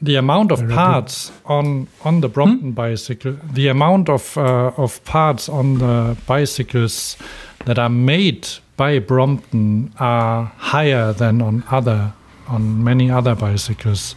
the 0.00 0.14
amount 0.14 0.52
of 0.52 0.68
parts 0.68 1.32
on 1.46 1.88
on 2.04 2.20
the 2.20 2.28
Brompton 2.28 2.70
bicycle, 2.70 3.36
the 3.52 3.66
amount 3.66 4.08
of 4.08 4.38
uh, 4.38 4.70
of 4.76 5.02
parts 5.02 5.48
on 5.48 5.78
the 5.78 6.16
bicycles 6.28 7.16
that 7.64 7.80
are 7.80 7.90
made 7.90 8.46
by 8.76 8.98
Brompton 8.98 9.92
are 9.98 10.52
higher 10.56 11.12
than 11.12 11.42
on 11.42 11.64
other 11.70 12.12
on 12.48 12.82
many 12.84 13.10
other 13.10 13.34
bicycles, 13.34 14.14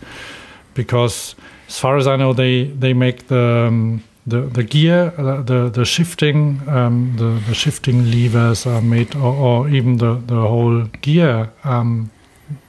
because 0.74 1.36
as 1.68 1.80
far 1.80 1.98
as 1.98 2.08
I 2.08 2.15
know, 2.15 2.34
they 2.34 2.65
they 2.65 2.94
make 2.94 3.28
the 3.28 3.65
um, 3.68 4.04
the, 4.28 4.41
the 4.41 4.63
gear, 4.63 5.13
uh, 5.18 5.41
the 5.44 5.70
the 5.70 5.86
shifting, 5.86 6.62
um, 6.68 7.13
the 7.18 7.39
the 7.48 7.54
shifting 7.54 8.10
levers 8.12 8.65
are 8.65 8.82
made, 8.82 9.15
or, 9.15 9.34
or 9.34 9.70
even 9.70 9.98
the 9.98 10.15
the 10.26 10.36
whole 10.41 10.84
gear. 11.02 11.50
Um, 11.63 12.10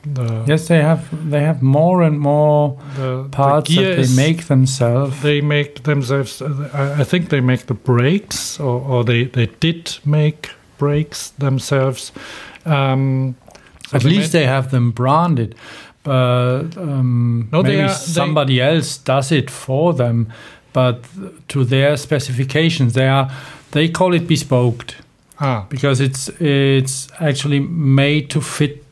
the, 0.04 0.44
yes, 0.46 0.68
they 0.68 0.80
have 0.80 1.30
they 1.30 1.40
have 1.42 1.62
more 1.62 2.02
and 2.02 2.18
more 2.18 2.78
the, 2.96 3.22
the 3.24 3.28
parts 3.28 3.68
gear 3.68 3.88
that 3.90 3.96
they 3.96 4.00
is- 4.02 4.16
make 4.16 4.44
themselves. 4.46 5.20
they 5.22 5.40
make 5.40 5.82
themselves 5.82 6.40
I, 6.40 7.00
I 7.00 7.04
think 7.04 7.28
they 7.28 7.40
make 7.40 7.66
the 7.66 7.74
brakes 7.74 8.58
or, 8.60 8.80
or 8.80 9.04
they, 9.04 9.24
they 9.24 9.46
did 9.60 9.98
make 10.04 10.50
brakes 10.78 11.30
themselves 11.38 12.12
um, 12.64 13.34
so 13.88 13.96
At 13.96 14.02
they 14.02 14.10
least 14.10 14.32
they 14.32 14.46
have 14.46 14.70
them 14.70 14.90
branded, 14.90 15.54
but 16.02 16.76
um, 16.76 17.48
No, 17.52 17.62
maybe 17.62 17.82
are- 17.82 17.88
somebody 17.88 18.60
else 18.60 18.98
does 18.98 19.30
it 19.32 19.50
for 19.50 19.94
them. 19.94 20.26
But 20.72 21.04
to 21.48 21.64
their 21.64 21.96
specifications, 21.96 22.92
they 22.92 23.06
are 23.08 23.30
they 23.70 23.88
call 23.88 24.14
it 24.14 24.26
bespoke 24.26 24.84
ah, 25.40 25.64
because 25.68 26.00
it's 26.04 26.28
it's 26.40 27.08
actually 27.20 27.60
made 27.60 28.28
to 28.30 28.40
fit 28.40 28.82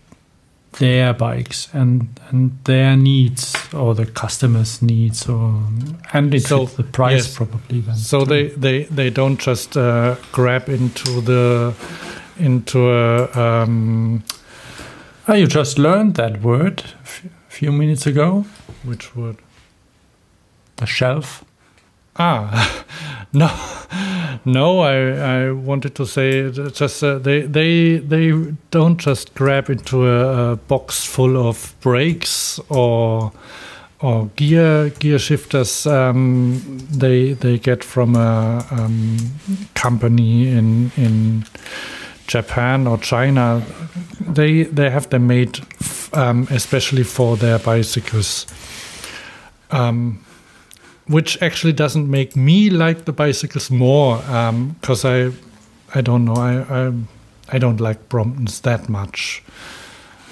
their 0.79 1.13
bikes 1.15 1.69
and 1.73 2.09
and 2.31 2.51
their 2.65 2.97
needs 2.97 3.55
or 3.73 3.95
the 3.95 4.07
customers' 4.07 4.83
needs 4.83 5.29
or 5.29 5.63
and 6.13 6.35
it 6.35 6.43
So, 6.47 6.67
the 6.67 6.83
price 6.83 7.27
yes. 7.27 7.37
probably. 7.37 7.81
Then 7.81 7.95
so 7.97 8.25
they, 8.25 8.49
they, 8.49 8.85
they 8.85 9.11
don't 9.11 9.41
just 9.41 9.77
uh, 9.77 10.17
grab 10.33 10.69
into 10.69 11.21
the 11.21 11.75
into 12.39 12.91
a 12.91 13.29
um, 13.63 14.23
Oh, 15.27 15.35
you 15.35 15.47
just 15.47 15.79
learned 15.79 16.15
that 16.17 16.43
word 16.43 16.81
a 16.81 17.03
f- 17.03 17.23
few 17.49 17.73
minutes 17.73 18.07
ago. 18.07 18.45
which 18.85 19.15
word 19.17 19.37
The 20.77 20.87
shelf. 20.87 21.45
Ah, 22.17 22.85
no, 23.35 23.51
no. 24.45 24.81
I 24.81 25.47
I 25.47 25.51
wanted 25.51 25.95
to 25.97 26.07
say 26.07 26.51
just 26.51 27.03
uh, 27.03 27.19
they 27.19 27.43
they 27.43 27.99
they 27.99 28.31
don't 28.71 28.97
just 28.97 29.35
grab 29.35 29.69
into 29.69 30.07
a, 30.07 30.53
a 30.53 30.57
box 30.57 31.05
full 31.05 31.37
of 31.37 31.75
brakes 31.81 32.61
or 32.69 33.33
or 34.01 34.31
gear 34.37 34.91
gear 34.91 35.19
shifters. 35.19 35.87
Um, 35.87 36.79
they 36.91 37.33
they 37.33 37.59
get 37.59 37.85
from 37.85 38.17
a 38.17 38.65
um, 38.71 39.19
company 39.75 40.49
in 40.49 40.93
in 40.97 41.45
Japan 42.27 42.87
or 42.87 42.99
China. 42.99 43.63
They 44.21 44.63
they 44.65 44.91
have 44.91 45.11
them 45.11 45.27
made 45.27 45.59
um, 46.13 46.47
especially 46.51 47.03
for 47.05 47.37
their 47.37 47.59
bicycles. 47.59 48.47
Um, 49.71 50.24
which 51.07 51.41
actually 51.43 51.73
doesn't 51.73 52.11
make 52.11 52.35
me 52.35 52.71
like 52.71 53.05
the 53.05 53.13
bicycles 53.13 53.71
more 53.71 54.19
because 54.81 55.05
I 55.05 55.33
I 55.95 56.01
don't 56.01 56.25
know 56.25 56.37
I, 56.37 56.87
I 56.87 56.93
I 57.49 57.59
don't 57.59 57.81
like 57.81 58.09
Bromptons 58.09 58.63
that 58.63 58.89
much. 58.89 59.43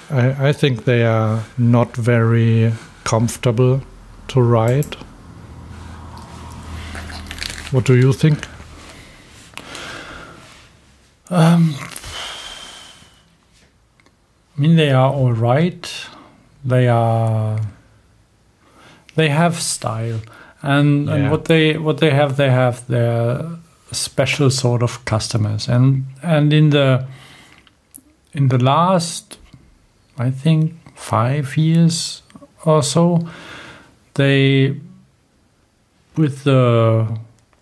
I, 0.09 0.49
I 0.49 0.53
think 0.53 0.85
they 0.85 1.05
are 1.05 1.43
not 1.57 1.95
very 1.95 2.73
comfortable 3.03 3.81
to 4.29 4.41
ride. 4.41 4.95
What 7.71 7.85
do 7.85 7.95
you 7.95 8.13
think? 8.13 8.47
Um, 11.29 11.75
I 14.55 14.61
mean, 14.61 14.75
they 14.75 14.91
are 14.91 15.11
all 15.11 15.33
right. 15.33 15.91
They 16.63 16.87
are. 16.87 17.59
They 19.15 19.29
have 19.29 19.59
style, 19.59 20.19
and, 20.63 21.05
Yeah. 21.07 21.13
and 21.15 21.31
what 21.31 21.45
they 21.45 21.77
what 21.77 21.97
they 21.97 22.09
have, 22.11 22.35
they 22.37 22.49
have 22.49 22.87
their 22.87 23.45
special 23.91 24.49
sort 24.49 24.81
of 24.83 25.03
customers, 25.05 25.69
and 25.69 26.05
and 26.23 26.51
in 26.53 26.69
the 26.71 27.05
in 28.33 28.47
the 28.49 28.57
last, 28.57 29.37
I 30.17 30.31
think 30.31 30.73
five 30.95 31.55
years 31.57 32.23
or 32.65 32.81
so, 32.81 33.19
they 34.15 34.75
with 36.17 36.43
the 36.43 37.07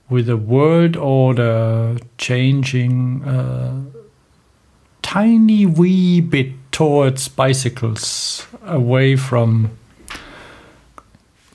with 0.09 0.25
the 0.27 0.37
world 0.37 0.95
order 0.97 1.97
changing 2.17 3.23
a 3.25 3.81
tiny 5.01 5.65
wee 5.65 6.21
bit 6.21 6.51
towards 6.71 7.27
bicycles 7.27 8.45
away 8.65 9.15
from 9.17 9.69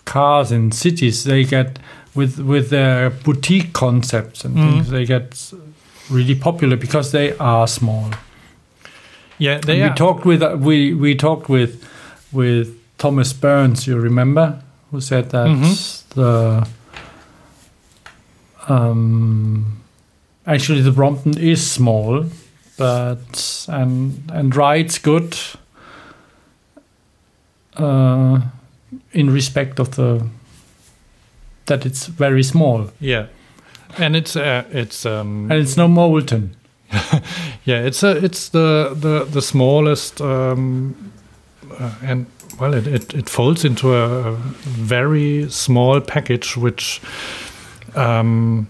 cars 0.07 0.51
in 0.51 0.73
cities 0.73 1.25
they 1.25 1.45
get 1.45 1.79
with 2.15 2.39
with 2.39 2.71
their 2.71 3.11
boutique 3.11 3.73
concepts 3.73 4.45
and 4.45 4.57
Mhm. 4.57 4.63
things 4.65 4.89
they 4.91 5.05
get 5.05 5.53
really 6.11 6.35
popular 6.35 6.77
because 6.77 7.11
they 7.13 7.37
are 7.39 7.67
small 7.69 8.11
Yeah, 9.39 9.61
and 9.69 9.83
we 9.83 9.91
talked 9.95 10.25
with 10.25 10.43
we 10.69 10.95
we 10.95 11.15
talked 11.15 11.49
with 11.51 11.73
with 12.33 12.69
Thomas 12.99 13.33
Burns. 13.35 13.87
You 13.87 13.99
remember 14.03 14.63
who 14.91 15.01
said 15.01 15.29
that 15.31 15.49
Mhm. 15.49 16.03
the 16.15 16.67
Um, 18.69 19.77
actually, 20.47 20.81
the 20.83 20.91
Brompton 20.91 21.39
is 21.39 21.71
small, 21.71 22.25
but 22.79 23.67
and 23.69 24.23
and 24.33 24.57
rides 24.57 24.99
good. 24.99 25.37
Uh, 27.77 28.41
in 29.13 29.31
respect 29.31 29.81
of 29.81 29.97
the 29.97 30.27
that 31.67 31.85
it's 31.85 32.07
very 32.07 32.43
small 32.43 32.91
Yeah, 33.01 33.27
and 33.99 34.17
it's 34.17 34.37
uh, 34.37 34.65
it's 34.71 35.05
um, 35.05 35.51
and 35.51 35.61
it's 35.61 35.77
no 35.77 35.89
molten. 35.89 36.57
yeah 37.65 37.83
it's 37.85 38.05
a 38.05 38.25
it's 38.25 38.49
the 38.51 38.95
the 38.95 39.25
the 39.25 39.43
smallest 39.43 40.21
um, 40.21 40.95
uh, 41.81 41.91
and 42.03 42.27
well 42.61 42.75
it, 42.75 42.87
it 42.87 43.13
it 43.15 43.29
folds 43.29 43.65
into 43.65 43.93
a, 43.93 44.33
a 44.33 44.37
very 44.37 45.51
small 45.51 46.01
package 46.01 46.57
which 46.57 47.01
um 47.97 48.69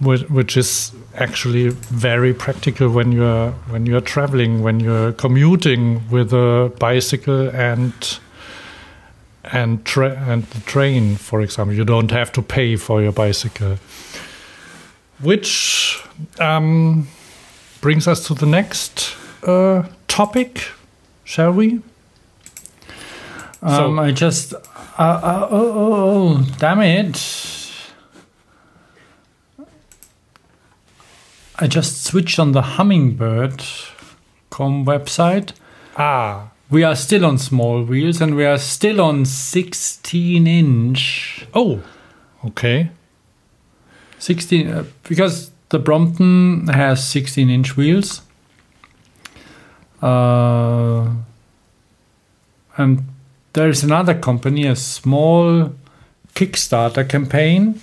which, 0.00 0.22
which 0.28 0.56
is 0.56 0.92
actually 1.14 1.68
very 1.68 2.34
practical 2.34 2.88
when 2.88 3.12
you're 3.12 3.52
when 3.70 3.86
you're 3.86 4.00
traveling 4.00 4.62
when 4.62 4.80
you're 4.80 5.12
commuting 5.12 6.02
with 6.10 6.32
a 6.32 6.72
bicycle 6.80 7.48
and 7.50 8.18
and 9.52 9.84
tra- 9.84 10.24
and 10.28 10.42
the 10.44 10.60
train 10.60 11.16
for 11.16 11.40
example 11.42 11.74
you 11.74 11.84
don't 11.84 12.10
have 12.10 12.32
to 12.32 12.42
pay 12.42 12.76
for 12.76 13.02
your 13.02 13.12
bicycle 13.12 13.76
which 15.20 16.02
um, 16.40 17.06
brings 17.80 18.08
us 18.08 18.26
to 18.26 18.34
the 18.34 18.46
next 18.46 19.14
uh, 19.44 19.82
topic 20.08 20.68
shall 21.24 21.52
we 21.52 21.80
Um, 23.62 23.98
I 23.98 24.12
just 24.12 24.52
uh, 24.52 24.58
uh, 24.98 25.48
oh, 25.50 25.72
oh 25.72 25.94
oh 25.94 26.44
damn 26.58 26.80
it! 26.82 27.16
I 31.58 31.66
just 31.66 32.04
switched 32.04 32.38
on 32.38 32.52
the 32.52 32.60
Hummingbird.com 32.76 34.84
website. 34.84 35.52
ah 35.96 36.50
We 36.74 36.82
are 36.82 36.96
still 36.96 37.24
on 37.24 37.38
small 37.38 37.84
wheels 37.84 38.20
and 38.20 38.34
we 38.34 38.44
are 38.44 38.58
still 38.58 39.00
on 39.00 39.26
16 39.26 40.44
inch. 40.48 41.46
oh 41.54 41.80
okay 42.44 42.90
16 44.18 44.68
uh, 44.68 44.84
because 45.04 45.52
the 45.68 45.78
Brompton 45.78 46.66
has 46.66 47.06
16 47.06 47.48
inch 47.48 47.76
wheels. 47.76 48.22
Uh, 50.02 51.10
and 52.76 53.04
there 53.52 53.68
is 53.68 53.84
another 53.84 54.14
company, 54.14 54.66
a 54.66 54.74
small 54.74 55.72
Kickstarter 56.34 57.08
campaign. 57.08 57.80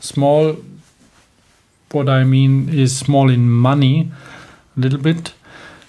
Small, 0.00 0.56
what 1.90 2.10
I 2.10 2.24
mean 2.24 2.68
is 2.68 2.94
small 2.94 3.30
in 3.30 3.48
money, 3.48 4.12
a 4.76 4.80
little 4.80 5.00
bit, 5.00 5.32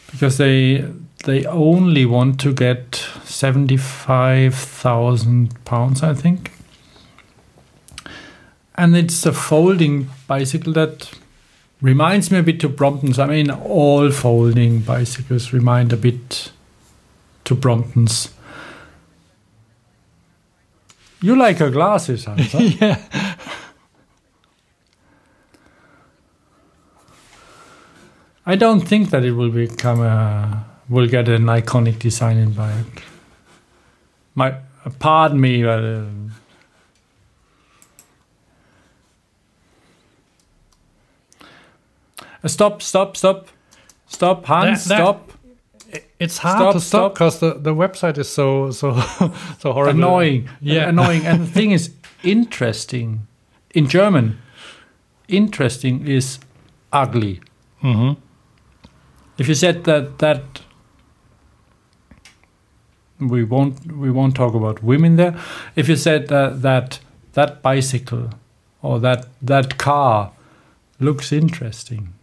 because 0.10 0.38
they 0.38 0.86
they 1.24 1.46
only 1.46 2.06
want 2.06 2.40
to 2.42 2.54
get 2.54 2.96
seventy 3.24 3.78
five 3.78 4.56
thousand 4.56 5.64
pounds, 5.66 6.04
I 6.04 6.14
think 6.14 6.52
and 8.76 8.96
it's 8.96 9.26
a 9.26 9.34
folding 9.34 10.10
bicycle 10.28 10.74
that 10.74 11.12
reminds 11.82 12.32
me 12.32 12.40
a 12.40 12.44
bit 12.44 12.60
to 12.62 12.70
Bromptons. 12.70 13.20
I 13.20 13.28
mean, 13.28 13.52
all 13.52 14.10
folding 14.12 14.80
bicycles 14.80 15.54
remind 15.54 15.94
a 15.94 15.98
bit 15.98 16.52
to 17.46 17.56
Bromptons. 17.56 18.32
You 21.22 21.36
like 21.36 21.58
her 21.58 21.70
glasses, 21.70 22.26
Hans? 22.26 22.52
huh? 22.52 22.60
yeah 22.82 23.36
I 28.46 28.58
don't 28.58 28.82
think 28.82 29.10
that 29.12 29.24
it 29.24 29.32
will 29.32 29.52
become 29.52 30.02
a 30.02 30.66
will 30.90 31.08
get 31.08 31.28
an 31.30 31.46
iconic 31.46 32.00
design 32.00 32.38
in 32.38 32.52
bike. 32.54 33.04
My 34.36 34.56
pardon 35.00 35.40
me, 35.40 35.64
but. 35.64 35.84
Uh, 35.84 36.04
Uh, 42.44 42.48
Stop, 42.48 42.82
stop, 42.82 43.16
stop. 43.18 43.48
Stop, 44.08 44.46
Hans, 44.46 44.86
That- 44.86 44.98
that- 44.98 44.98
stop. 44.98 45.32
it's 46.20 46.38
hard 46.40 46.58
Stop, 46.60 46.74
to 46.74 46.80
stop 46.80 47.14
because 47.14 47.40
the, 47.40 47.54
the 47.54 47.74
website 47.74 48.18
is 48.18 48.30
so 48.30 48.72
so 48.72 48.94
so 49.60 49.74
horrible 49.74 49.98
Annoying. 50.00 50.50
yeah 50.62 50.90
Annoying. 50.90 51.26
And 51.26 51.42
the 51.42 51.52
thing 51.52 51.72
is, 51.72 51.92
interesting. 52.24 53.28
In 53.74 53.88
German, 53.88 54.38
interesting 55.28 56.08
is 56.08 56.40
ugly. 56.92 57.42
Mhm. 57.82 58.18
If 59.38 59.48
you 59.48 59.56
said 59.56 59.84
that 59.86 60.20
that 60.20 60.44
we 63.30 63.44
won't 63.44 63.92
we 63.92 64.12
won't 64.12 64.36
talk 64.36 64.54
about 64.54 64.84
women 64.84 65.16
there. 65.16 65.36
If 65.76 65.88
you 65.90 65.96
said 65.96 66.28
that 66.28 66.62
that 66.62 67.00
that 67.34 67.62
bicycle 67.62 68.30
or 68.82 69.00
that 69.00 69.28
that 69.42 69.78
car 69.78 70.32
looks 71.00 71.32
interesting, 71.32 72.14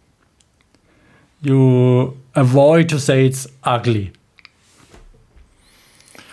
you 1.41 2.17
avoid 2.35 2.89
to 2.89 2.99
say 2.99 3.25
it's 3.25 3.47
ugly. 3.63 4.11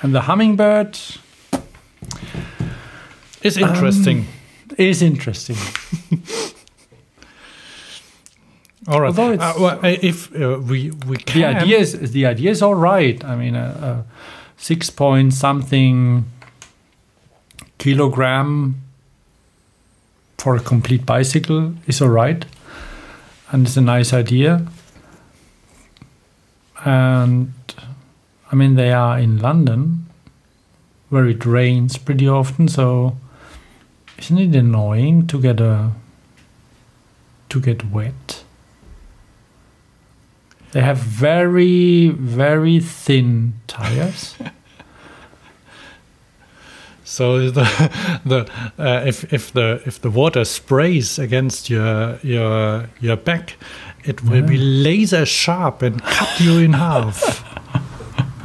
And 0.00 0.14
the 0.14 0.22
hummingbird 0.22 0.98
is 3.42 3.56
interesting 3.56 4.26
is 4.78 5.02
interesting. 5.02 5.56
all 8.88 9.00
right 9.00 9.18
Uh, 9.40 9.54
well, 9.58 9.78
uh, 9.82 9.96
if 10.02 10.34
uh, 10.34 10.58
we 10.60 10.90
we 11.06 11.16
the 11.34 11.44
idea 11.44 11.78
is 11.78 12.12
the 12.12 12.26
idea 12.26 12.50
is 12.50 12.62
all 12.62 12.74
right. 12.74 13.22
I 13.24 13.36
mean, 13.36 13.54
a, 13.56 13.66
a 13.90 14.04
six 14.58 14.90
point 14.90 15.32
something 15.32 16.24
kilogram 17.78 18.82
for 20.36 20.56
a 20.56 20.60
complete 20.60 21.06
bicycle 21.06 21.74
is 21.86 22.02
all 22.02 22.10
right, 22.10 22.44
and 23.50 23.66
it's 23.66 23.76
a 23.76 23.80
nice 23.80 24.12
idea. 24.12 24.66
And 26.84 27.52
I 28.50 28.54
mean, 28.54 28.74
they 28.74 28.92
are 28.92 29.18
in 29.18 29.38
London, 29.38 30.06
where 31.08 31.26
it 31.26 31.44
rains 31.46 31.96
pretty 31.98 32.28
often. 32.28 32.68
So, 32.68 33.16
isn't 34.18 34.38
it 34.38 34.54
annoying 34.54 35.26
to 35.28 35.40
get 35.40 35.60
a 35.60 35.92
to 37.48 37.60
get 37.60 37.90
wet? 37.90 38.37
They 40.72 40.82
have 40.82 40.98
very, 40.98 42.08
very 42.08 42.80
thin 42.80 43.54
tires. 43.66 44.36
So 47.08 47.50
the 47.50 47.64
the 48.26 48.48
uh, 48.78 49.02
if 49.06 49.32
if 49.32 49.52
the 49.52 49.80
if 49.86 50.00
the 50.00 50.10
water 50.10 50.44
sprays 50.44 51.18
against 51.18 51.70
your 51.70 52.18
your 52.22 52.90
your 53.00 53.16
back, 53.16 53.56
it 54.04 54.22
will 54.22 54.42
be 54.42 54.58
laser 54.58 55.24
sharp 55.24 55.82
and 55.82 56.02
cut 56.02 56.38
you 56.38 56.58
in 56.58 56.74
half. 56.74 57.44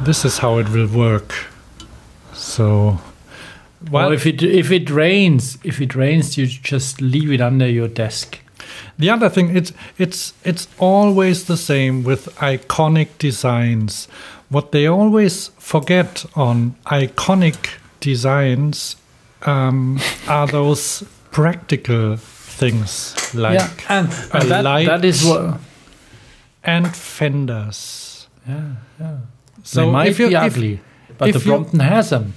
this 0.00 0.24
is 0.24 0.38
how 0.38 0.58
it 0.58 0.70
will 0.70 0.88
work. 0.88 1.34
So, 2.32 2.98
well, 3.90 4.12
if 4.12 4.26
it 4.26 4.42
if 4.42 4.72
it 4.72 4.88
rains, 4.88 5.58
if 5.62 5.80
it 5.80 5.94
rains, 5.94 6.38
you 6.38 6.46
just 6.46 7.00
leave 7.00 7.30
it 7.30 7.42
under 7.42 7.68
your 7.68 7.88
desk. 7.88 8.40
The 8.98 9.10
other 9.10 9.28
thing, 9.28 9.56
it's 9.56 9.72
it's 9.98 10.32
it's 10.44 10.68
always 10.78 11.44
the 11.44 11.56
same 11.56 12.04
with 12.04 12.26
iconic 12.36 13.08
designs. 13.18 14.08
What 14.50 14.70
they 14.70 14.86
always 14.86 15.50
forget 15.58 16.24
on 16.36 16.76
iconic 16.86 17.78
designs 18.00 18.96
um, 19.42 19.98
are 20.28 20.46
those 20.46 21.02
practical 21.32 22.16
things 22.16 23.34
like 23.34 23.54
yeah, 23.58 23.70
and, 23.88 24.08
a 24.12 24.36
and 24.36 24.50
that, 24.50 24.64
light 24.64 24.86
that 24.86 25.04
is 25.04 25.24
what. 25.24 25.58
and 26.62 26.86
fenders. 26.94 28.28
Yeah, 28.48 28.74
yeah. 29.00 29.16
So 29.64 29.86
they 29.86 29.90
might 29.90 30.08
if 30.10 30.18
you- 30.20 30.28
be 30.28 30.34
if- 30.34 30.42
ugly, 30.42 30.80
but 31.18 31.28
if 31.28 31.34
the 31.34 31.40
you- 31.40 31.46
Brompton 31.46 31.80
has 31.80 32.10
them. 32.10 32.34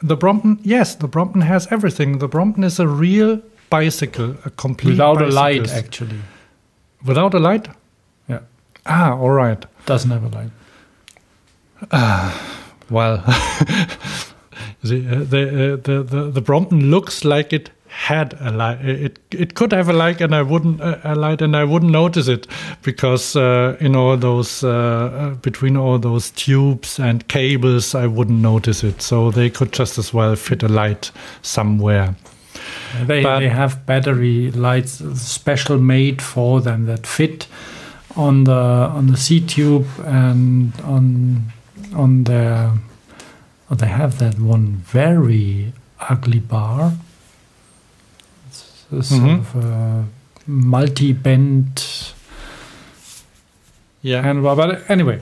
The 0.00 0.16
Brompton, 0.16 0.58
yes, 0.62 0.94
the 0.94 1.08
Brompton 1.08 1.40
has 1.42 1.66
everything. 1.72 2.18
The 2.18 2.28
Brompton 2.28 2.62
is 2.62 2.78
a 2.78 2.86
real 2.86 3.40
bicycle, 3.70 4.36
a 4.44 4.50
complete 4.50 4.92
Without 4.92 5.22
a 5.22 5.26
light, 5.26 5.70
actually. 5.70 6.20
Without 7.04 7.34
a 7.34 7.38
light? 7.38 7.68
Yeah. 8.28 8.40
Ah, 8.86 9.12
all 9.16 9.30
right. 9.30 9.64
Doesn't 9.86 10.10
have 10.10 10.24
a 10.24 10.28
light. 10.28 10.50
Ah, 11.92 12.58
Well, 12.90 13.18
the, 14.82 15.06
uh, 15.10 15.24
the, 15.24 15.74
uh, 15.74 15.76
the 15.76 16.02
the 16.02 16.30
the 16.30 16.40
Brompton 16.40 16.90
looks 16.90 17.24
like 17.24 17.52
it 17.52 17.70
had 17.88 18.34
a 18.40 18.50
light. 18.50 18.84
It 18.84 19.18
it 19.30 19.54
could 19.54 19.72
have 19.72 19.88
a 19.88 19.92
light, 19.92 20.20
and 20.20 20.34
I 20.34 20.42
wouldn't 20.42 20.80
uh, 20.80 20.98
a 21.04 21.14
light, 21.14 21.42
and 21.42 21.54
I 21.56 21.64
wouldn't 21.64 21.92
notice 21.92 22.28
it 22.28 22.46
because 22.82 23.36
uh, 23.36 23.76
in 23.80 23.94
all 23.94 24.16
those 24.16 24.64
uh, 24.64 24.70
uh, 24.70 25.34
between 25.42 25.76
all 25.76 25.98
those 25.98 26.30
tubes 26.30 26.98
and 26.98 27.26
cables, 27.28 27.94
I 27.94 28.06
wouldn't 28.06 28.40
notice 28.40 28.82
it. 28.82 29.02
So 29.02 29.30
they 29.30 29.50
could 29.50 29.72
just 29.72 29.98
as 29.98 30.14
well 30.14 30.36
fit 30.36 30.62
a 30.62 30.68
light 30.68 31.10
somewhere. 31.42 32.14
They, 33.06 33.22
But- 33.22 33.40
they 33.40 33.48
have 33.48 33.84
battery 33.86 34.50
lights 34.50 35.02
special 35.20 35.78
made 35.78 36.20
for 36.22 36.60
them 36.60 36.86
that 36.86 37.06
fit 37.06 37.46
on 38.16 38.44
the 38.44 38.52
on 38.96 39.06
the 39.08 39.16
C 39.16 39.40
tube 39.40 39.86
and 40.04 40.72
on 40.84 41.52
on 41.94 42.24
their. 42.24 42.72
Oh, 43.70 43.74
they 43.74 43.88
have 43.88 44.16
that 44.18 44.40
one 44.40 44.82
very 44.92 45.72
ugly 46.10 46.40
bar. 46.40 46.92
It's 48.48 48.84
a 48.90 49.02
sort 49.02 49.20
Mhm. 49.22 49.38
of 49.40 49.64
a 49.64 50.04
multi-bent 50.46 52.14
Yeah. 54.02 54.22
handlebar. 54.22 54.56
But 54.56 54.90
anyway, 54.90 55.20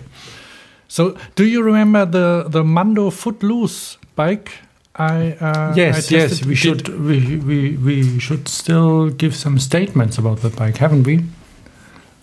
So, 0.88 1.16
do 1.34 1.44
you 1.44 1.62
remember 1.62 2.06
the 2.06 2.46
the 2.48 2.62
Mando 2.62 3.10
Footloose 3.10 3.98
bike? 4.14 4.50
I 4.98 5.32
uh, 5.40 5.72
I 5.72 5.74
yes, 5.76 6.10
yes, 6.10 6.44
we 6.44 6.54
should 6.54 6.88
we, 6.88 7.36
we 7.36 7.76
we 7.76 8.18
should 8.18 8.48
still 8.48 9.10
give 9.10 9.34
some 9.34 9.58
statements 9.58 10.16
about 10.18 10.40
the 10.40 10.48
bike, 10.48 10.78
haven't 10.78 11.04
we? 11.04 11.24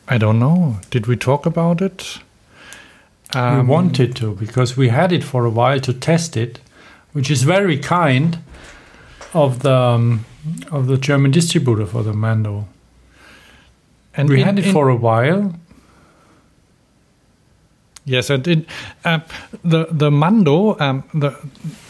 I 0.08 0.18
don't 0.18 0.40
know. 0.40 0.78
Did 0.90 1.06
we 1.08 1.16
talk 1.16 1.46
about 1.46 1.82
it? 1.82 2.20
Um, 3.36 3.58
we 3.60 3.64
wanted 3.74 4.16
to 4.16 4.34
because 4.36 4.76
we 4.76 4.90
had 4.90 5.12
it 5.12 5.24
for 5.24 5.46
a 5.46 5.50
while 5.52 5.80
to 5.82 5.94
test 5.94 6.36
it, 6.36 6.60
which 7.14 7.30
is 7.32 7.44
very 7.44 7.78
kind 7.78 8.38
of 9.34 9.60
the 9.60 9.74
um, 9.76 10.26
of 10.72 10.88
the 10.88 10.98
German 10.98 11.32
distributor 11.32 11.86
for 11.86 12.04
the 12.04 12.14
Mando. 12.14 12.66
and 14.16 14.30
we 14.30 14.40
in- 14.42 14.46
had 14.46 14.60
it 14.60 14.66
in- 14.66 14.74
for 14.74 14.90
a 14.90 14.96
while. 14.96 15.54
Yes, 18.06 18.30
and 18.30 18.46
in, 18.48 18.66
uh, 19.06 19.20
the 19.64 19.88
the 19.90 20.12
Mando, 20.12 20.78
um, 20.80 21.04
the 21.14 21.34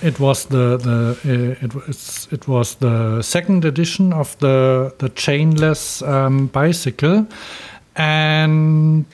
it 0.02 0.20
was 0.20 0.46
the 0.46 0.78
the 0.78 1.18
uh, 1.26 1.66
it 1.66 1.74
was 1.74 2.28
it 2.32 2.48
was 2.48 2.76
the 2.76 3.24
second 3.24 3.66
edition 3.66 4.14
of 4.14 4.38
the 4.38 4.94
the 5.00 5.10
chainless 5.10 6.08
um, 6.08 6.48
bicycle, 6.48 7.26
and 7.96 9.06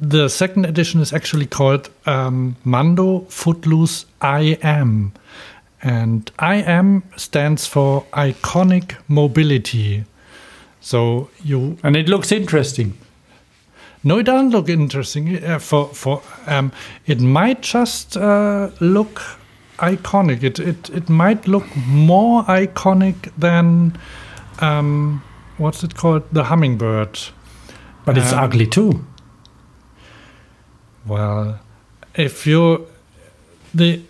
the 0.00 0.28
second 0.28 0.66
edition 0.66 1.00
is 1.00 1.12
actually 1.12 1.46
called 1.46 1.88
um, 2.04 2.56
Mando 2.64 3.26
Footloose 3.28 4.06
I 4.20 4.58
Am, 4.60 5.12
and 5.82 6.32
I 6.40 6.56
Am 6.56 7.04
stands 7.16 7.64
for 7.68 8.04
iconic 8.12 8.96
mobility. 9.06 10.04
So 10.80 11.30
you 11.44 11.78
And 11.84 11.96
it 11.96 12.08
looks 12.08 12.32
interesting. 12.32 12.98
No, 14.06 14.18
it 14.18 14.22
doesn't 14.26 14.50
look 14.50 14.68
interesting. 14.68 15.44
Uh, 15.44 15.58
for 15.58 15.88
for 15.94 16.22
um, 16.46 16.70
it 17.06 17.20
might 17.20 17.60
just 17.74 18.16
uh, 18.16 18.70
look 18.80 19.20
iconic. 19.78 20.42
It, 20.42 20.58
it 20.58 20.90
it 20.90 21.08
might 21.08 21.48
look 21.48 21.64
more 21.88 22.44
iconic 22.44 23.30
than 23.38 23.98
um, 24.60 25.22
what's 25.58 25.82
it 25.84 25.94
called? 25.94 26.22
The 26.32 26.44
hummingbird. 26.44 27.18
But 28.04 28.16
it's 28.16 28.32
Um, 28.32 28.44
ugly 28.44 28.66
too. 28.66 29.04
Well, 31.06 31.58
if 32.14 32.46
you 32.46 32.86
the 33.74 34.00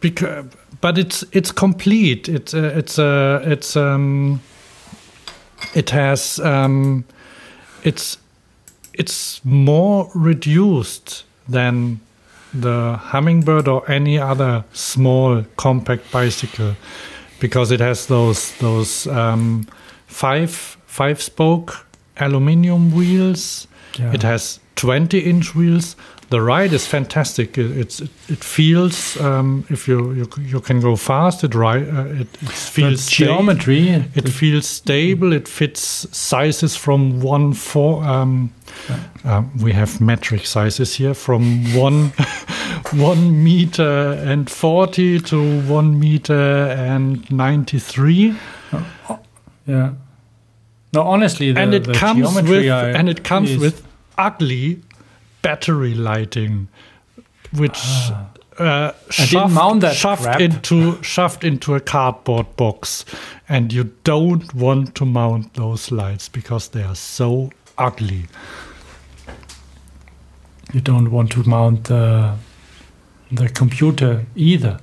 because 0.00 0.44
but 0.80 0.98
it's 0.98 1.24
it's 1.32 1.52
complete. 1.52 2.28
It's 2.28 2.54
uh, 2.54 2.72
it's 2.78 2.98
uh, 2.98 3.42
it's 3.52 3.76
um 3.76 4.40
it 5.74 5.90
has 5.90 6.38
um 6.40 7.04
it's 7.84 8.18
it's 8.94 9.40
more 9.44 10.10
reduced 10.14 11.24
than 11.48 12.00
the 12.52 12.96
hummingbird 13.00 13.68
or 13.68 13.88
any 13.90 14.18
other 14.18 14.64
small 14.72 15.44
compact 15.56 16.10
bicycle 16.10 16.74
because 17.40 17.70
it 17.70 17.80
has 17.80 18.06
those 18.06 18.52
those 18.58 19.06
um, 19.06 19.66
five 20.06 20.50
five 20.86 21.22
spoke 21.22 21.86
aluminium 22.16 22.90
wheels 22.92 23.66
Yeah. 23.98 24.12
it 24.14 24.22
has 24.22 24.60
20 24.76 25.18
inch 25.18 25.54
wheels. 25.54 25.96
The 26.30 26.40
ride 26.40 26.72
is 26.72 26.86
fantastic. 26.86 27.58
It, 27.58 27.76
it's 27.76 28.00
it, 28.00 28.10
it 28.28 28.44
feels 28.44 29.20
um, 29.20 29.64
if 29.68 29.88
you, 29.88 30.12
you 30.12 30.28
you 30.38 30.60
can 30.60 30.80
go 30.80 30.94
fast. 30.94 31.42
It 31.42 31.56
ri- 31.56 31.90
uh, 31.90 32.04
it, 32.04 32.28
it 32.40 32.50
feels 32.50 33.08
geometry. 33.08 33.88
It 34.14 34.28
feels 34.28 34.66
stable. 34.66 35.32
It 35.32 35.48
fits 35.48 36.06
sizes 36.16 36.76
from 36.76 37.20
one 37.20 37.52
four. 37.52 38.04
Um, 38.04 38.52
um, 39.24 39.50
we 39.58 39.72
have 39.72 40.00
metric 40.00 40.46
sizes 40.46 40.94
here 40.94 41.14
from 41.14 41.64
one 41.74 42.10
one 42.92 43.42
meter 43.42 44.12
and 44.24 44.48
forty 44.48 45.18
to 45.20 45.60
one 45.62 45.98
meter 45.98 46.68
and 46.78 47.28
ninety 47.32 47.80
three. 47.80 48.36
yeah. 49.66 49.94
No, 50.92 51.02
honestly, 51.02 51.50
the, 51.52 51.60
and 51.60 51.74
it 51.74 51.84
the 51.84 51.92
comes 51.94 52.20
geometry 52.20 52.70
with 52.70 52.96
and 52.96 53.08
it 53.08 53.24
comes 53.24 53.56
with 53.58 53.84
ugly 54.16 54.82
battery 55.42 55.94
lighting 55.94 56.68
which 57.52 57.78
uh, 58.58 58.92
shoved, 59.10 59.54
mount 59.54 59.80
that 59.80 59.94
shoved 59.96 60.40
into 60.40 61.02
shoved 61.02 61.44
into 61.44 61.74
a 61.74 61.80
cardboard 61.80 62.46
box 62.56 63.04
and 63.48 63.72
you 63.72 63.84
don't 64.04 64.52
want 64.54 64.94
to 64.94 65.04
mount 65.04 65.54
those 65.54 65.90
lights 65.90 66.28
because 66.28 66.68
they 66.68 66.82
are 66.82 66.94
so 66.96 67.50
ugly 67.78 68.24
You 70.72 70.80
don't 70.80 71.10
want 71.10 71.32
to 71.32 71.42
mount 71.48 71.84
the 71.84 72.36
the 73.32 73.48
computer 73.48 74.24
either. 74.36 74.78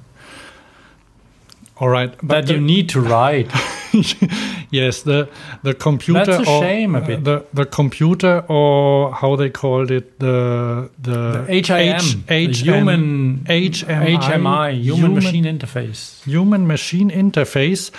all 1.77 1.89
right 1.89 2.13
But 2.21 2.47
the- 2.47 2.53
you 2.55 2.61
need 2.61 2.89
to 2.89 2.99
ride. 3.01 3.51
yes 4.71 5.03
the 5.03 5.29
the 5.63 5.73
computer 5.73 6.25
That's 6.25 6.47
a 6.47 6.51
or, 6.51 6.61
shame 6.61 6.95
a 6.95 7.01
bit. 7.01 7.23
the 7.23 7.45
the 7.53 7.65
computer 7.65 8.43
or 8.47 9.13
how 9.13 9.35
they 9.35 9.49
called 9.49 9.91
it 9.91 10.19
the 10.19 10.89
the, 11.01 11.45
The 11.47 11.63
HIM, 11.63 12.23
H, 12.29 12.59
human 12.59 13.45
HMI, 13.47 14.17
HMI, 14.17 14.81
human, 14.81 15.13
machine 15.15 15.45
interface. 15.45 16.23
human 16.25 16.67
machine 16.67 17.09
interface 17.09 17.91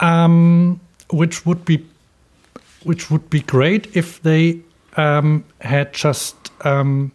um, 0.00 0.80
which 1.10 1.44
would 1.46 1.64
be 1.64 1.84
which 2.84 3.10
would 3.10 3.28
be 3.30 3.40
great 3.40 3.94
if 3.96 4.22
they 4.22 4.60
um, 4.96 5.44
had 5.60 5.92
just 5.92 6.36
um, 6.64 7.12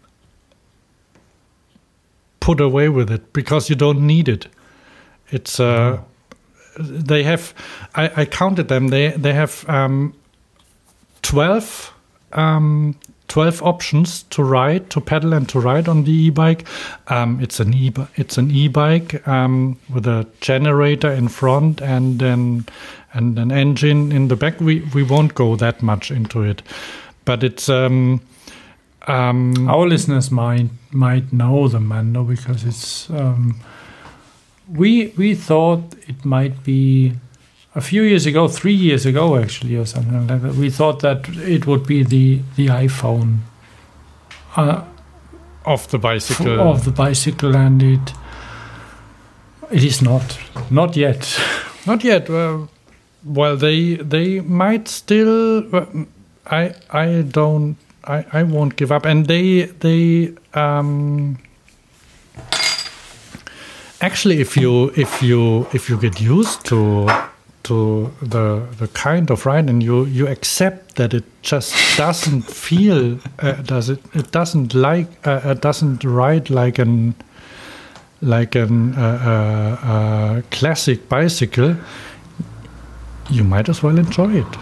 put 2.39 2.59
away 2.59 2.89
with 2.89 3.09
it 3.11 3.33
because 3.33 3.69
you 3.69 3.75
don't 3.75 4.05
need 4.05 4.27
it 4.29 4.47
it's 5.31 5.59
uh, 5.59 5.97
they 6.79 7.23
have 7.23 7.53
I, 7.95 8.21
I 8.21 8.25
counted 8.25 8.67
them 8.67 8.89
they 8.89 9.09
they 9.09 9.33
have 9.33 9.65
um, 9.69 10.13
12 11.21 11.93
um, 12.33 12.95
12 13.27 13.63
options 13.63 14.23
to 14.23 14.43
ride 14.43 14.89
to 14.89 14.99
pedal 15.01 15.33
and 15.33 15.47
to 15.49 15.59
ride 15.59 15.87
on 15.87 16.03
the 16.03 16.11
e-bike 16.11 16.65
um, 17.07 17.39
it's 17.41 17.59
an 17.59 17.73
e 17.73 17.91
it's 18.15 18.37
an 18.37 18.51
e-bike 18.51 19.25
um, 19.27 19.77
with 19.93 20.07
a 20.07 20.27
generator 20.41 21.11
in 21.11 21.27
front 21.27 21.81
and 21.81 22.19
then 22.19 22.65
and 23.13 23.37
an 23.37 23.51
engine 23.51 24.11
in 24.11 24.27
the 24.27 24.35
back 24.35 24.59
we 24.59 24.81
we 24.93 25.03
won't 25.03 25.35
go 25.35 25.55
that 25.55 25.81
much 25.81 26.11
into 26.11 26.41
it 26.41 26.61
but 27.25 27.43
it's 27.43 27.69
um, 27.69 28.21
um, 29.07 29.67
Our 29.67 29.87
listeners 29.87 30.29
might 30.29 30.69
might 30.91 31.33
know 31.33 31.67
the 31.67 31.79
Mando 31.79 32.23
because 32.23 32.63
it's. 32.63 33.09
We 34.73 35.13
we 35.17 35.35
thought 35.35 35.95
it 36.07 36.23
might 36.23 36.63
be 36.63 37.13
a 37.75 37.81
few 37.81 38.03
years 38.03 38.25
ago, 38.25 38.47
three 38.47 38.73
years 38.73 39.05
ago 39.05 39.37
actually, 39.37 39.75
or 39.75 39.85
something 39.85 40.27
like 40.27 40.41
that. 40.41 40.55
We 40.55 40.69
thought 40.69 40.99
that 41.01 41.27
it 41.29 41.65
would 41.67 41.85
be 41.85 42.03
the 42.03 42.41
the 42.55 42.67
iPhone 42.67 43.39
uh, 44.55 44.83
of 45.65 45.87
the 45.89 45.97
bicycle 45.97 46.59
of 46.59 46.85
the 46.85 46.91
bicycle, 46.91 47.55
and 47.55 47.83
it 47.83 48.13
it 49.71 49.83
is 49.83 50.01
not 50.01 50.37
not 50.69 50.95
yet. 50.95 51.39
Not 51.87 52.03
yet. 52.03 52.29
Uh, 52.29 52.67
well, 53.25 53.57
they 53.57 53.95
they 53.95 54.39
might 54.39 54.87
still. 54.87 55.63
I 56.45 56.75
I 56.91 57.23
don't. 57.23 57.75
I, 58.03 58.25
I 58.31 58.43
won't 58.43 58.75
give 58.75 58.91
up. 58.91 59.05
And 59.05 59.25
they 59.25 59.63
they 59.79 60.33
um. 60.53 61.39
Actually, 64.01 64.41
if 64.41 64.57
you 64.57 64.91
if 64.95 65.21
you 65.21 65.67
if 65.73 65.89
you 65.89 65.97
get 65.97 66.19
used 66.19 66.65
to 66.65 67.07
to 67.63 68.11
the 68.21 68.65
the 68.79 68.87
kind 68.87 69.29
of 69.29 69.45
ride 69.45 69.69
and 69.69 69.83
you 69.83 70.05
you 70.05 70.27
accept 70.27 70.95
that 70.95 71.13
it 71.13 71.23
just 71.43 71.75
doesn't 71.97 72.41
feel 72.41 73.19
uh, 73.39 73.53
does 73.61 73.89
it 73.89 73.99
it 74.13 74.31
doesn't 74.31 74.73
like 74.73 75.07
uh, 75.27 75.41
uh, 75.43 75.53
doesn't 75.53 76.03
ride 76.03 76.49
like 76.49 76.79
an 76.79 77.13
like 78.21 78.55
an 78.55 78.95
uh, 78.95 79.01
uh, 79.01 79.87
uh, 79.87 80.41
classic 80.51 81.09
bicycle, 81.09 81.75
you 83.29 83.43
might 83.43 83.67
as 83.67 83.81
well 83.81 83.97
enjoy 83.97 84.35
it. 84.35 84.57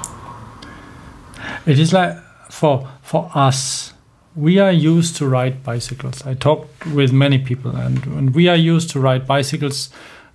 It 1.65 1.77
is 1.79 1.93
like 1.93 2.17
for 2.49 2.87
for 3.01 3.29
us, 3.35 3.93
we 4.39 4.59
are 4.59 4.71
used 4.71 5.15
to 5.17 5.27
ride 5.27 5.63
bicycles. 5.63 6.25
I 6.25 6.33
talked 6.35 6.85
with 6.95 7.11
many 7.11 7.37
people, 7.39 7.75
and, 7.75 8.05
and 8.17 8.35
we 8.35 8.47
are 8.47 8.55
used 8.55 8.89
to 8.91 8.99
ride 8.99 9.27
bicycles 9.27 9.89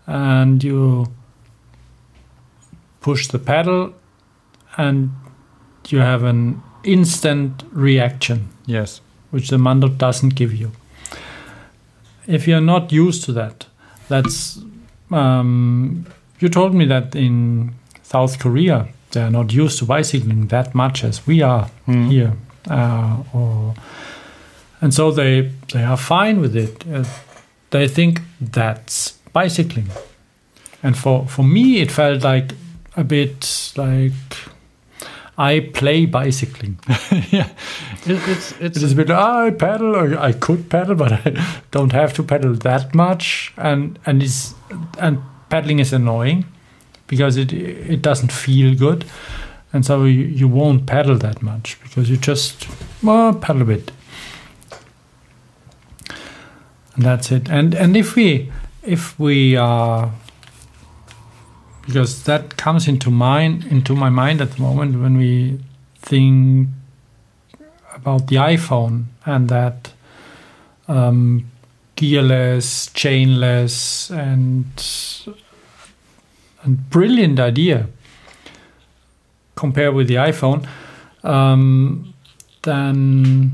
and 0.06 0.62
you 0.62 1.06
push 3.00 3.28
the 3.28 3.38
pedal, 3.38 3.92
and 4.76 5.10
you 5.88 5.98
have 6.00 6.22
an 6.22 6.62
instant 6.84 7.62
reaction 7.72 8.48
Yes. 8.66 9.00
which 9.30 9.48
the 9.48 9.58
Mando 9.58 9.88
doesn't 9.88 10.34
give 10.34 10.52
you. 10.54 10.70
If 12.26 12.46
you're 12.48 12.60
not 12.74 12.92
used 12.92 13.24
to 13.24 13.32
that, 13.32 13.66
that's 14.08 14.58
um, 15.10 16.06
you 16.40 16.48
told 16.48 16.74
me 16.74 16.84
that 16.86 17.14
in 17.14 17.74
South 18.02 18.38
Korea 18.38 18.88
they 19.12 19.20
are 19.22 19.30
not 19.30 19.52
used 19.52 19.78
to 19.78 19.84
bicycling 19.84 20.48
that 20.48 20.74
much 20.74 21.04
as 21.04 21.26
we 21.26 21.42
are 21.42 21.68
Hmm. 21.86 22.08
here, 22.10 22.32
or 23.32 23.74
and 24.80 24.92
so 24.92 25.10
they 25.10 25.50
they 25.72 25.82
are 25.82 25.96
fine 25.96 26.40
with 26.40 26.56
it. 26.56 26.84
Uh, 26.86 27.04
they 27.70 27.88
think 27.88 28.20
that's 28.40 29.12
bicycling, 29.32 29.88
and 30.82 30.96
for 30.96 31.26
for 31.26 31.42
me 31.44 31.80
it 31.80 31.90
felt 31.90 32.22
like 32.22 32.54
a 32.96 33.04
bit 33.04 33.72
like 33.76 34.12
I 35.36 35.60
play 35.60 36.06
bicycling. 36.06 36.78
yeah. 37.30 37.48
It, 38.06 38.18
it's 38.28 38.52
it's 38.60 38.76
It 38.76 38.82
is 38.82 38.92
a 38.92 38.96
bit. 38.96 39.10
"Ah, 39.10 39.46
I 39.46 39.50
paddle. 39.50 39.96
Or 39.96 40.18
I 40.18 40.32
could 40.32 40.68
paddle, 40.70 40.94
but 40.94 41.12
I 41.26 41.36
don't 41.70 41.92
have 41.92 42.12
to 42.14 42.22
paddle 42.22 42.54
that 42.54 42.94
much. 42.94 43.52
And 43.56 43.98
and 44.06 44.22
it's 44.22 44.54
and 44.98 45.18
paddling 45.48 45.80
is 45.80 45.92
annoying 45.92 46.44
because 47.06 47.36
it 47.36 47.52
it 47.52 48.02
doesn't 48.02 48.32
feel 48.32 48.74
good, 48.76 49.04
and 49.74 49.84
so 49.84 50.04
you, 50.04 50.22
you 50.22 50.46
won't 50.46 50.86
paddle 50.86 51.18
that 51.18 51.42
much 51.42 51.78
because 51.82 52.08
you 52.08 52.16
just 52.16 52.68
well, 53.02 53.34
paddle 53.34 53.62
a 53.62 53.64
bit, 53.64 53.90
and 56.94 57.04
that's 57.04 57.32
it. 57.32 57.50
And 57.50 57.74
and 57.74 57.96
if 57.96 58.14
we 58.14 58.52
if 58.84 59.18
we 59.18 59.56
are 59.56 60.12
because 61.84 62.22
that 62.22 62.56
comes 62.56 62.86
into 62.86 63.10
mind 63.10 63.64
into 63.66 63.96
my 63.96 64.08
mind 64.08 64.40
at 64.40 64.52
the 64.52 64.62
moment 64.62 65.02
when 65.02 65.16
we 65.18 65.58
think 65.98 66.68
about 67.96 68.28
the 68.28 68.36
iPhone 68.36 69.06
and 69.26 69.48
that 69.48 69.92
um, 70.86 71.50
gearless, 71.96 72.90
chainless, 72.92 74.08
and 74.10 74.66
and 76.62 76.90
brilliant 76.90 77.40
idea 77.40 77.88
compared 79.54 79.94
with 79.94 80.08
the 80.08 80.14
iPhone, 80.16 80.66
um, 81.22 82.12
then 82.62 83.52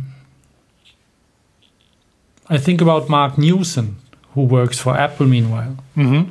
I 2.48 2.58
think 2.58 2.80
about 2.80 3.08
Marc 3.08 3.36
Newson, 3.38 3.96
who 4.34 4.42
works 4.42 4.78
for 4.78 4.96
Apple 4.96 5.26
meanwhile, 5.26 5.76
Mhm. 5.96 6.30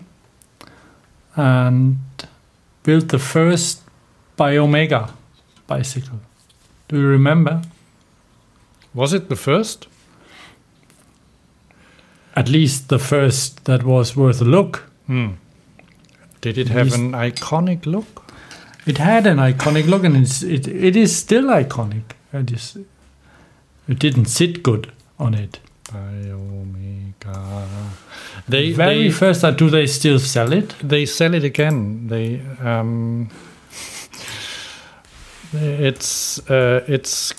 and 1.35 1.97
built 2.83 3.07
the 3.09 3.19
first 3.19 3.81
Biomega 4.37 5.11
bicycle. 5.67 6.19
Do 6.87 6.97
you 6.97 7.07
remember? 7.07 7.61
Was 8.93 9.13
it 9.13 9.29
the 9.29 9.35
first? 9.35 9.87
At 12.35 12.47
least 12.49 12.87
the 12.89 12.99
first 12.99 13.65
that 13.65 13.83
was 13.83 14.15
worth 14.15 14.41
a 14.41 14.45
look. 14.45 14.89
Hmm. 15.07 15.27
Did 16.41 16.57
it 16.57 16.69
have 16.69 16.93
an 16.93 17.11
iconic 17.11 17.85
look? 17.85 18.28
It 18.89 18.97
had 18.97 19.27
an 19.27 19.37
iconic 19.37 19.87
look, 19.87 20.03
and 20.03 20.17
it's, 20.17 20.41
it 20.41 20.67
it 20.67 20.95
is 20.95 21.15
still 21.15 21.45
iconic. 21.45 22.15
It 22.33 22.51
is. 22.51 22.75
It 23.87 23.99
didn't 23.99 24.25
sit 24.25 24.63
good 24.63 24.91
on 25.19 25.35
it. 25.35 25.59
They 28.47 28.71
Very 28.71 29.03
they, 29.03 29.11
first, 29.11 29.43
uh, 29.43 29.51
do 29.51 29.69
they 29.69 29.85
still 29.85 30.17
sell 30.17 30.53
it? 30.53 30.73
they 30.81 31.05
sell 31.05 31.35
it 31.35 31.43
again. 31.43 32.07
They 32.07 32.41
um. 32.63 33.29
It's 35.53 36.39
uh, 36.49 36.83
it's 36.87 37.33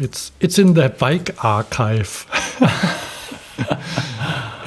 it's 0.00 0.32
it's 0.40 0.58
in 0.58 0.74
the 0.74 0.88
bike 0.88 1.44
archive. 1.44 2.26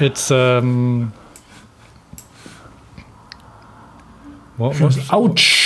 it's 0.00 0.30
um. 0.30 1.12
What 4.56 4.80
was 4.80 5.10
Ouch! 5.10 5.61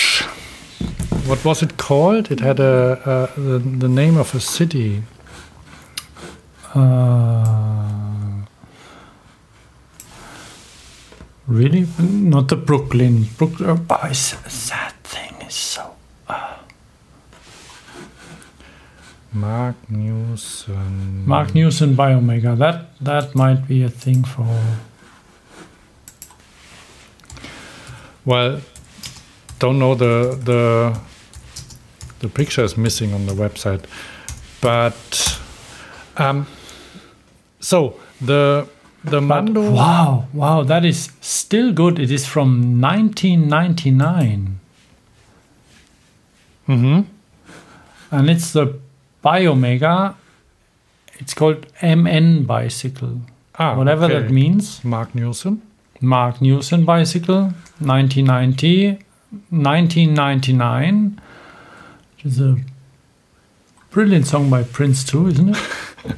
What 1.26 1.44
was 1.44 1.60
it 1.60 1.76
called? 1.76 2.30
It 2.30 2.38
had 2.38 2.60
a, 2.60 3.30
a 3.36 3.40
the, 3.40 3.58
the 3.58 3.88
name 3.88 4.16
of 4.16 4.32
a 4.32 4.38
city. 4.38 5.02
Uh, 6.72 8.44
really? 11.48 11.88
Not 11.98 12.46
the 12.46 12.54
Brooklyn. 12.54 13.26
Brook, 13.38 13.60
uh, 13.60 13.76
oh, 13.90 14.08
that 14.68 14.94
thing 15.02 15.34
is 15.42 15.54
so. 15.54 15.96
Marc 19.32 19.76
Newson. 19.90 21.26
Marc 21.26 21.54
Newson 21.56 21.96
Biomega. 21.96 22.56
That 22.56 22.96
that 23.00 23.34
might 23.34 23.66
be 23.66 23.82
a 23.82 23.88
thing 23.88 24.22
for. 24.22 24.46
Well, 28.24 28.60
don't 29.58 29.78
know 29.80 29.94
the 29.96 30.38
the 30.40 31.00
the 32.20 32.28
picture 32.28 32.62
is 32.64 32.76
missing 32.76 33.12
on 33.14 33.26
the 33.26 33.32
website, 33.34 33.84
but 34.60 35.38
um, 36.16 36.46
so 37.60 37.98
the 38.20 38.68
the 39.04 39.20
Mando. 39.20 39.70
wow, 39.70 40.26
wow, 40.32 40.62
that 40.64 40.84
is 40.84 41.10
still 41.20 41.72
good. 41.72 41.98
It 41.98 42.10
is 42.10 42.26
from 42.26 42.80
1999, 42.80 44.58
Mm-hmm. 46.68 47.00
and 48.10 48.30
it's 48.30 48.52
the 48.52 48.78
Biomega. 49.24 50.14
It's 51.18 51.32
called 51.34 51.66
MN 51.82 52.44
bicycle, 52.44 53.20
Ah, 53.58 53.76
whatever 53.76 54.04
okay. 54.06 54.18
that 54.22 54.30
means. 54.30 54.84
Marc 54.84 55.14
Newson. 55.14 55.62
Marc 56.00 56.40
Newson 56.42 56.84
bicycle, 56.84 57.52
1990, 57.78 58.98
1999. 59.50 61.20
Is 62.26 62.40
a 62.40 62.56
brilliant 63.90 64.26
song 64.26 64.50
by 64.50 64.64
Prince 64.64 65.04
too, 65.04 65.28
isn't 65.28 65.50
it? 65.50 65.62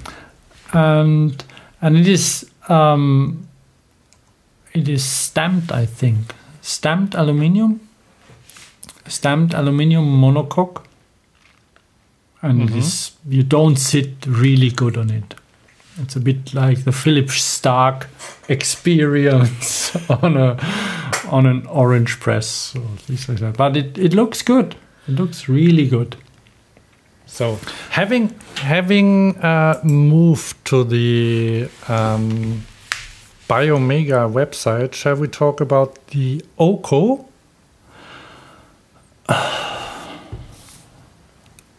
and 0.73 1.45
and 1.83 1.97
it 1.99 2.09
is 2.09 2.51
um, 2.71 3.47
it 4.73 4.89
is 4.89 5.05
stamped, 5.05 5.71
I 5.71 5.85
think, 5.85 6.35
stamped 6.63 7.15
aluminium, 7.15 7.87
stamped 9.07 9.53
aluminium 9.53 10.07
monocoque, 10.23 10.83
and 12.41 12.71
it 12.71 12.77
is 12.77 13.13
you 13.29 13.43
don't 13.43 13.77
sit 13.77 14.25
really 14.27 14.71
good 14.71 14.97
on 14.97 15.11
it. 15.11 15.35
It's 16.01 16.17
a 16.17 16.21
bit 16.21 16.55
like 16.55 16.85
the 16.85 16.93
Philippe 16.93 17.33
Starck 17.33 18.07
experience 18.49 19.95
on 20.23 20.39
a 20.39 20.57
on 21.31 21.45
an 21.45 21.67
orange 21.67 22.19
press 22.19 22.75
or 22.75 22.97
things 22.97 23.29
like 23.29 23.41
that. 23.41 23.59
But 23.59 23.77
it, 23.77 23.99
it 23.99 24.15
looks 24.15 24.41
good. 24.41 24.75
It 25.09 25.13
looks 25.13 25.49
really 25.49 25.89
good. 25.89 26.17
So 27.27 27.59
having 27.91 28.35
having 28.57 29.37
uh, 29.39 29.81
moved 29.83 30.63
to 30.67 30.85
the 30.85 31.69
um, 31.89 32.63
Biomega 33.49 34.31
website, 34.31 34.93
shall 34.93 35.17
we 35.17 35.29
talk 35.29 35.61
about 35.61 36.07
the 36.09 36.45
Oko? 36.59 37.27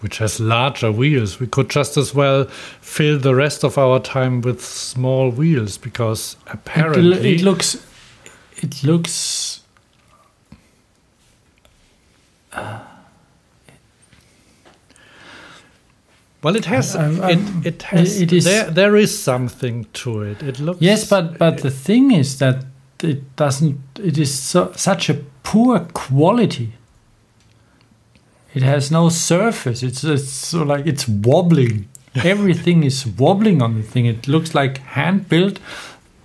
Which 0.01 0.17
has 0.19 0.39
larger 0.39 0.91
wheels. 0.91 1.39
We 1.39 1.47
could 1.47 1.69
just 1.69 1.97
as 1.97 2.15
well 2.15 2.45
fill 2.80 3.19
the 3.19 3.36
rest 3.36 3.63
of 3.63 3.77
our 3.77 3.99
time 3.99 4.41
with 4.41 4.63
small 4.63 5.30
wheels 5.30 5.77
because 5.77 6.36
It, 6.47 6.53
apparently 6.53 7.36
it 7.36 7.41
looks 7.41 7.86
it 8.57 8.84
looks 8.84 9.61
well 16.43 16.55
it 16.55 16.65
has 16.65 16.95
Um, 16.95 17.21
um, 17.21 17.29
it, 17.29 17.67
it 17.67 17.81
has 17.83 18.21
it 18.21 18.31
is- 18.31 18.43
there 18.45 18.69
there 18.71 18.95
is 18.95 19.23
something 19.23 19.85
to 19.93 20.21
it. 20.23 20.41
It 20.43 20.59
looks 20.59 20.81
yes, 20.81 21.09
but 21.09 21.37
but 21.37 21.57
the 21.61 21.71
thing 21.71 22.11
is 22.11 22.37
that 22.39 22.65
it 23.03 23.35
doesn't. 23.37 23.77
It 24.03 24.17
is 24.17 24.33
so, 24.33 24.71
such 24.75 25.09
a 25.09 25.13
poor 25.43 25.79
quality. 25.93 26.73
It 28.53 28.63
has 28.63 28.89
no 28.91 29.09
surface. 29.09 29.83
It's 29.83 30.03
it's 30.03 30.29
so 30.29 30.63
like 30.63 30.85
it's 30.87 31.07
wobbling. 31.07 31.87
Everything 32.15 32.83
is 32.83 33.05
wobbling 33.05 33.61
on 33.61 33.75
the 33.75 33.83
thing. 33.83 34.05
It 34.05 34.27
looks 34.27 34.55
like 34.55 34.79
hand 34.79 35.29
built 35.29 35.59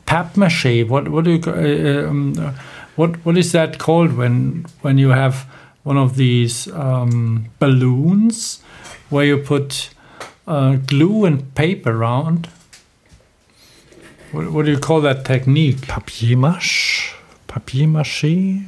pap 0.07 0.37
mache. 0.37 0.85
What 0.89 1.09
what 1.09 1.25
do 1.25 1.31
you 1.33 1.43
uh, 1.47 2.09
um, 2.11 2.35
uh, 2.39 2.53
what 2.97 3.17
what 3.25 3.37
is 3.37 3.53
that 3.53 3.79
called 3.79 4.17
when 4.17 4.65
when 4.83 4.99
you 4.99 5.11
have 5.11 5.47
one 5.85 5.99
of 5.99 6.17
these 6.17 6.67
um, 6.73 7.47
balloons 7.59 8.63
where 9.11 9.27
you 9.27 9.37
put 9.39 9.91
uh, 10.47 10.77
glue 10.77 11.25
and 11.25 11.55
paper 11.55 11.91
around? 11.91 12.49
What, 14.33 14.51
what 14.53 14.65
do 14.67 14.71
you 14.73 14.79
call 14.79 15.01
that 15.03 15.25
technique? 15.25 15.87
papier 15.87 16.37
mâche. 16.37 17.15
papier 17.47 17.87
mache. 17.87 18.63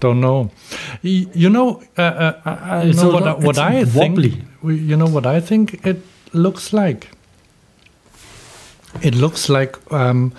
Don't 0.00 0.20
know. 0.20 0.50
You 1.02 1.48
know, 1.48 1.82
uh, 1.96 2.02
uh, 2.02 2.32
Uh, 2.44 2.82
you 2.84 2.90
it's 2.90 3.00
know 3.02 3.10
what, 3.10 3.22
I- 3.22 3.26
lot- 3.26 3.42
what 3.42 3.58
I 3.58 3.84
think. 3.84 4.18
You 4.62 4.96
know 4.96 5.06
what 5.06 5.24
I 5.26 5.40
think 5.40 5.86
it 5.86 6.02
looks 6.32 6.72
like. 6.72 7.08
It 9.02 9.14
looks 9.14 9.48
like 9.48 9.76
um, 9.92 10.32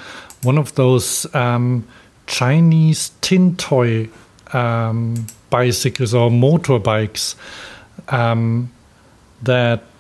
one 0.44 0.58
of 0.58 0.76
those 0.76 1.26
um, 1.36 1.86
Chinese 2.28 3.12
tin 3.22 3.56
toy 3.58 4.08
um, 4.54 5.26
bicycles 5.50 6.14
or 6.14 6.30
motorbikes 6.30 7.36
um, 8.10 8.72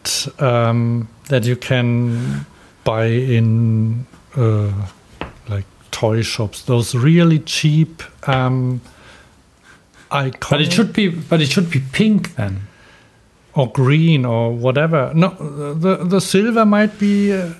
that 0.05 0.41
um, 0.41 1.07
that 1.29 1.45
you 1.45 1.55
can 1.55 2.45
buy 2.83 3.05
in 3.05 4.05
uh, 4.35 4.71
like 5.47 5.65
toy 5.91 6.21
shops. 6.21 6.63
Those 6.63 6.95
really 6.95 7.39
cheap. 7.39 8.03
Um, 8.27 8.81
iconic 10.11 10.49
But 10.49 10.61
it 10.61 10.71
should 10.73 10.93
be, 10.93 11.09
but 11.09 11.41
it 11.41 11.47
should 11.47 11.69
be 11.69 11.79
pink 11.91 12.35
then. 12.35 12.61
or 13.53 13.71
green 13.71 14.25
or 14.25 14.51
whatever. 14.51 15.11
No, 15.13 15.29
the 15.73 16.03
the 16.05 16.19
silver 16.21 16.65
might 16.65 16.99
be 16.99 17.33
uh, 17.33 17.53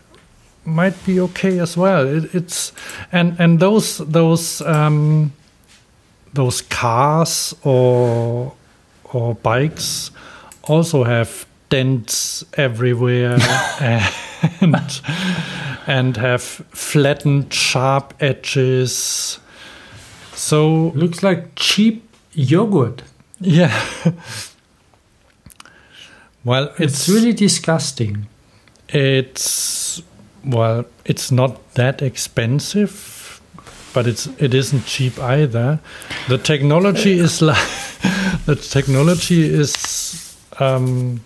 might 0.66 1.06
be 1.06 1.20
okay 1.22 1.60
as 1.60 1.78
well. 1.78 2.08
It, 2.08 2.36
it's 2.36 2.74
and 3.12 3.36
and 3.40 3.60
those 3.60 3.98
those 4.00 4.62
um, 4.62 5.32
those 6.34 6.62
cars 6.62 7.56
or 7.64 8.54
or 9.14 9.36
bikes 9.36 10.12
also 10.64 11.04
have 11.04 11.46
dents 11.76 12.46
everywhere 12.54 13.38
and 14.62 15.02
and 15.88 16.18
have 16.18 16.42
flattened 16.42 17.54
sharp 17.54 18.14
edges. 18.20 19.40
So 20.34 20.92
Looks 20.96 21.22
like 21.22 21.56
cheap 21.56 22.08
yogurt. 22.34 23.04
yeah. 23.42 23.74
well, 26.46 26.72
It's 26.80 27.10
really 27.10 27.34
disgusting. 27.34 28.28
It's 28.90 30.02
well, 30.46 30.86
it's 31.06 31.32
not 31.32 31.74
that 31.74 32.02
expensive, 32.02 33.42
but 33.94 34.08
it's 34.08 34.28
it 34.38 34.54
isn't 34.54 34.86
cheap 34.86 35.20
either. 35.20 35.80
The 36.30 36.38
technology 36.38 37.20
is 37.20 37.42
like 37.42 37.68
the 38.46 38.56
technology 38.56 39.42
is 39.60 40.38
um, 40.60 41.20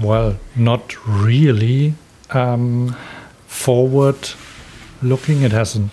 well, 0.00 0.36
not 0.54 0.94
really 1.06 1.94
um, 2.30 2.94
forward 3.46 4.30
looking. 5.02 5.42
It 5.42 5.52
has 5.52 5.76
an 5.76 5.90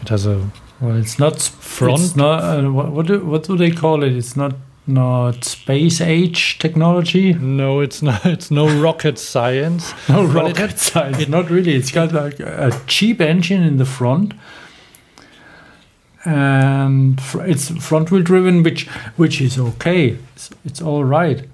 it 0.00 0.08
has 0.08 0.26
a 0.26 0.50
Well, 0.80 0.96
it's 0.96 1.18
not 1.18 1.40
Front? 1.42 2.00
It's 2.02 2.16
not. 2.16 2.42
Uh, 2.42 2.70
what, 2.70 2.92
what 2.92 3.06
do 3.06 3.20
what 3.24 3.44
do 3.44 3.56
they 3.56 3.70
call 3.70 4.02
it? 4.02 4.12
It's 4.12 4.36
not 4.36 4.54
not 4.86 5.44
space 5.44 6.00
age 6.00 6.58
technology. 6.58 7.32
no, 7.34 7.80
it's 7.80 8.02
not 8.02 8.26
it's 8.34 8.50
no 8.50 8.66
rocket 8.80 9.18
science. 9.18 9.92
No 10.08 10.26
But 10.26 10.46
it 10.50 10.58
rocket 10.58 10.78
science. 10.78 11.28
not 11.28 11.50
really. 11.50 11.74
It's 11.74 11.92
got 11.92 12.12
like 12.12 12.40
a 12.40 12.70
cheap 12.86 13.20
engine 13.20 13.62
in 13.62 13.76
the 13.78 13.84
front, 13.84 14.34
and 16.24 17.20
fr- 17.20 17.42
it's 17.42 17.68
front 17.84 18.10
wheel 18.10 18.22
driven, 18.22 18.62
which 18.62 18.86
which 19.16 19.40
is 19.40 19.58
okay. 19.58 20.18
It's, 20.34 20.50
it's 20.64 20.82
all 20.82 21.04
right, 21.04 21.48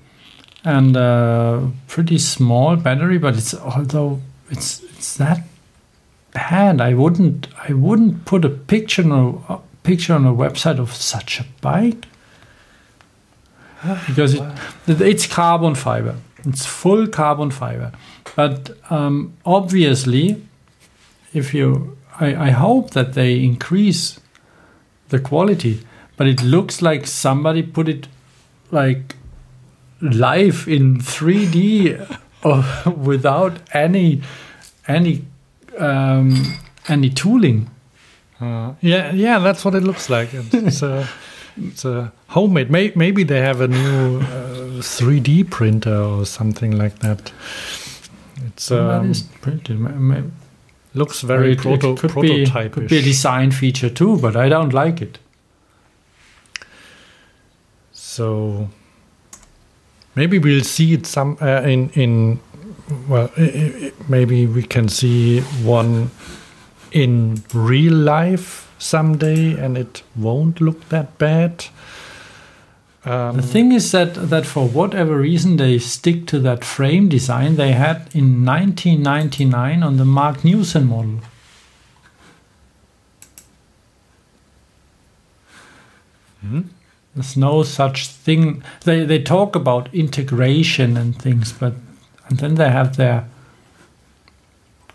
and 0.69 0.99
uh, 0.99 1.63
pretty 1.87 2.19
small 2.19 2.77
battery, 2.77 3.17
but 3.17 3.37
it's 3.37 3.55
although 3.55 4.21
it's 4.51 4.83
it's 4.83 5.17
that 5.17 5.41
bad. 6.33 6.83
I 6.83 6.93
wouldn't 6.93 7.49
I 7.69 7.73
wouldn't 7.73 8.27
put 8.27 8.45
a 8.45 8.51
picture 8.51 9.03
on 9.03 9.13
a, 9.13 9.55
a 9.55 9.61
picture 9.83 10.13
on 10.13 10.27
a 10.27 10.35
website 10.35 10.79
of 10.79 10.93
such 10.93 11.41
a 11.41 11.47
bike 11.63 12.05
because 14.07 14.35
it, 14.35 15.01
it's 15.01 15.27
carbon 15.27 15.75
fiber. 15.75 16.17
It's 16.45 16.67
full 16.67 17.07
carbon 17.07 17.51
fiber. 17.51 17.93
But 18.37 18.77
um, 18.91 19.33
obviously, 19.47 20.45
if 21.33 21.55
you, 21.55 21.97
I, 22.21 22.49
I 22.49 22.51
hope 22.51 22.91
that 22.91 23.15
they 23.15 23.43
increase 23.43 24.21
the 25.09 25.19
quality. 25.19 25.81
But 26.17 26.27
it 26.27 26.43
looks 26.43 26.83
like 26.83 27.07
somebody 27.07 27.63
put 27.63 27.89
it 27.89 28.09
like 28.71 29.15
live 30.01 30.67
in 30.69 30.99
3D 30.99 32.19
or 32.45 32.65
without 32.93 33.59
any 33.75 34.23
any 34.87 35.25
um, 35.79 36.59
any 36.89 37.11
tooling. 37.11 37.69
Uh, 38.41 38.75
yeah, 38.81 39.13
yeah, 39.13 39.39
that's 39.41 39.65
what 39.65 39.75
it 39.75 39.83
looks 39.83 40.09
like. 40.09 40.31
It's, 40.33 40.81
a, 40.83 41.09
it's 41.57 41.85
a 41.85 42.13
homemade. 42.29 42.71
May, 42.71 42.93
maybe 42.95 43.25
they 43.25 43.41
have 43.41 43.61
a 43.61 43.67
new 43.67 44.21
uh, 44.21 44.81
3D 44.81 45.51
printer 45.51 45.97
or 45.97 46.25
something 46.25 46.71
like 46.79 47.01
that. 47.01 47.33
It's 48.47 48.71
um, 48.71 49.13
printed. 49.41 49.81
Looks 50.95 51.21
very 51.23 51.53
it- 51.53 51.59
it 51.59 51.63
proto- 51.63 51.97
could 51.97 52.15
be, 52.23 52.45
prototype. 52.47 52.73
could 52.73 52.89
be 52.89 52.99
a 52.99 53.03
design 53.03 53.51
feature 53.51 53.91
too, 53.91 54.19
but 54.19 54.37
I 54.37 54.49
don't 54.49 54.73
like 54.73 55.03
it. 55.03 55.19
So 57.93 58.69
maybe 60.19 60.39
we'll 60.39 60.65
see 60.65 60.93
it 60.95 61.07
some 61.07 61.37
uh, 61.41 61.63
in 61.63 61.91
in 61.91 62.41
well 63.09 63.31
i 63.37 63.43
i 63.43 63.93
maybe 64.09 64.47
we 64.47 64.63
can 64.63 64.89
see 64.89 65.41
one 65.77 66.11
in 66.91 67.43
real 67.55 67.95
life 67.95 68.69
someday 68.79 69.53
and 69.65 69.77
it 69.77 70.03
won't 70.17 70.61
look 70.61 70.89
that 70.89 71.19
bad. 71.19 71.67
Um, 73.05 73.37
The 73.37 73.43
thing 73.43 73.73
is 73.73 73.91
that 73.93 74.15
that 74.31 74.47
for 74.47 74.69
whatever 74.69 75.19
reason 75.19 75.57
they 75.57 75.79
stick 75.79 76.27
to 76.27 76.41
that 76.41 76.65
frame 76.65 77.09
design 77.09 77.57
they 77.57 77.73
had 77.73 78.09
in 78.15 78.45
1999 78.45 79.83
on 79.83 79.97
the 79.97 80.05
Marc 80.05 80.45
Newson 80.45 80.87
model. 80.87 81.21
Hmm? 86.41 86.61
There's 87.19 87.37
no 87.37 87.65
such 87.65 88.07
thing. 88.07 88.63
They 88.85 89.05
they 89.05 89.21
talk 89.23 89.57
about 89.57 89.93
integration 89.93 90.97
and 90.97 91.21
things, 91.21 91.53
but 91.53 91.75
and 92.29 92.39
then 92.39 92.55
they 92.55 92.71
have 92.71 92.97
their 92.97 93.25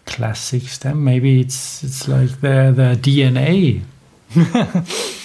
classics. 0.05 0.77
Then 0.77 1.03
maybe 1.03 1.41
it's 1.41 1.83
it's 1.83 2.07
like 2.07 2.39
their 2.41 2.71
their 2.71 2.95
DNA. 2.95 3.81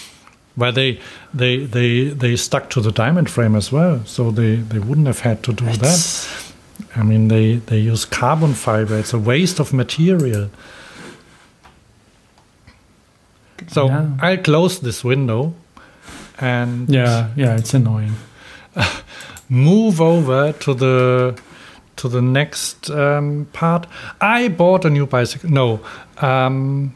Well, 0.58 0.72
they 0.72 0.98
they 1.32 1.58
they 1.58 2.08
they 2.08 2.34
stuck 2.34 2.68
to 2.70 2.80
the 2.80 2.90
diamond 2.90 3.30
frame 3.30 3.54
as 3.54 3.70
well, 3.70 4.04
so 4.04 4.32
they 4.32 4.56
they 4.56 4.80
wouldn't 4.80 5.06
have 5.06 5.20
had 5.20 5.44
to 5.44 5.52
do 5.52 5.64
that. 5.64 6.28
I 6.96 7.04
mean, 7.04 7.28
they 7.28 7.56
they 7.58 7.78
use 7.78 8.04
carbon 8.04 8.54
fiber. 8.54 8.98
It's 8.98 9.14
a 9.14 9.18
waste 9.20 9.60
of 9.60 9.72
material. 9.72 10.50
So 13.68 13.86
Yeah. 13.86 14.10
I'll 14.20 14.42
close 14.42 14.80
this 14.80 15.04
window 15.04 15.54
and 16.40 16.88
yeah, 16.88 17.28
yeah, 17.36 17.56
it's 17.56 17.74
annoying. 17.74 18.14
move 19.48 20.00
over 20.00 20.52
to 20.52 20.74
the 20.74 21.34
to 21.96 22.08
the 22.08 22.22
next 22.22 22.90
um, 22.90 23.46
part. 23.52 23.86
I 24.20 24.48
bought 24.48 24.84
a 24.84 24.90
new 24.90 25.06
bicycle. 25.06 25.50
No, 25.50 25.80
um, 26.18 26.94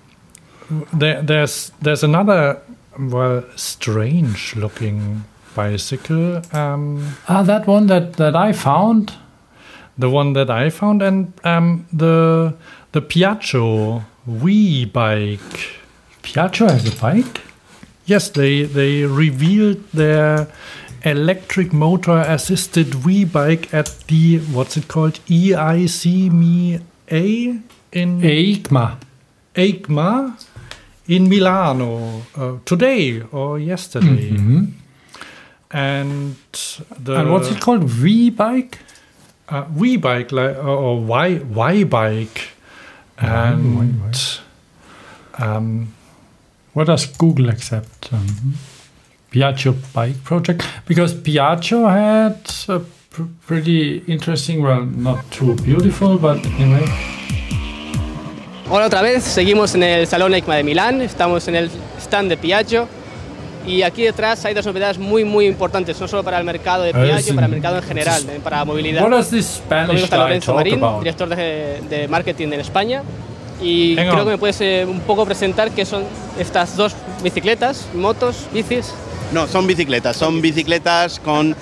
there, 0.92 1.22
there's 1.22 1.72
there's 1.80 2.02
another 2.04 2.60
well 2.98 3.44
strange 3.56 4.54
looking 4.56 5.24
bicycle. 5.54 6.42
Um, 6.52 7.16
Ah, 7.28 7.42
that 7.42 7.66
one 7.66 7.86
that 7.88 8.14
that 8.14 8.36
I 8.36 8.52
found. 8.52 9.12
the 9.98 10.08
one 10.08 10.32
that 10.32 10.48
I 10.50 10.70
found, 10.70 11.02
and 11.02 11.32
um, 11.44 11.86
the 11.92 12.54
the 12.92 13.02
Piaggio 13.02 14.02
Wi-Bike. 14.26 15.78
Piaggio 16.22 16.70
has 16.70 16.86
a 16.86 16.96
bike. 17.00 17.40
Yes, 18.06 18.30
they 18.30 18.64
they 18.64 19.04
revealed 19.04 19.78
their 19.92 20.48
electric 21.04 21.72
motor 21.72 22.18
assisted 22.26 22.94
V 22.94 23.24
bike 23.24 23.72
at 23.74 23.88
the 24.08 24.38
what's 24.52 24.76
it 24.76 24.88
called 24.88 25.20
EIC 25.26 26.30
Me 26.30 26.80
A 27.10 27.60
in 27.92 28.20
EICMA. 28.22 28.96
EICMA 29.54 30.44
in 31.08 31.28
Milano 31.28 32.22
uh, 32.36 32.58
today 32.64 33.22
or 33.32 33.58
yesterday. 33.58 34.36
And 35.70 36.36
the 37.04 37.14
and 37.20 37.30
what's 37.32 37.50
it 37.50 37.60
called? 37.60 37.84
V 37.84 38.30
bike. 38.30 38.78
uh, 39.48 39.64
Wii 39.64 40.00
bike 40.00 40.32
like 40.32 40.56
or, 40.56 40.68
or 40.68 41.00
Y 41.00 41.40
Y 41.54 41.84
bike 41.84 42.48
and 43.18 44.16
um, 45.38 45.94
What 46.74 46.86
does 46.86 47.06
Google 47.18 47.50
accept? 47.50 48.12
Um, 48.12 48.54
Piaggio 49.30 49.74
bike 49.94 50.16
project 50.24 50.62
because 50.86 51.14
Piaggio 51.14 51.86
had 51.88 52.36
a 52.68 52.80
pr- 53.10 53.22
pretty 53.46 54.02
interesting. 54.06 54.62
Well, 54.62 54.86
not 54.86 55.18
too 55.30 55.54
beautiful, 55.56 56.18
but 56.18 56.44
anyway. 56.58 56.84
Hola 58.70 58.86
otra 58.86 59.02
vez, 59.02 59.22
seguimos 59.24 59.74
en 59.74 59.82
el 59.82 60.06
Salón 60.06 60.32
EICMA 60.34 60.56
de 60.56 60.64
Milán, 60.64 61.02
estamos 61.02 61.46
en 61.48 61.56
el 61.56 61.70
stand 62.00 62.30
de 62.30 62.38
Piaggio 62.38 62.88
y 63.66 63.82
aquí 63.82 64.02
detrás 64.02 64.42
hay 64.46 64.54
dos 64.54 64.64
novedades 64.64 64.98
muy 64.98 65.24
muy 65.24 65.46
importantes, 65.46 66.00
no 66.00 66.08
solo 66.08 66.22
para 66.24 66.38
el 66.38 66.44
mercado 66.44 66.84
de 66.84 66.92
Piaggio, 66.94 67.34
para 67.34 67.46
el 67.48 67.52
mercado 67.52 67.76
en 67.76 67.82
general, 67.82 68.22
para 68.42 68.64
movilidad. 68.64 69.02
What 69.02 69.10
does 69.10 69.28
this 69.28 69.60
Conmigo 69.68 69.84
Spanish 69.84 70.04
está 70.04 70.16
guy 70.16 70.24
Lorenzo 70.24 70.54
Marín, 70.54 70.80
director 71.00 71.28
de, 71.28 71.82
de 71.90 72.08
marketing 72.08 72.48
en 72.48 72.60
España. 72.60 73.02
Y 73.62 73.94
creo 73.94 74.24
que 74.24 74.30
me 74.32 74.38
puedes 74.38 74.60
eh, 74.60 74.84
un 74.88 75.00
poco 75.00 75.24
presentar 75.24 75.70
qué 75.70 75.84
son 75.84 76.04
estas 76.38 76.76
dos 76.76 76.94
bicicletas, 77.22 77.86
motos, 77.94 78.46
bicis. 78.52 78.92
No, 79.32 79.46
son 79.46 79.66
bicicletas, 79.66 80.16
son 80.16 80.42
bicicletas 80.42 81.20
con 81.20 81.52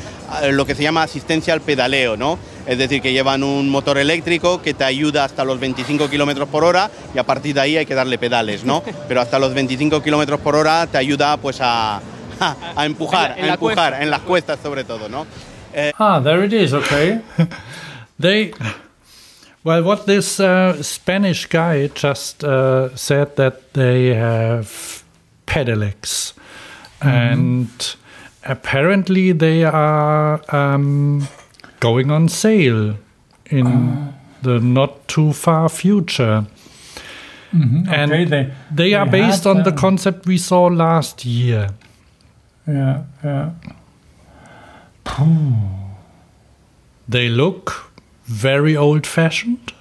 eh, 0.42 0.50
lo 0.52 0.64
que 0.66 0.74
se 0.74 0.82
llama 0.82 1.02
asistencia 1.02 1.52
al 1.54 1.60
pedaleo, 1.60 2.16
¿no? 2.16 2.38
Es 2.66 2.78
decir, 2.78 3.00
que 3.02 3.12
llevan 3.12 3.42
un 3.42 3.68
motor 3.68 3.98
eléctrico 3.98 4.60
que 4.62 4.74
te 4.74 4.84
ayuda 4.84 5.24
hasta 5.24 5.44
los 5.44 5.58
25 5.60 6.08
kilómetros 6.10 6.48
por 6.48 6.64
hora 6.64 6.90
y 7.14 7.18
a 7.18 7.24
partir 7.24 7.54
de 7.54 7.60
ahí 7.60 7.76
hay 7.76 7.86
que 7.86 7.94
darle 7.94 8.18
pedales, 8.18 8.64
¿no? 8.64 8.82
Pero 9.08 9.20
hasta 9.20 9.38
los 9.38 9.54
25 9.54 10.02
kilómetros 10.02 10.40
por 10.40 10.56
hora 10.56 10.86
te 10.86 10.98
ayuda 10.98 11.36
pues 11.36 11.58
a, 11.60 12.00
a 12.76 12.86
empujar, 12.86 13.32
En 13.32 13.36
la- 13.38 13.42
en 13.44 13.50
a 13.50 13.54
empujar, 13.54 13.76
cuesta. 13.90 14.02
en 14.02 14.10
las 14.10 14.20
cuestas 14.20 14.58
sobre 14.62 14.84
todo, 14.84 15.08
¿no? 15.08 15.26
Ah, 15.98 16.20
there 16.22 16.44
it 16.44 16.52
is. 16.52 16.72
Okay. 16.72 17.20
They, 18.20 18.52
well, 19.64 19.82
what 19.82 20.06
this 20.06 20.40
uh, 20.40 20.82
Spanish 20.82 21.46
guy 21.46 21.88
just 21.88 22.44
uh, 22.44 22.94
said 22.96 23.36
that 23.36 23.72
they 23.74 24.14
have 24.14 25.02
pedelecs, 25.46 26.32
and 27.02 27.68
apparently 28.44 29.32
they 29.32 29.64
are 29.64 30.40
um, 30.54 31.28
going 31.80 32.10
on 32.10 32.28
sale 32.28 32.96
in 33.50 34.12
the 34.42 34.58
not 34.60 35.06
too 35.08 35.32
far 35.32 35.68
future. 35.68 36.46
And 37.52 38.12
Okay, 38.12 38.24
they- 38.24 38.52
they 38.70 38.94
are 38.94 39.04
they 39.06 39.20
based 39.22 39.44
on 39.46 39.62
the 39.64 39.72
concept 39.72 40.26
we 40.26 40.38
saw 40.38 40.66
last 40.66 41.24
year. 41.24 41.70
Yeah, 42.66 43.02
yeah. 43.24 43.50
They 47.08 47.28
look 47.28 47.89
very 48.30 48.76
old 48.76 49.08
fashioned. 49.08 49.72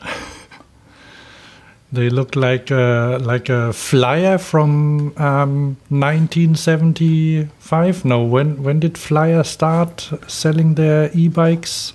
they 1.91 2.09
look 2.09 2.35
like 2.35 2.71
a, 2.71 3.19
like 3.21 3.47
a 3.47 3.71
flyer 3.73 4.39
from 4.39 5.13
um, 5.17 5.77
1975. 5.89 8.05
No, 8.05 8.23
when 8.23 8.63
when 8.63 8.79
did 8.79 8.97
Flyer 8.97 9.43
start 9.43 10.09
selling 10.27 10.73
their 10.75 11.11
e-bikes? 11.13 11.93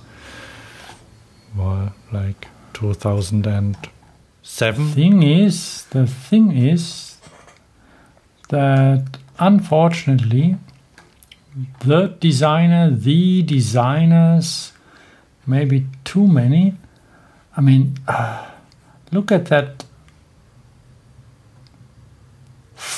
Well, 1.57 1.93
like 2.13 2.47
2007. 2.75 4.93
Thing 4.93 5.25
is, 5.25 5.87
the 5.91 6.07
thing 6.07 6.53
is 6.53 7.17
that 8.51 9.19
unfortunately, 9.41 10.57
the 11.81 12.15
designer, 12.21 12.91
the 12.91 13.43
designers, 13.43 14.74
maybe 15.47 15.87
too 16.05 16.27
many. 16.27 16.75
I 17.57 17.61
mean, 17.61 17.99
look 19.13 19.33
at 19.33 19.47
that 19.47 19.85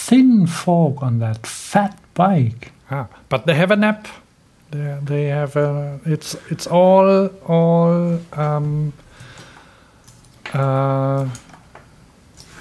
thin 0.07 0.47
fork 0.47 1.03
on 1.03 1.19
that 1.19 1.47
fat 1.47 1.99
bike. 2.15 2.73
Ah, 2.91 3.09
but 3.29 3.47
they 3.47 3.55
have 3.55 3.71
an 3.71 3.85
app. 3.85 4.09
They, 4.71 4.99
they 5.03 5.25
have 5.27 5.57
a. 5.57 6.01
It's 6.05 6.37
it's 6.51 6.67
all 6.67 7.27
all 7.47 8.21
um, 8.33 8.93
uh, 10.53 11.29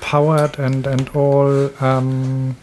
powered 0.01 0.59
and 0.59 0.87
and 0.87 1.09
all. 1.09 1.69
Um, 1.83 2.55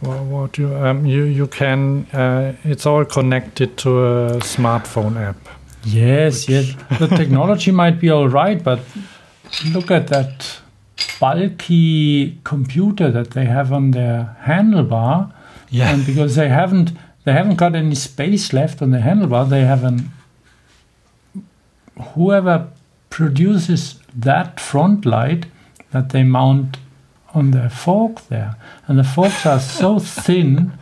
what, 0.00 0.22
what 0.22 0.58
you 0.58 0.74
um, 0.74 1.06
you 1.06 1.24
you 1.24 1.46
can. 1.46 2.06
Uh, 2.12 2.54
it's 2.64 2.86
all 2.86 3.04
connected 3.04 3.76
to 3.78 4.04
a 4.04 4.30
smartphone 4.40 5.16
app. 5.16 5.55
Yes, 5.86 6.48
yes. 6.48 6.74
The 6.98 7.06
technology 7.06 7.70
might 7.70 8.00
be 8.00 8.10
all 8.10 8.28
right, 8.28 8.62
but 8.62 8.80
look 9.72 9.90
at 9.90 10.08
that 10.08 10.60
bulky 11.20 12.38
computer 12.42 13.10
that 13.10 13.30
they 13.30 13.44
have 13.44 13.72
on 13.72 13.92
their 13.92 14.36
handlebar. 14.42 15.32
Yeah. 15.70 15.94
And 15.94 16.04
because 16.04 16.34
they 16.34 16.48
haven't 16.48 16.92
they 17.24 17.32
haven't 17.32 17.56
got 17.56 17.74
any 17.74 17.94
space 17.94 18.52
left 18.52 18.82
on 18.82 18.90
the 18.90 18.98
handlebar, 18.98 19.48
they 19.48 19.64
have 19.64 19.84
an 19.84 20.10
whoever 22.14 22.68
produces 23.10 24.00
that 24.14 24.60
front 24.60 25.06
light 25.06 25.46
that 25.92 26.10
they 26.10 26.22
mount 26.22 26.78
on 27.34 27.52
their 27.52 27.70
fork 27.70 28.26
there. 28.28 28.56
And 28.86 28.98
the 28.98 29.04
forks 29.04 29.46
are 29.46 29.60
so 29.60 29.98
thin 29.98 30.72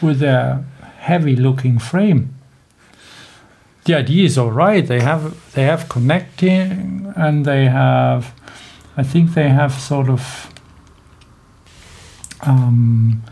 with 0.00 0.20
their 0.20 0.64
heavy 0.98 1.36
looking 1.36 1.78
frame 1.78 2.34
the 3.84 3.94
idea 3.94 4.24
is 4.24 4.38
all 4.38 4.50
right. 4.50 4.86
They 4.86 5.00
have 5.00 5.52
they 5.52 5.64
have 5.64 5.88
connecting 5.88 7.12
and 7.16 7.44
they 7.44 7.66
have, 7.66 8.32
I 8.96 9.02
think 9.02 9.34
they 9.34 9.48
have 9.48 9.72
sort 9.74 10.08
of 10.08 10.52
um, 12.42 13.22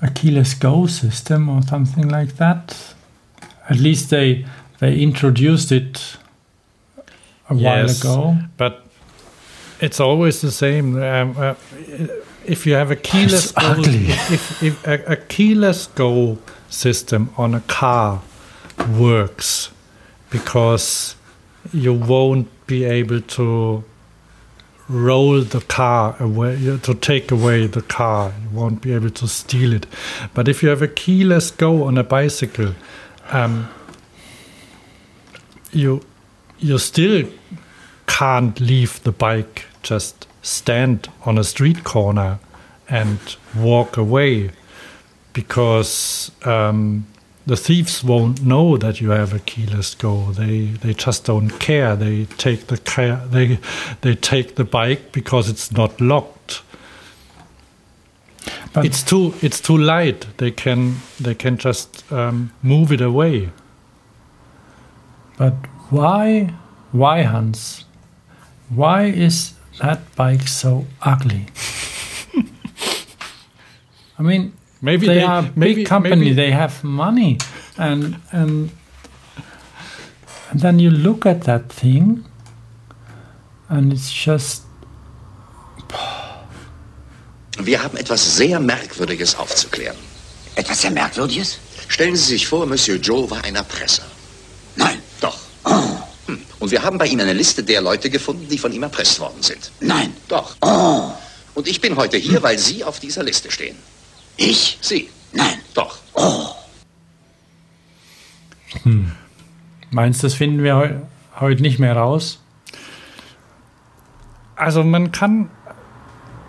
a 0.00 0.10
keyless 0.10 0.54
go 0.54 0.86
system 0.86 1.48
or 1.48 1.62
something 1.62 2.08
like 2.08 2.36
that. 2.36 2.94
At 3.68 3.78
least 3.78 4.10
they 4.10 4.46
they 4.78 4.98
introduced 4.98 5.72
it 5.72 6.16
a 7.48 7.54
while 7.54 7.90
ago. 7.90 8.36
But 8.56 8.86
it's 9.80 10.00
always 10.00 10.40
the 10.40 10.52
same. 10.52 11.02
Um, 11.02 11.36
uh, 11.36 11.54
if 12.46 12.66
you 12.66 12.74
have 12.74 12.90
a 12.90 12.96
keyless 12.96 13.52
go, 13.52 13.74
if, 13.78 14.62
if 14.62 14.86
a, 14.86 15.12
a 15.12 15.16
keyless 15.16 15.88
go 15.88 16.38
system 16.68 17.30
on 17.36 17.54
a 17.54 17.60
car 17.60 18.22
works 18.98 19.70
because 20.30 21.16
you 21.72 21.92
won't 21.92 22.48
be 22.66 22.84
able 22.84 23.20
to 23.20 23.84
roll 24.88 25.40
the 25.42 25.60
car 25.60 26.16
away 26.18 26.78
to 26.82 26.94
take 26.94 27.30
away 27.30 27.66
the 27.66 27.82
car. 27.82 28.32
You 28.42 28.58
won't 28.58 28.80
be 28.82 28.92
able 28.92 29.10
to 29.10 29.28
steal 29.28 29.72
it. 29.72 29.86
But 30.34 30.48
if 30.48 30.62
you 30.62 30.68
have 30.68 30.82
a 30.82 30.88
keyless 30.88 31.50
go 31.50 31.84
on 31.84 31.96
a 31.98 32.02
bicycle 32.02 32.74
um, 33.30 33.68
you 35.72 36.04
you 36.58 36.78
still 36.78 37.28
can't 38.06 38.60
leave 38.60 39.02
the 39.04 39.12
bike. 39.12 39.66
Just 39.82 40.26
stand 40.42 41.08
on 41.24 41.38
a 41.38 41.44
street 41.44 41.84
corner 41.84 42.38
and 42.88 43.18
walk 43.56 43.96
away 43.96 44.50
because 45.32 46.30
um, 46.44 47.06
the 47.46 47.56
thieves 47.56 48.04
won't 48.04 48.42
know 48.42 48.76
that 48.76 49.00
you 49.00 49.10
have 49.10 49.32
a 49.32 49.38
keyless 49.38 49.94
go. 49.94 50.32
They 50.32 50.66
they 50.82 50.94
just 50.94 51.24
don't 51.24 51.50
care. 51.58 51.96
They 51.96 52.26
take 52.26 52.66
the 52.66 52.78
car, 52.78 53.26
they 53.26 53.58
they 54.02 54.14
take 54.14 54.54
the 54.56 54.64
bike 54.64 55.12
because 55.12 55.48
it's 55.48 55.72
not 55.72 56.00
locked. 56.00 56.62
But 58.72 58.84
it's 58.84 59.02
too 59.02 59.34
it's 59.42 59.60
too 59.60 59.76
light. 59.76 60.26
They 60.36 60.50
can 60.50 60.96
they 61.18 61.34
can 61.34 61.56
just 61.56 62.10
um, 62.12 62.52
move 62.62 62.92
it 62.92 63.00
away. 63.00 63.50
but 65.38 65.54
why 65.90 66.54
why 66.92 67.22
Hans? 67.22 67.84
Why 68.68 69.04
is 69.04 69.54
that 69.80 70.00
bike 70.14 70.46
so 70.46 70.86
ugly? 71.02 71.46
I 74.18 74.22
mean, 74.22 74.52
Maybe 74.80 75.06
they, 75.06 75.14
they, 75.16 75.24
are 75.24 75.40
a 75.40 75.50
maybe, 75.54 75.74
big 75.76 75.88
company. 75.88 76.16
maybe- 76.16 76.34
They 76.34 76.52
have 76.54 76.82
money, 76.82 77.36
and 77.76 78.16
and 78.32 78.70
and 80.50 80.60
then 80.60 80.78
you 80.78 80.90
look 80.90 81.26
at 81.26 81.42
that 81.44 81.68
thing, 81.72 82.24
and 83.68 83.92
it's 83.92 84.10
just 84.10 84.62
Wir 87.62 87.82
haben 87.82 87.96
etwas 87.98 88.36
sehr 88.36 88.58
Merkwürdiges 88.58 89.34
aufzuklären. 89.36 89.96
Etwas 90.54 90.80
sehr 90.80 90.90
Merkwürdiges? 90.90 91.58
Stellen 91.88 92.16
Sie 92.16 92.24
sich 92.24 92.46
vor, 92.46 92.64
Monsieur 92.66 92.96
Joe 92.98 93.30
war 93.30 93.44
ein 93.44 93.54
Erpresser. 93.56 94.04
Nein, 94.76 94.98
Doch. 95.20 95.36
Hm. 96.26 96.38
Und 96.58 96.70
wir 96.70 96.82
haben 96.82 96.96
bei 96.96 97.06
Ihnen 97.06 97.20
eine 97.20 97.32
Liste 97.34 97.62
der 97.62 97.82
Leute 97.82 98.08
gefunden, 98.08 98.46
die 98.48 98.56
von 98.56 98.72
ihm 98.72 98.82
erpresst 98.82 99.20
worden 99.20 99.42
sind. 99.42 99.70
nein. 99.80 100.14
Doch. 100.28 100.56
Und 101.54 101.66
ich 101.68 101.80
bin 101.80 101.96
heute 101.96 102.16
hier, 102.16 102.42
weil 102.42 102.58
Sie 102.58 102.82
auf 102.84 102.98
dieser 103.00 103.22
Liste 103.24 103.50
stehen. 103.50 103.76
Ich? 104.40 104.78
Sie. 104.80 105.10
Nein. 105.32 105.58
Doch. 105.74 105.98
meinst, 109.90 110.24
das 110.24 110.34
finden 110.34 110.62
wir 110.62 110.76
heu 110.76 110.88
heute 111.38 111.60
nicht 111.60 111.78
mehr 111.78 111.94
raus? 111.94 112.40
Also 114.56 114.82
man 114.82 115.12
kann 115.12 115.50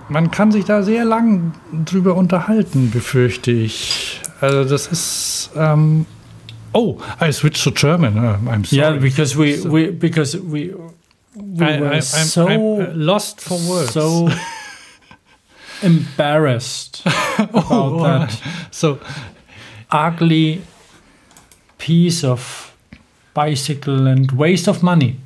man 0.07 0.31
kann 0.31 0.51
sich 0.51 0.65
da 0.65 0.83
sehr 0.83 1.05
lang 1.05 1.53
drüber 1.85 2.15
unterhalten, 2.15 2.91
befürchte 2.91 3.51
ich. 3.51 4.21
Also 4.39 4.63
das 4.63 4.87
ist 4.87 5.51
ähm, 5.55 6.05
oh, 6.73 6.99
I 7.21 7.31
switched 7.31 7.63
to 7.63 7.71
German. 7.71 8.17
Uh, 8.17 8.49
I'm 8.49 8.65
sorry. 8.65 8.81
Yeah, 8.81 8.91
because 8.99 9.37
we, 9.37 9.61
we 9.69 9.91
because 9.91 10.37
we 10.37 10.73
we 11.35 11.65
I, 11.65 11.79
were 11.79 11.91
I, 11.91 11.97
I'm, 11.97 12.01
so 12.01 12.47
I'm 12.47 12.61
uh, 12.61 12.93
lost 12.93 13.41
for 13.41 13.57
words. 13.67 13.93
so 13.93 14.29
embarrassed 15.83 17.01
about 17.05 18.03
that 18.03 18.41
so 18.71 18.99
ugly 19.89 20.61
piece 21.77 22.23
of 22.23 22.75
bicycle 23.33 24.07
and 24.07 24.31
waste 24.31 24.67
of 24.67 24.83
money. 24.83 25.17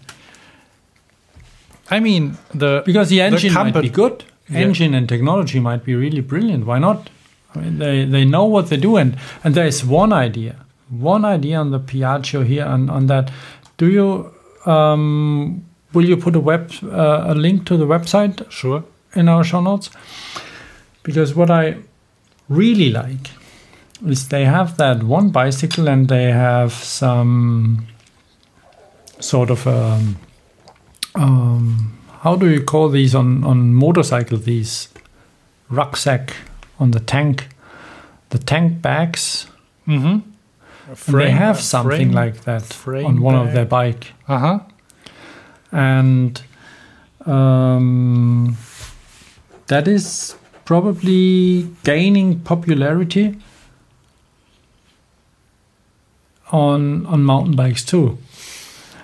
I 1.90 2.00
mean 2.00 2.38
the 2.54 2.84
Because 2.86 3.10
the 3.10 3.22
engine 3.22 3.54
might 3.54 3.82
be 3.82 3.90
good. 3.90 4.24
Yeah. 4.50 4.60
Engine 4.60 4.94
and 4.94 5.10
technology 5.10 5.60
might 5.60 5.84
be 5.84 5.96
really 5.96 6.22
brilliant. 6.22 6.66
Why 6.66 6.78
not? 6.78 7.10
I 7.56 7.60
mean, 7.60 7.80
they, 7.80 8.06
they 8.06 8.26
know 8.26 8.46
what 8.46 8.70
they 8.70 8.78
do. 8.78 8.98
And, 8.98 9.18
and 9.44 9.56
there 9.56 9.66
is 9.66 9.84
one 9.84 10.14
idea, 10.14 10.56
one 10.90 11.26
idea 11.26 11.58
on 11.58 11.72
the 11.72 11.80
Piaggio 11.80 12.46
here 12.46 12.66
on, 12.66 12.90
on 12.90 13.08
that. 13.08 13.32
Do 13.78 13.88
you, 13.90 14.32
um, 14.72 15.66
will 15.94 16.06
you 16.06 16.18
put 16.18 16.36
a 16.36 16.40
web, 16.40 16.72
uh, 16.84 17.26
a 17.28 17.36
link 17.36 17.66
to 17.68 17.78
the 17.78 17.86
website 17.86 18.50
Sure. 18.52 18.84
In 19.16 19.30
our 19.30 19.44
show 19.44 19.62
notes? 19.62 19.90
Because 21.04 21.36
what 21.36 21.50
I 21.50 21.78
really 22.50 22.90
like 22.92 23.32
is 24.06 24.28
they 24.28 24.46
have 24.46 24.78
that 24.78 25.04
one 25.04 25.30
bicycle 25.30 25.88
and 25.88 26.08
they 26.10 26.32
have 26.32 26.72
some 26.74 27.88
sort 29.20 29.50
of 29.50 29.66
um, 29.68 30.16
um, 31.16 31.98
how 32.22 32.36
do 32.36 32.50
you 32.50 32.62
call 32.64 32.90
these 32.90 33.16
on 33.16 33.44
on 33.44 33.74
motorcycle 33.74 34.38
these 34.38 34.90
rucksack 35.70 36.34
on 36.80 36.92
the 36.92 37.00
tank 37.00 37.48
the 38.30 38.38
tank 38.40 38.82
bags 38.82 39.48
Mm-hmm. 39.88 40.08
and 40.08 41.18
they 41.20 41.30
have 41.32 41.60
something 41.62 42.12
like 42.12 42.42
that 42.46 42.64
frame 42.64 43.06
on 43.06 43.22
one 43.22 43.36
of 43.36 43.54
their 43.54 43.66
bike 43.66 44.14
Uh 44.28 44.40
huh. 44.40 44.60
and 45.72 46.42
um, 47.26 48.56
that 49.68 49.88
is 49.88 50.36
probably 50.66 51.70
gaining 51.84 52.40
popularity 52.40 53.38
on 56.52 57.06
on 57.06 57.24
mountain 57.24 57.56
bikes 57.56 57.84
too. 57.84 58.18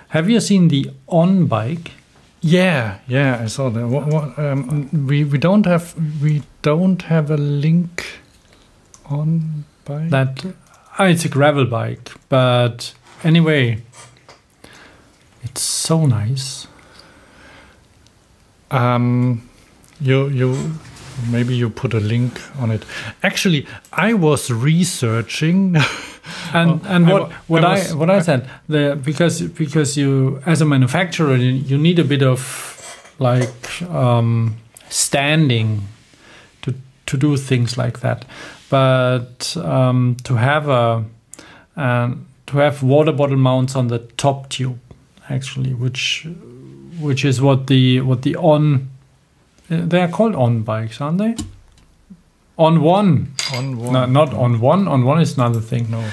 Have 0.08 0.28
you 0.28 0.40
seen 0.40 0.68
the 0.68 0.90
on 1.06 1.46
bike? 1.46 1.92
Yeah, 2.40 2.98
yeah, 3.06 3.40
I 3.40 3.46
saw 3.46 3.70
that. 3.70 3.86
What, 3.86 4.06
what, 4.08 4.38
um, 4.38 5.06
we 5.06 5.24
we 5.24 5.38
don't 5.38 5.64
have 5.64 5.94
we 6.20 6.42
don't 6.62 7.02
have 7.02 7.30
a 7.30 7.36
link 7.36 8.20
on 9.06 9.64
by 9.84 10.08
That 10.08 10.44
ah, 10.98 11.04
it's 11.04 11.24
a 11.24 11.28
gravel 11.28 11.64
bike, 11.66 12.10
but 12.28 12.94
anyway, 13.24 13.82
it's 15.42 15.62
so 15.62 16.06
nice. 16.06 16.66
Um, 18.70 19.48
you 20.02 20.28
you 20.28 20.56
maybe 21.30 21.54
you 21.54 21.70
put 21.70 21.94
a 21.94 22.00
link 22.00 22.40
on 22.58 22.70
it. 22.70 22.84
Actually, 23.22 23.66
I 23.92 24.14
was 24.14 24.50
researching. 24.50 25.76
And 26.54 26.70
Oh, 26.70 26.80
and 26.88 27.08
what 27.08 27.22
wa- 27.22 27.30
what 27.48 27.64
I 27.64 27.80
I, 27.80 27.94
what 27.94 28.08
I 28.10 28.20
said 28.22 28.48
the 28.68 28.96
because 29.04 29.40
because 29.58 29.96
you 30.00 30.40
as 30.46 30.60
a 30.60 30.64
manufacturer 30.64 31.34
you, 31.36 31.50
you 31.50 31.76
need 31.78 31.98
a 31.98 32.04
bit 32.04 32.22
of 32.22 32.40
like 33.18 33.82
um, 33.90 34.54
standing 34.88 35.80
to 36.62 36.74
to 37.06 37.16
do 37.16 37.36
things 37.36 37.76
like 37.76 37.98
that, 38.00 38.24
but 38.70 39.56
um, 39.56 40.16
to 40.22 40.34
have 40.36 40.68
a 40.68 41.04
um, 41.76 42.26
to 42.46 42.58
have 42.58 42.84
water 42.84 43.12
bottle 43.12 43.36
mounts 43.38 43.74
on 43.76 43.88
the 43.88 43.98
top 44.16 44.48
tube 44.48 44.78
actually, 45.28 45.74
which 45.74 46.28
which 47.00 47.24
is 47.24 47.40
what 47.40 47.66
the 47.66 48.00
what 48.00 48.22
the 48.22 48.36
on 48.36 48.88
they 49.68 50.00
are 50.00 50.08
called 50.08 50.34
on 50.34 50.62
bikes, 50.62 51.00
aren't 51.00 51.18
they? 51.18 51.34
On 52.58 52.80
one, 52.82 53.34
on 53.54 53.78
one. 53.78 53.92
no, 53.92 54.06
not 54.06 54.34
on 54.34 54.60
one. 54.60 54.86
On 54.86 55.04
one 55.04 55.20
is 55.20 55.34
another 55.36 55.60
thing 55.60 55.90
No. 55.90 56.04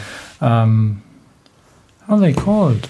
um, 0.42 1.04
how 2.08 2.16
are 2.16 2.20
they 2.20 2.34
called? 2.34 2.88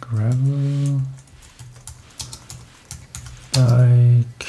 Gravel 0.00 1.02
bike 3.52 4.46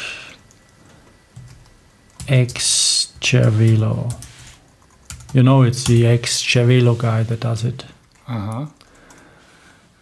X 2.28 3.14
Cervelo. 3.20 4.14
You 5.34 5.44
know, 5.44 5.62
it's 5.64 5.84
the 5.86 6.08
X 6.08 6.42
Cervelo 6.42 6.98
guy 6.98 7.24
that 7.24 7.40
does 7.42 7.64
it. 7.64 7.86
Uh 8.28 8.40
huh. 8.40 8.66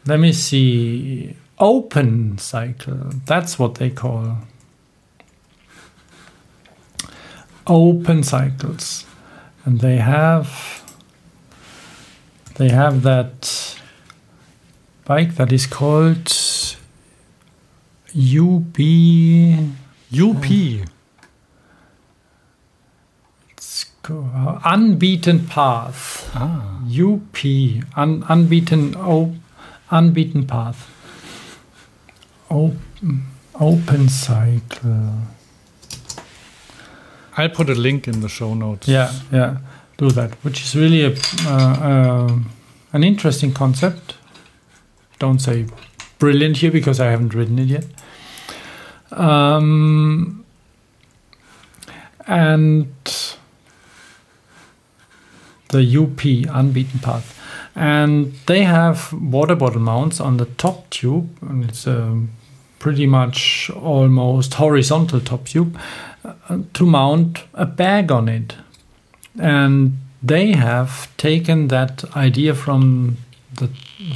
Let 0.10 0.20
me 0.20 0.34
see. 0.34 1.36
Open 1.60 2.40
cycle. 2.40 3.12
That's 3.28 3.60
what 3.60 3.76
they 3.76 3.92
call. 3.92 4.38
Open 7.68 8.24
cycles. 8.24 9.06
And 9.66 9.82
they 9.82 9.98
have 9.98 10.82
they 12.56 12.70
have 12.70 13.04
that 13.04 13.78
bike 15.06 15.36
that 15.36 15.52
is 15.52 15.68
called 15.68 16.34
UB 18.16 18.78
UP. 20.12 20.46
it's 23.52 23.86
co- 24.02 24.60
unbeaten 24.66 25.46
path. 25.46 26.32
Ah. 26.34 26.80
UP 26.90 27.38
un, 27.96 28.24
unbeaten 28.28 28.96
o, 28.96 29.36
unbeaten 29.92 30.46
path. 30.46 30.90
Open, 32.50 33.26
open 33.60 34.10
cycle. 34.10 35.14
I'll 37.38 37.50
put 37.50 37.70
a 37.70 37.76
link 37.76 38.08
in 38.08 38.22
the 38.22 38.30
show 38.30 38.54
notes. 38.54 38.88
Yeah, 38.88 39.14
yeah, 39.32 39.58
do 39.98 40.10
that. 40.12 40.34
Which 40.44 40.62
is 40.62 40.76
really 40.76 41.04
a 41.04 41.16
uh, 41.46 41.74
uh, 41.90 42.40
an 42.92 43.04
interesting 43.04 43.54
concept. 43.54 44.16
Don't 45.20 45.40
say 45.40 45.66
brilliant 46.18 46.58
here 46.58 46.72
because 46.72 47.00
I 47.00 47.12
haven't 47.12 47.34
written 47.34 47.60
it 47.60 47.68
yet. 47.68 47.86
Um, 49.12 50.46
and 52.28 52.88
the 55.70 55.98
UP 55.98 56.26
unbeaten 56.54 57.00
path, 57.00 57.39
and 57.80 58.34
they 58.46 58.64
have 58.64 59.14
water 59.14 59.56
bottle 59.56 59.82
mounts 59.82 60.20
on 60.20 60.38
the 60.38 60.46
top 60.58 60.90
tube, 60.90 61.30
and 61.50 61.64
it's 61.70 61.88
a 61.88 62.22
pretty 62.80 63.06
much 63.08 63.70
almost 63.76 64.54
horizontal 64.56 65.20
top 65.22 65.46
tube 65.46 65.78
uh, 66.26 66.58
to 66.74 66.86
mount 66.86 67.44
a 67.54 67.66
bag 67.66 68.12
on 68.12 68.28
it. 68.30 68.56
And 69.40 69.92
they 70.28 70.52
have 70.52 71.08
taken 71.18 71.68
that 71.70 72.04
idea 72.18 72.54
from 72.54 73.16
the 73.56 73.68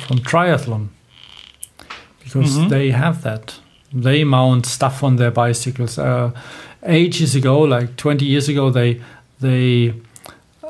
from 0.08 0.18
triathlon 0.20 0.88
because 2.24 2.58
Mhm. 2.58 2.70
they 2.70 2.92
have 2.92 3.22
that. 3.22 3.60
They 3.94 4.24
mount 4.24 4.66
stuff 4.66 5.04
on 5.04 5.18
their 5.18 5.32
bicycles. 5.32 5.98
Uh, 5.98 6.32
ages 6.86 7.36
ago 7.36 7.62
like 7.62 7.96
20 7.96 8.26
years 8.26 8.50
ago 8.50 8.70
they 8.72 9.00
they 9.40 9.94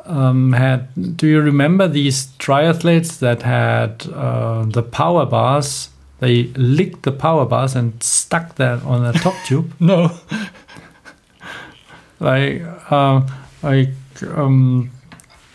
um, 0.05 0.53
had 0.53 0.87
do 1.17 1.27
you 1.27 1.41
remember 1.41 1.87
these 1.87 2.27
triathletes 2.37 3.19
that 3.19 3.41
had 3.43 4.05
uh, 4.13 4.63
the 4.65 4.83
power 4.83 5.25
bars 5.25 5.89
they 6.19 6.43
licked 6.55 7.03
the 7.03 7.11
power 7.11 7.45
bars 7.45 7.75
and 7.75 8.01
stuck 8.01 8.55
that 8.55 8.83
on 8.83 9.03
the 9.03 9.13
top 9.19 9.33
tube 9.45 9.73
No. 9.79 10.11
like 12.19 12.61
uh, 12.89 13.21
like 13.61 13.89
um, 14.35 14.91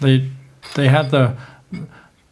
they 0.00 0.28
they 0.74 0.88
had 0.88 1.10
the 1.10 1.34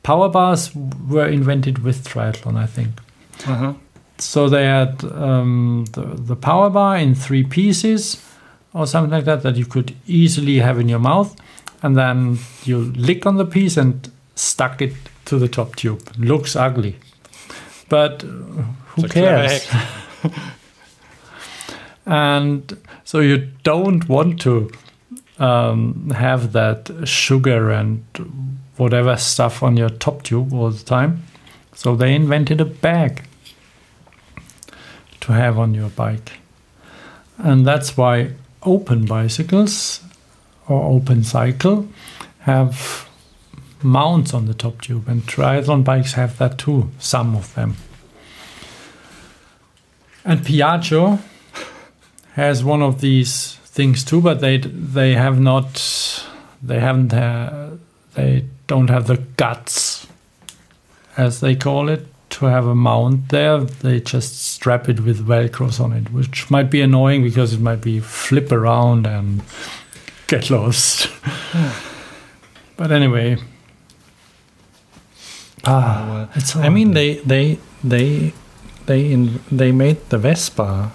power 0.02 0.28
bars 0.28 0.70
were 1.08 1.26
invented 1.26 1.78
with 1.78 2.06
triathlon, 2.06 2.56
I 2.56 2.66
think. 2.66 3.00
Uh 3.46 3.54
huh. 3.54 3.72
So 4.18 4.48
they 4.48 4.64
had 4.64 5.04
um, 5.04 5.84
the 5.92 6.02
the 6.02 6.36
power 6.36 6.70
bar 6.70 6.96
in 6.98 7.14
three 7.14 7.44
pieces 7.44 8.22
or 8.72 8.86
something 8.86 9.10
like 9.10 9.24
that 9.24 9.42
that 9.42 9.56
you 9.56 9.66
could 9.66 9.94
easily 10.06 10.58
have 10.58 10.78
in 10.78 10.88
your 10.88 10.98
mouth, 10.98 11.34
and 11.86 11.96
then 11.96 12.36
you 12.64 12.78
lick 12.96 13.26
on 13.26 13.36
the 13.36 13.44
piece 13.44 13.76
and 13.76 14.10
stuck 14.34 14.82
it 14.82 14.92
to 15.24 15.38
the 15.38 15.46
top 15.46 15.76
tube. 15.76 16.02
Looks 16.18 16.56
ugly, 16.56 16.96
but 17.88 18.24
uh, 18.24 18.26
who 18.26 19.06
cares? 19.06 19.64
and 22.06 22.76
so 23.04 23.20
you 23.20 23.48
don't 23.62 24.08
want 24.08 24.40
to 24.40 24.68
um, 25.38 26.10
have 26.10 26.50
that 26.54 26.90
sugar 27.04 27.70
and 27.70 28.04
whatever 28.78 29.16
stuff 29.16 29.62
on 29.62 29.76
your 29.76 29.90
top 29.90 30.24
tube 30.24 30.52
all 30.52 30.70
the 30.70 30.84
time. 30.84 31.22
So 31.72 31.94
they 31.94 32.16
invented 32.16 32.60
a 32.60 32.64
bag 32.64 33.22
to 35.20 35.32
have 35.32 35.56
on 35.56 35.72
your 35.72 35.90
bike. 35.90 36.32
And 37.38 37.64
that's 37.64 37.96
why 37.96 38.32
open 38.64 39.04
bicycles 39.06 40.00
or 40.68 40.82
open 40.96 41.22
cycle 41.24 41.88
have 42.40 43.08
mounts 43.82 44.34
on 44.34 44.46
the 44.46 44.54
top 44.54 44.80
tube, 44.80 45.08
and 45.08 45.22
triathlon 45.22 45.84
bikes 45.84 46.14
have 46.14 46.38
that 46.38 46.58
too. 46.58 46.90
Some 46.98 47.36
of 47.36 47.54
them. 47.54 47.76
And 50.24 50.40
Piaggio 50.40 51.20
has 52.34 52.64
one 52.64 52.82
of 52.82 53.00
these 53.00 53.56
things 53.64 54.04
too, 54.04 54.20
but 54.20 54.40
they 54.40 54.58
they 54.58 55.14
have 55.14 55.40
not, 55.40 56.24
they 56.62 56.80
haven't, 56.80 57.14
uh, 57.14 57.70
they 58.14 58.44
don't 58.66 58.90
have 58.90 59.06
the 59.06 59.18
guts, 59.36 60.06
as 61.16 61.40
they 61.40 61.54
call 61.54 61.88
it, 61.88 62.06
to 62.30 62.46
have 62.46 62.66
a 62.66 62.74
mount 62.74 63.28
there. 63.28 63.60
They 63.60 64.00
just 64.00 64.42
strap 64.42 64.88
it 64.88 65.00
with 65.00 65.26
Velcros 65.26 65.80
on 65.80 65.92
it, 65.92 66.12
which 66.12 66.50
might 66.50 66.70
be 66.70 66.80
annoying 66.80 67.22
because 67.22 67.52
it 67.52 67.60
might 67.60 67.80
be 67.80 68.00
flip 68.00 68.50
around 68.50 69.06
and 69.06 69.42
get 70.26 70.50
lost. 70.50 71.08
but 72.76 72.92
anyway. 72.92 73.36
Ah, 75.64 76.28
it's 76.34 76.54
I 76.54 76.68
mean, 76.68 76.92
they 76.92 77.14
they 77.16 77.58
they 77.82 78.32
they 78.86 79.12
in, 79.12 79.40
they 79.50 79.72
made 79.72 79.98
the 80.10 80.18
Vespa, 80.18 80.92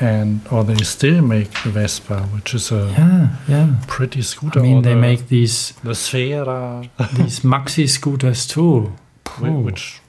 and 0.00 0.40
or 0.50 0.64
they 0.64 0.76
still 0.84 1.22
make 1.22 1.50
the 1.64 1.70
Vespa, 1.70 2.22
which 2.34 2.54
is 2.54 2.70
a 2.70 2.94
yeah, 2.96 3.28
yeah. 3.48 3.74
pretty 3.88 4.22
scooter. 4.22 4.60
I 4.60 4.62
mean, 4.62 4.82
they 4.82 4.94
the, 4.94 5.00
make 5.00 5.28
these 5.28 5.72
the 5.82 5.90
Sfera, 5.94 6.88
these 7.16 7.40
maxi 7.40 7.88
scooters 7.88 8.46
too, 8.46 8.92
whi- 9.40 9.50
which 9.50 10.00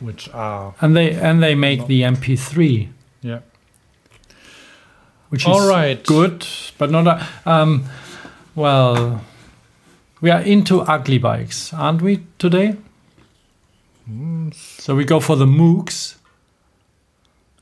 which 0.00 0.28
are 0.34 0.74
and 0.80 0.94
they 0.94 1.12
and 1.12 1.42
they 1.42 1.54
make 1.54 1.86
the 1.86 2.02
MP3, 2.02 2.88
yeah. 3.22 3.40
Which 5.32 5.46
All 5.46 5.62
is 5.62 5.68
right. 5.68 6.04
good, 6.06 6.46
but 6.76 6.90
not. 6.90 7.06
A, 7.06 7.26
um, 7.50 7.84
well, 8.54 9.24
we 10.20 10.30
are 10.30 10.42
into 10.42 10.82
ugly 10.82 11.16
bikes, 11.16 11.72
aren't 11.72 12.02
we 12.02 12.20
today? 12.38 12.76
So 14.52 14.94
we 14.94 15.04
go 15.06 15.20
for 15.20 15.36
the 15.36 15.46
Mooks. 15.46 16.16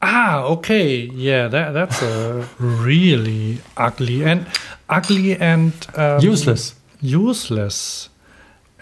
Ah, 0.02 0.42
okay, 0.44 0.96
yeah, 1.14 1.46
that 1.46 1.70
that's 1.72 2.02
a 2.02 2.48
really 2.58 3.60
ugly 3.76 4.24
and 4.24 4.46
ugly 4.88 5.36
and 5.36 5.72
um, 5.94 6.20
Useless. 6.20 6.74
useless, 7.00 8.08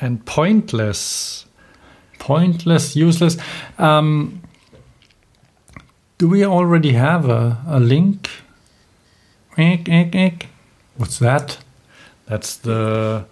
and 0.00 0.24
pointless. 0.24 1.44
pointless, 2.18 2.96
useless. 2.96 3.36
Um, 3.78 4.40
do 6.18 6.28
we 6.28 6.42
already 6.44 6.92
have 6.92 7.28
a, 7.28 7.58
a 7.66 7.78
link? 7.80 8.30
Eek, 9.58 9.88
eek, 9.88 10.14
eek. 10.14 10.48
What's 10.96 11.18
that? 11.18 11.58
That's 12.26 12.56
the 12.56 13.24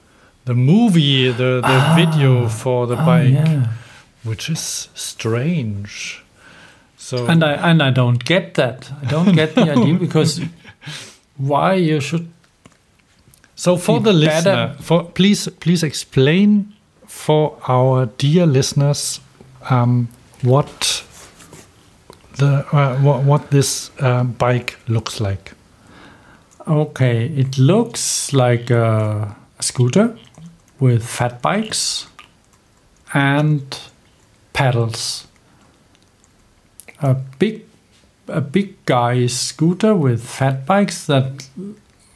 the 0.44 0.54
movie, 0.54 1.30
the 1.32 1.60
the 1.62 1.94
video 1.96 2.48
for 2.48 2.86
the 2.86 2.96
Oh, 3.00 3.06
bike, 3.06 3.32
yeah. 3.34 3.66
which 4.24 4.50
is 4.50 4.88
strange. 4.94 6.22
So 6.98 7.26
And 7.26 7.42
I 7.44 7.52
and 7.70 7.82
I 7.82 7.90
don't 7.90 8.24
get 8.24 8.54
that. 8.54 8.90
I 9.02 9.06
don't 9.10 9.34
get 9.34 9.54
the 9.54 9.62
idea 9.70 9.94
because 10.06 10.40
why 11.36 11.74
you 11.74 12.00
should 12.00 12.26
So 13.54 13.76
for 13.76 14.00
the 14.00 14.12
better- 14.12 14.18
listener, 14.18 14.74
for 14.80 15.04
please 15.04 15.48
please 15.60 15.82
explain 15.86 16.72
for 17.06 17.56
our 17.68 18.06
dear 18.18 18.46
listeners 18.46 19.20
um, 19.70 20.08
what 20.42 21.04
the 22.38 22.64
uh, 22.72 22.96
what, 23.02 23.22
what 23.24 23.50
this 23.50 23.90
uh, 24.00 24.24
bike 24.24 24.76
looks 24.88 25.20
like. 25.20 25.52
Okay, 26.68 27.26
it 27.26 27.58
looks 27.58 28.32
like 28.32 28.70
a, 28.70 29.36
a 29.56 29.62
scooter 29.62 30.18
with 30.80 31.06
fat 31.06 31.40
bikes 31.40 32.08
and 33.14 33.78
pedals. 34.52 35.28
A 37.00 37.14
big, 37.14 37.64
a 38.26 38.40
big 38.40 38.84
guy 38.84 39.26
scooter 39.26 39.94
with 39.94 40.26
fat 40.26 40.66
bikes 40.66 41.06
that 41.06 41.48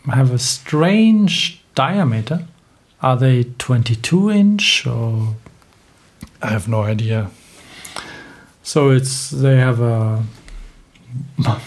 have 0.07 0.33
a 0.33 0.39
strange 0.39 1.63
diameter. 1.77 2.49
Are 3.03 3.17
they 3.17 3.45
22 3.45 4.33
inch 4.33 4.85
or 4.85 5.37
I 6.43 6.49
have 6.49 6.67
no 6.67 6.83
idea. 6.83 7.31
so? 8.65 8.91
It's 8.91 9.31
they 9.31 9.59
have 9.59 9.81
a 9.81 10.25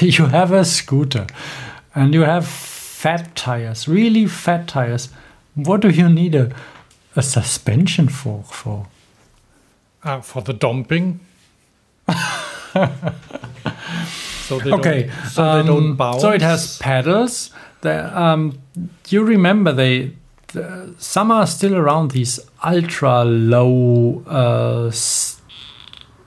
you 0.00 0.26
have 0.26 0.52
a 0.52 0.64
scooter 0.64 1.26
and 1.96 2.14
you 2.14 2.22
have 2.22 2.46
fat 2.46 3.34
tires, 3.34 3.88
really 3.88 4.26
fat 4.26 4.68
tires. 4.68 5.08
What 5.54 5.80
do 5.80 5.88
you 5.90 6.08
need 6.08 6.34
a, 6.34 6.54
a 7.16 7.22
suspension 7.22 8.08
for? 8.08 8.44
For 8.44 8.86
Ah, 10.04 10.20
for 10.20 10.42
the 10.42 10.52
dumping. 10.52 11.18
so 14.46 14.58
they 14.60 14.70
okay, 14.72 15.02
don't, 15.04 15.26
so 15.30 15.62
they 15.62 15.66
don't 15.66 15.84
um, 15.90 15.96
bounce. 15.96 16.20
so 16.22 16.30
it 16.30 16.42
has 16.42 16.78
pedals. 16.78 17.50
The, 17.80 18.16
um, 18.18 18.58
you 19.08 19.24
remember 19.24 19.72
they 19.72 20.12
the, 20.52 20.94
some 20.98 21.30
are 21.32 21.46
still 21.46 21.74
around 21.74 22.12
these 22.12 22.38
ultra 22.64 23.24
low 23.24 24.22
uh, 24.28 24.86
s- 24.88 25.40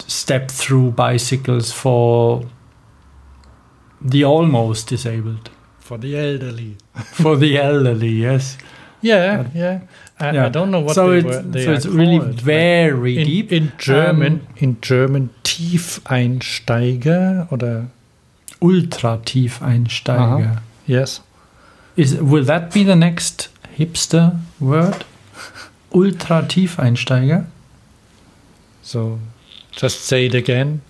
step 0.07 0.51
through 0.51 0.91
bicycles 0.91 1.71
for 1.71 2.43
the 4.01 4.23
almost 4.25 4.87
disabled 4.87 5.49
for 5.89 5.97
the 5.97 6.15
elderly. 6.15 6.77
for 7.19 7.35
the 7.35 7.57
elderly. 7.57 8.09
Yes. 8.09 8.59
Yeah, 9.01 9.47
yeah. 9.55 9.79
I, 10.19 10.33
Yeah. 10.33 10.45
I 10.45 10.49
don't 10.49 10.69
know 10.69 10.81
what 10.81 10.93
so 10.93 11.09
they 11.09 11.17
it, 11.19 11.25
were. 11.25 11.41
They 11.41 11.65
so 11.65 11.73
it's 11.73 11.87
really 11.87 12.19
called, 12.19 12.35
but 12.35 12.43
very 12.43 13.17
in, 13.17 13.25
deep 13.25 13.51
in 13.51 13.71
German. 13.79 14.33
Um, 14.33 14.41
in 14.57 14.77
German 14.81 15.29
Tiefeinsteiger 15.43 17.51
oder 17.51 17.87
ultra 18.61 19.19
tief 19.25 19.61
Einsteiger. 19.61 20.19
Aha. 20.19 20.61
yes. 20.85 21.21
Is 21.95 22.15
will 22.33 22.45
that 22.45 22.71
be 22.71 22.83
the 22.83 22.95
next 23.07 23.49
hipster 23.77 24.37
word? 24.59 25.05
Ultra 25.91 26.45
tief 26.47 26.77
Einsteiger. 26.77 27.47
So 28.83 29.19
just 29.71 30.05
say 30.05 30.27
it 30.27 30.35
again. 30.35 30.81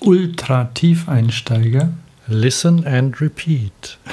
Ultra 0.00 0.68
tief 0.74 1.06
Einsteiger. 1.06 1.92
Listen 2.32 2.84
and 2.86 3.20
repeat. 3.20 3.96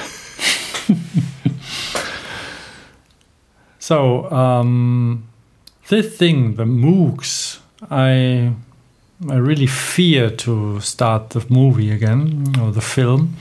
So 3.90 4.30
um, 4.30 5.24
this 5.88 6.16
thing, 6.16 6.54
the 6.54 6.64
MOOCs, 6.64 7.58
I 7.90 8.52
I 9.28 9.34
really 9.34 9.66
fear 9.66 10.30
to 10.30 10.78
start 10.78 11.30
the 11.30 11.44
movie 11.48 11.90
again 11.90 12.54
or 12.60 12.70
the 12.70 12.80
film 12.80 13.34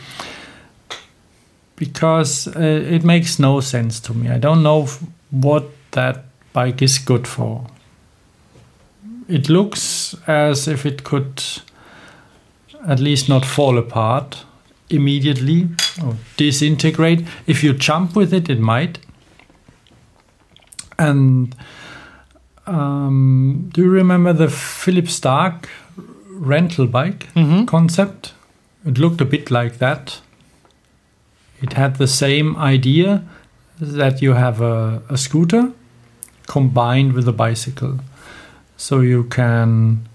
because 1.76 2.48
uh, 2.48 2.60
it 2.96 3.04
makes 3.04 3.38
no 3.38 3.62
sense 3.62 4.00
to 4.00 4.14
me. 4.16 4.28
I 4.28 4.40
don't 4.40 4.64
know 4.64 4.88
what 5.30 5.66
that 5.92 6.26
bike 6.52 6.82
is 6.82 6.98
good 6.98 7.28
for. 7.28 7.68
It 9.28 9.50
looks 9.50 10.16
as 10.26 10.68
if 10.68 10.84
it 10.84 11.04
could 11.04 11.44
at 12.88 13.00
least 13.00 13.30
not 13.30 13.46
fall 13.46 13.78
apart 13.78 14.46
immediately 14.90 15.70
or 16.04 16.16
disintegrate. 16.38 17.26
If 17.48 17.64
you 17.64 17.74
jump 17.74 18.16
with 18.16 18.34
it, 18.34 18.50
it 18.50 18.60
might. 18.60 19.00
And 20.98 21.56
um, 22.68 23.70
do 23.74 23.84
you 23.84 23.90
remember 23.90 24.34
the 24.34 24.50
Philippe 24.50 25.08
Starck 25.10 25.70
rental 26.32 26.88
bike 26.88 27.28
concept? 27.68 28.34
It 28.86 28.98
looked 28.98 29.22
a 29.22 29.26
bit 29.26 29.52
like 29.52 29.78
that. 29.80 30.22
It 31.62 31.74
had 31.74 31.98
the 31.98 32.08
same 32.08 32.56
idea 32.58 33.24
that 33.80 34.22
you 34.22 34.34
have 34.34 34.62
a, 34.62 35.02
a 35.10 35.18
scooter 35.18 35.72
combined 36.48 37.14
with 37.14 37.28
a 37.28 37.32
bicycle. 37.34 38.00
So 38.78 39.02
you 39.02 39.26
can 39.26 40.08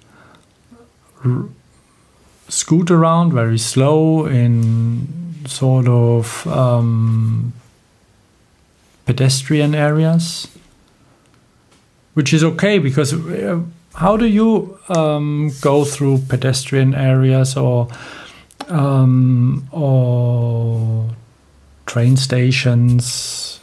r- 1.24 1.48
scoot 2.48 2.90
around 2.90 3.32
very 3.32 3.58
slow 3.58 4.26
in 4.26 5.06
sort 5.46 5.88
of 5.88 6.46
um, 6.46 7.52
pedestrian 9.06 9.74
areas 9.74 10.48
which 12.14 12.32
is 12.32 12.42
okay 12.42 12.78
because 12.78 13.12
uh, 13.12 13.60
how 13.94 14.16
do 14.16 14.26
you 14.26 14.78
um, 14.88 15.50
go 15.60 15.84
through 15.84 16.18
pedestrian 16.28 16.94
areas 16.94 17.56
or 17.56 17.88
um, 18.68 19.68
or 19.70 21.10
train 21.86 22.16
stations? 22.16 23.60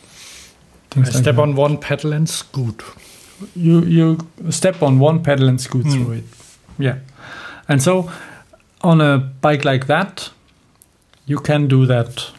I 0.96 1.00
like 1.00 1.12
step 1.12 1.36
that. 1.36 1.42
on 1.42 1.56
one 1.56 1.78
pedal 1.78 2.14
and 2.14 2.30
scoot. 2.30 2.84
You 3.56 3.82
you 3.82 4.18
step 4.50 4.84
on 4.84 5.00
one 5.00 5.24
pedal 5.24 5.48
and 5.48 5.60
scoot 5.60 5.86
through 5.88 6.12
it. 6.12 6.24
Yeah, 6.78 7.00
and 7.68 7.82
so 7.82 8.12
on 8.84 9.02
a 9.02 9.18
bike 9.18 9.66
like 9.66 9.88
that, 9.88 10.30
you 11.26 11.38
can 11.40 11.68
do 11.68 11.86
that. 11.86 12.32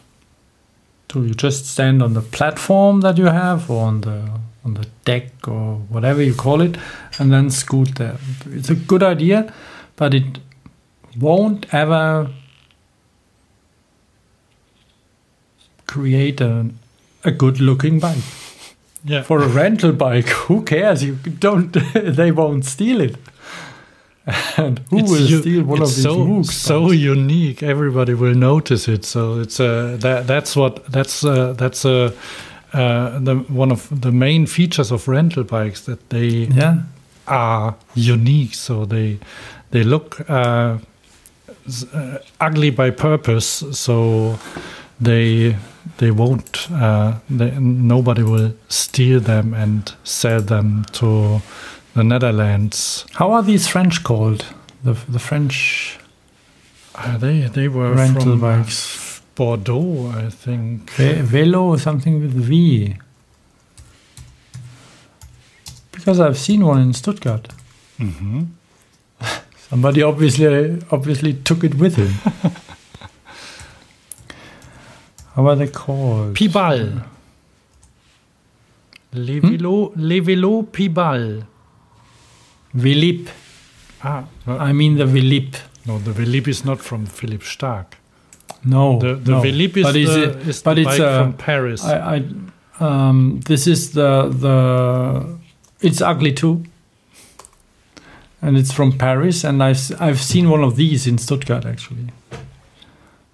too. 1.07 1.25
you 1.25 1.33
just 1.33 1.65
stand 1.65 2.01
on 2.01 2.13
the 2.13 2.21
platform 2.21 3.01
that 3.01 3.17
you 3.17 3.25
have 3.25 3.69
or 3.69 3.85
on 3.85 4.01
the 4.01 4.29
on 4.65 4.73
the 4.75 4.87
deck 5.03 5.47
or 5.47 5.75
whatever 5.89 6.21
you 6.21 6.33
call 6.33 6.61
it, 6.61 6.77
and 7.19 7.31
then 7.31 7.49
scoot 7.49 7.95
there. 7.95 8.17
It's 8.49 8.69
a 8.69 8.75
good 8.75 9.03
idea, 9.03 9.53
but 9.97 10.13
it 10.13 10.39
won't 11.19 11.73
ever 11.73 12.29
create 15.85 16.39
a, 16.41 16.69
a 17.23 17.31
good 17.31 17.59
looking 17.59 17.99
bike. 17.99 18.23
Yeah. 19.05 19.23
For 19.23 19.41
a 19.43 19.47
rental 19.47 19.91
bike, 19.91 20.29
who 20.29 20.63
cares? 20.63 21.03
You 21.03 21.15
don't 21.15 21.71
they 21.93 22.31
won't 22.31 22.65
steal 22.65 23.01
it. 23.01 23.17
And 24.57 24.79
who 24.89 24.99
It's 24.99 25.11
will 25.11 25.21
u- 25.29 25.41
steal 25.41 25.63
one 25.63 25.81
of 25.81 25.87
these 25.89 26.03
so, 26.03 26.15
Moog 26.25 26.45
so 26.45 26.91
unique. 26.91 27.61
Everybody 27.61 28.13
will 28.13 28.35
notice 28.35 28.87
it. 28.87 29.03
So 29.05 29.39
it's 29.41 29.59
uh, 29.59 29.97
that 29.99 30.27
that's 30.27 30.55
what 30.55 30.85
that's 30.91 31.25
uh, 31.25 31.53
that's 31.53 31.83
uh, 31.85 32.11
uh, 32.73 33.19
the 33.19 33.35
one 33.49 33.71
of 33.71 33.89
the 34.01 34.11
main 34.11 34.45
features 34.45 34.91
of 34.91 35.07
rental 35.07 35.43
bikes 35.43 35.81
that 35.81 36.09
they 36.09 36.47
Yeah. 36.55 36.83
are 37.27 37.75
unique. 37.95 38.53
So 38.55 38.85
they 38.85 39.19
they 39.71 39.83
look 39.83 40.21
ugly 42.39 42.69
by 42.69 42.91
purpose. 42.91 43.63
So 43.71 44.39
they 45.01 45.55
they 45.97 46.11
won't 46.11 46.67
uh, 46.71 47.15
they, 47.29 47.51
nobody 47.59 48.23
will 48.23 48.53
steal 48.69 49.19
them 49.19 49.53
and 49.53 49.93
sell 50.03 50.41
them 50.41 50.85
to 50.93 51.41
the 51.95 52.03
Netherlands 52.03 53.05
How 53.13 53.31
are 53.31 53.43
these 53.43 53.67
French 53.67 54.03
called? 54.03 54.45
The 54.83 54.93
the 55.07 55.19
French 55.19 55.97
Uh, 56.95 57.17
they 57.17 57.47
they 57.47 57.67
were 57.67 57.93
rental 57.93 58.21
from 58.21 58.39
bikes. 58.41 59.21
Bordeaux, 59.35 60.11
I 60.15 60.29
think. 60.29 60.91
Ve- 60.91 61.21
Velo 61.23 61.63
or 61.69 61.79
something 61.79 62.21
with 62.21 62.33
V. 62.33 62.95
Because 65.91 66.19
I've 66.19 66.37
seen 66.37 66.63
one 66.65 66.81
in 66.81 66.93
Stuttgart. 66.93 67.47
Mhm. 67.99 68.47
Somebody 69.69 70.03
obviously 70.03 70.77
obviously 70.91 71.33
took 71.33 71.63
it 71.63 71.75
with 71.75 71.95
him. 71.95 72.13
How 75.35 75.47
are 75.47 75.55
they 75.55 75.67
called? 75.67 76.35
Pibal. 76.35 77.01
Les 79.13 79.39
vélos, 79.39 79.91
les 79.95 80.19
Pibal. 80.63 81.45
Velib. 82.75 83.27
Ah, 84.03 84.23
no, 84.47 84.57
I 84.57 84.73
mean 84.73 84.97
the 84.97 85.05
Velib. 85.05 85.55
no, 85.85 85.99
the 85.99 86.11
Velib 86.11 86.47
is 86.47 86.63
not 86.65 86.79
from 86.79 87.05
Philippe 87.05 87.45
Starck. 87.45 87.97
No, 88.65 88.99
The, 88.99 89.15
the 89.15 89.31
no. 89.31 89.41
Velib 89.41 89.77
is 89.77 89.83
but 89.83 89.95
is 89.95 90.09
the, 90.09 90.23
it- 90.23 90.47
is 90.47 90.61
but 90.63 90.73
the 90.75 90.81
it's 90.81 90.89
bike 90.91 90.99
uh, 91.01 91.23
from 91.23 91.33
Paris. 91.33 91.83
I, 91.85 92.15
I 92.15 92.23
um, 92.79 93.41
this 93.45 93.67
is 93.67 93.91
the 93.91 94.29
the 94.29 95.37
it's 95.81 96.01
ugly 96.01 96.31
too, 96.33 96.63
and 98.41 98.57
it's 98.57 98.71
from 98.73 98.97
Paris, 98.97 99.43
and 99.43 99.61
I've 99.63 99.77
s- 99.77 99.91
I've 99.99 100.21
seen 100.21 100.49
one 100.49 100.63
of 100.63 100.75
these 100.75 101.07
in 101.07 101.17
Stuttgart 101.17 101.65
actually, 101.65 102.07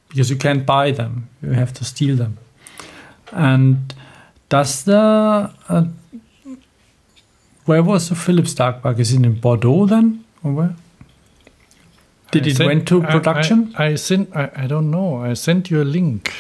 because 0.10 0.30
you 0.30 0.36
can't 0.36 0.66
buy 0.66 0.92
them, 0.92 1.30
you 1.42 1.52
have 1.54 1.74
to 1.76 1.86
steal 1.86 2.16
them, 2.16 2.38
and 3.32 3.94
does 4.50 4.84
the 4.84 5.52
uh, 5.70 5.86
where 7.70 7.84
was 7.84 8.10
the 8.10 8.16
Philippe 8.16 8.48
Starck 8.50 8.82
bike? 8.84 9.00
Is 9.00 9.14
it 9.14 9.24
in 9.26 9.34
Bordeaux 9.46 9.86
then, 9.86 10.24
or 10.44 10.52
where? 10.60 10.76
Did 12.32 12.46
I 12.48 12.50
it 12.52 12.58
sent- 12.58 12.68
went 12.70 12.88
to 12.90 13.02
I- 13.04 13.08
I- 13.08 13.12
production 13.12 13.60
I, 13.78 13.96
sent. 13.96 14.36
I, 14.36 14.50
I 14.64 14.68
don't 14.68 14.90
know. 14.92 15.18
I 15.32 15.34
sent 15.36 15.70
you 15.72 15.82
a 15.82 15.88
link. 15.98 16.32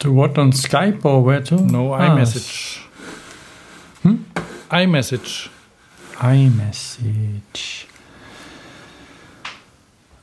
to 0.00 0.12
what 0.12 0.36
on 0.38 0.50
Skype 0.52 1.04
or 1.10 1.22
where 1.26 1.40
to? 1.50 1.56
No 1.74 1.82
Ah, 1.94 2.00
iMessage. 2.08 2.50
Hmm? 4.02 4.16
iMessage. 4.80 5.48
iMessage. 6.32 7.86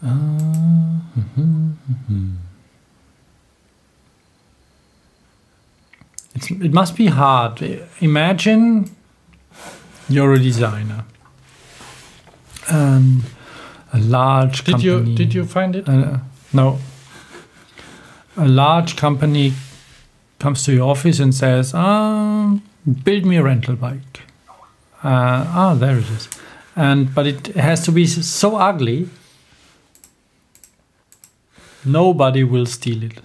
Uh, 0.03 0.07
mhm, 1.17 1.73
mhm. 1.93 2.35
It's, 6.35 6.49
it 6.51 6.71
must 6.73 6.95
be 6.95 7.07
hard. 7.07 7.61
Imagine 7.99 8.89
you're 10.09 10.33
a 10.33 10.39
designer 10.39 11.05
and 12.69 13.23
a 13.93 13.99
large 13.99 14.63
Did 14.63 14.71
company. 14.71 15.11
you 15.11 15.15
did 15.15 15.33
you 15.33 15.45
find 15.45 15.75
it? 15.75 15.87
Uh, 15.89 16.19
no. 16.53 16.79
A 18.37 18.47
large 18.47 18.95
company 18.95 19.53
comes 20.39 20.63
to 20.63 20.73
your 20.73 20.89
office 20.89 21.19
and 21.19 21.35
says, 21.35 21.73
um, 21.73 22.61
"Build 23.03 23.25
me 23.25 23.37
a 23.37 23.43
rental 23.43 23.75
bike." 23.75 24.21
Uh, 25.03 25.45
ah, 25.47 25.73
there 25.73 25.97
it 25.97 26.09
is. 26.09 26.29
And 26.75 27.13
but 27.13 27.27
it 27.27 27.47
has 27.55 27.83
to 27.85 27.91
be 27.91 28.07
so 28.07 28.55
ugly. 28.55 29.09
Nobody 31.83 32.43
will 32.43 32.65
steal 32.65 33.03
it. 33.03 33.19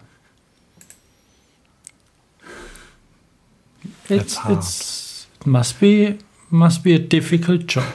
It's, 4.09 4.37
hard. 4.37 4.59
it's 4.59 5.27
it 5.41 5.47
must 5.47 5.81
be 5.81 6.19
must 6.51 6.85
be 6.85 6.95
a 6.95 6.99
difficult 6.99 7.67
job. 7.67 7.93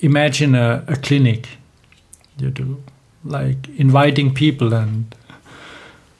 Imagine 0.00 0.54
a, 0.54 0.84
a 0.86 0.96
clinic 0.96 1.48
you 2.38 2.50
do 2.50 2.82
like 3.24 3.68
inviting 3.76 4.32
people 4.32 4.72
and 4.72 5.14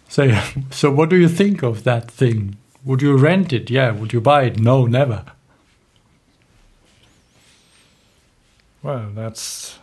say 0.09 0.42
so 0.70 0.90
what 0.90 1.09
do 1.09 1.16
you 1.16 1.28
think 1.28 1.62
of 1.62 1.84
that 1.84 2.11
thing 2.11 2.57
would 2.84 3.01
you 3.01 3.16
rent 3.16 3.53
it 3.53 3.70
yeah 3.70 3.92
would 3.92 4.12
you 4.12 4.20
buy 4.20 4.42
it 4.42 4.59
no 4.59 4.84
never 4.86 5.24
Well, 8.82 9.11
that's 9.14 9.78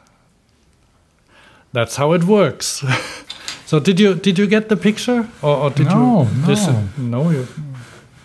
that's 1.73 1.97
how 1.97 2.13
it 2.13 2.23
works. 2.23 2.83
so 3.65 3.79
did 3.79 3.99
you 3.99 4.13
did 4.15 4.37
you 4.39 4.47
get 4.47 4.69
the 4.69 4.77
picture 4.77 5.27
or, 5.41 5.55
or 5.57 5.69
did 5.71 5.87
No, 5.87 6.23
you 6.23 6.45
this- 6.47 6.67
no. 6.67 6.83
no 6.97 7.29
you 7.31 7.47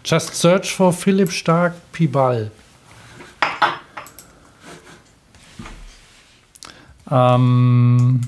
just 0.02 0.34
search 0.34 0.72
for 0.72 0.92
Philippe 0.92 1.30
Starck 1.32 1.74
Pibal. 1.92 2.50
um, 7.08 8.20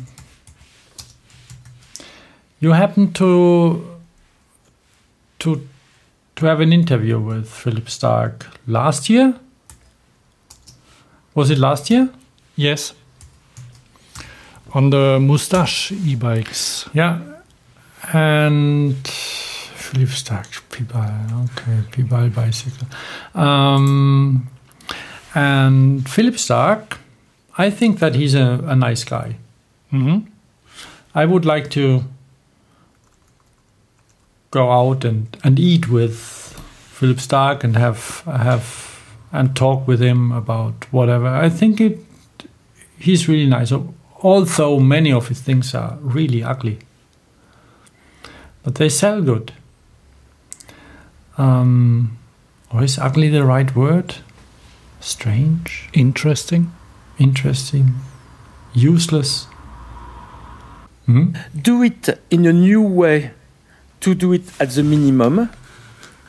you 2.60 2.72
happen 2.72 3.12
to 3.12 3.86
to 5.38 5.66
to 6.36 6.46
have 6.46 6.60
an 6.60 6.72
interview 6.72 7.18
with 7.20 7.48
Philippe 7.48 7.88
Starck 7.90 8.46
last 8.66 9.08
year 9.10 9.34
was 11.34 11.50
it 11.50 11.58
last 11.58 11.90
year 11.90 12.08
Yes. 12.54 12.92
On 14.74 14.90
the 14.90 15.18
Moustache 15.20 15.92
e-bikes. 15.92 16.88
Yeah, 16.94 17.18
and 18.12 18.96
Philippe 19.06 20.12
Starck, 20.12 20.48
Pibal, 20.70 21.44
okay, 21.44 21.82
Pibal 21.90 22.30
bicycle. 22.34 22.86
Um, 23.34 24.48
and 25.34 26.08
Philippe 26.08 26.38
Starck, 26.38 26.98
I 27.58 27.68
think 27.70 27.98
that 27.98 28.14
he's 28.14 28.34
a, 28.34 28.64
a 28.66 28.74
nice 28.74 29.04
guy. 29.04 29.36
Mhm. 29.92 30.26
I 31.14 31.26
would 31.26 31.44
like 31.44 31.68
to 31.70 32.04
go 34.50 34.70
out 34.70 35.04
and, 35.04 35.36
and 35.44 35.58
eat 35.58 35.88
with 35.90 36.16
Philippe 36.94 37.20
Starck 37.20 37.64
and 37.64 37.76
have 37.76 38.22
have 38.26 38.88
and 39.32 39.54
talk 39.54 39.86
with 39.86 40.00
him 40.00 40.32
about 40.32 40.86
whatever. 40.90 41.26
I 41.28 41.50
think 41.50 41.80
it 41.80 41.98
he's 42.98 43.28
really 43.28 43.46
nice. 43.46 43.72
Although 44.22 44.78
many 44.80 45.12
of 45.12 45.28
his 45.28 45.40
things 45.40 45.74
are 45.74 45.98
really 46.00 46.42
ugly, 46.42 46.78
but 48.62 48.76
they 48.76 48.88
sell 48.88 49.20
good. 49.20 49.52
Um, 51.36 52.18
or 52.70 52.82
is 52.84 52.98
ugly 52.98 53.28
the 53.28 53.44
right 53.44 53.74
word? 53.74 54.16
Strange, 55.00 55.88
Interesting. 55.92 56.72
interesting, 57.18 57.94
useless. 58.72 59.46
Hmm? 61.06 61.32
do 61.60 61.82
it 61.82 62.08
in 62.30 62.46
a 62.46 62.52
new 62.52 62.80
way 62.80 63.32
to 64.00 64.14
do 64.14 64.32
it 64.32 64.44
at 64.60 64.70
the 64.70 64.84
minimum 64.84 65.50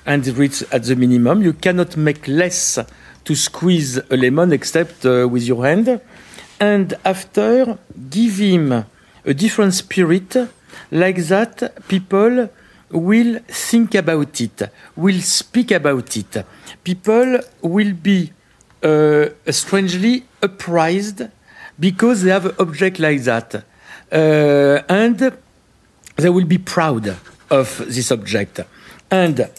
and 0.03 0.28
reach 0.30 0.64
at 0.72 0.84
the 0.86 0.95
minimum. 0.95 1.44
You 1.44 1.53
cannot 1.53 1.95
make 1.95 2.28
less 2.28 2.80
to 3.26 3.36
squeeze 3.36 3.98
a 3.98 4.18
lemon 4.18 4.52
except 4.52 5.06
uh, 5.06 5.28
with 5.30 5.44
your 5.44 5.64
hand. 5.64 6.02
And 6.72 6.94
after, 7.03 7.77
give 8.10 8.38
him 8.38 8.85
a 9.31 9.34
different 9.34 9.73
spirit. 9.73 10.31
Like 10.91 11.19
that, 11.27 11.56
people 11.90 12.49
will 12.90 13.40
think 13.48 13.95
about 13.95 14.40
it, 14.40 14.69
will 14.95 15.22
speak 15.22 15.72
about 15.72 16.15
it. 16.15 16.45
People 16.84 17.40
will 17.61 17.94
be 17.94 18.31
uh, 18.81 19.26
strangely 19.49 20.23
apprised 20.41 21.19
because 21.77 22.22
they 22.23 22.31
have 22.31 22.45
an 22.45 22.56
object 22.60 22.98
like 22.99 23.22
that. 23.23 23.49
Uh, 24.11 24.81
and 24.88 25.18
they 26.15 26.30
will 26.30 26.45
be 26.45 26.60
proud 26.60 27.06
of 27.49 27.68
this 27.88 28.10
object. 28.11 28.61
And 29.11 29.49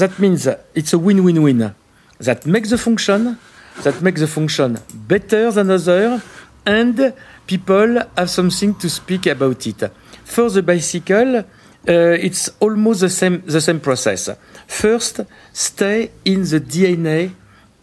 that 0.00 0.18
means 0.18 0.46
it's 0.74 0.92
a 0.92 0.98
win-win-win. 0.98 1.74
That 2.20 2.46
makes 2.46 2.70
the 2.70 2.78
function, 2.78 3.36
that 3.82 4.00
makes 4.00 4.20
the 4.20 4.28
function 4.28 4.78
better 4.94 5.50
than 5.50 5.70
other, 5.70 6.22
and 6.66 7.14
people 7.46 8.02
have 8.16 8.28
something 8.28 8.74
to 8.74 8.90
speak 8.90 9.26
about 9.26 9.66
it. 9.66 9.90
For 10.24 10.50
the 10.50 10.62
bicycle, 10.62 11.36
uh, 11.38 11.44
it's 11.86 12.50
almost 12.60 13.00
the 13.00 13.08
same 13.10 13.42
the 13.46 13.60
same 13.60 13.80
process. 13.80 14.28
First, 14.66 15.20
stay 15.52 16.10
in 16.24 16.42
the 16.42 16.60
DNA, 16.60 17.30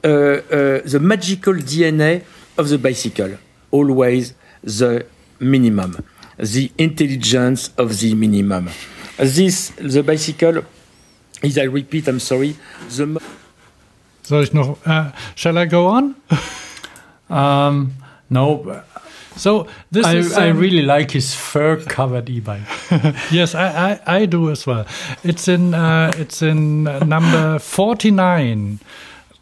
uh, 0.04 0.08
uh, 0.08 0.82
the 0.84 1.00
magical 1.00 1.54
DNA 1.54 2.24
of 2.58 2.68
the 2.68 2.78
bicycle. 2.78 3.38
Always 3.72 4.34
the 4.62 5.06
minimum, 5.40 6.04
the 6.38 6.72
intelligence 6.78 7.72
of 7.78 7.98
the 7.98 8.14
minimum. 8.14 8.70
This 9.18 9.72
the 9.78 10.04
bicycle 10.04 10.64
is. 11.42 11.58
I 11.58 11.64
repeat. 11.64 12.08
I'm 12.10 12.20
sorry. 12.20 12.56
The 12.90 13.22
Soll 14.24 14.44
ich 14.44 14.54
noch? 14.54 14.78
Uh, 14.86 15.12
shall 15.36 15.58
I 15.58 15.66
go 15.66 15.88
on? 15.88 16.16
Um, 17.30 17.94
no, 18.34 18.84
So 19.36 19.68
this 19.92 20.06
I, 20.06 20.16
is. 20.16 20.34
I 20.38 20.50
um, 20.50 20.60
really 20.60 20.84
like 20.84 21.12
his 21.12 21.34
fur-covered 21.34 22.30
e-bike. 22.30 22.62
yes, 23.32 23.56
I, 23.56 23.92
I, 23.92 24.16
I 24.18 24.26
do 24.26 24.52
as 24.52 24.68
well. 24.68 24.86
It's 25.24 25.48
in 25.48 25.74
uh, 25.74 26.12
it's 26.18 26.42
in 26.42 26.88
uh, 26.88 27.00
number 27.00 27.60
forty 27.60 28.12
nine, 28.12 28.80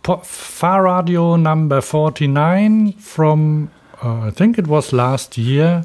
po- 0.04 0.24
Fahrradio 0.24 1.38
number 1.40 1.82
forty 1.82 2.28
nine 2.28 2.94
from 2.94 3.70
uh, 4.02 4.28
I 4.28 4.32
think 4.32 4.58
it 4.58 4.68
was 4.68 4.94
last 4.94 5.38
year, 5.38 5.84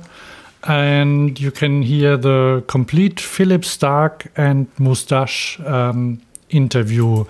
and 0.62 1.38
you 1.40 1.50
can 1.50 1.82
hear 1.82 2.16
the 2.16 2.62
complete 2.68 3.20
Philippe 3.20 3.66
Starck 3.66 4.30
and 4.36 4.68
Moustache 4.78 5.58
um, 5.66 6.20
interview, 6.48 7.24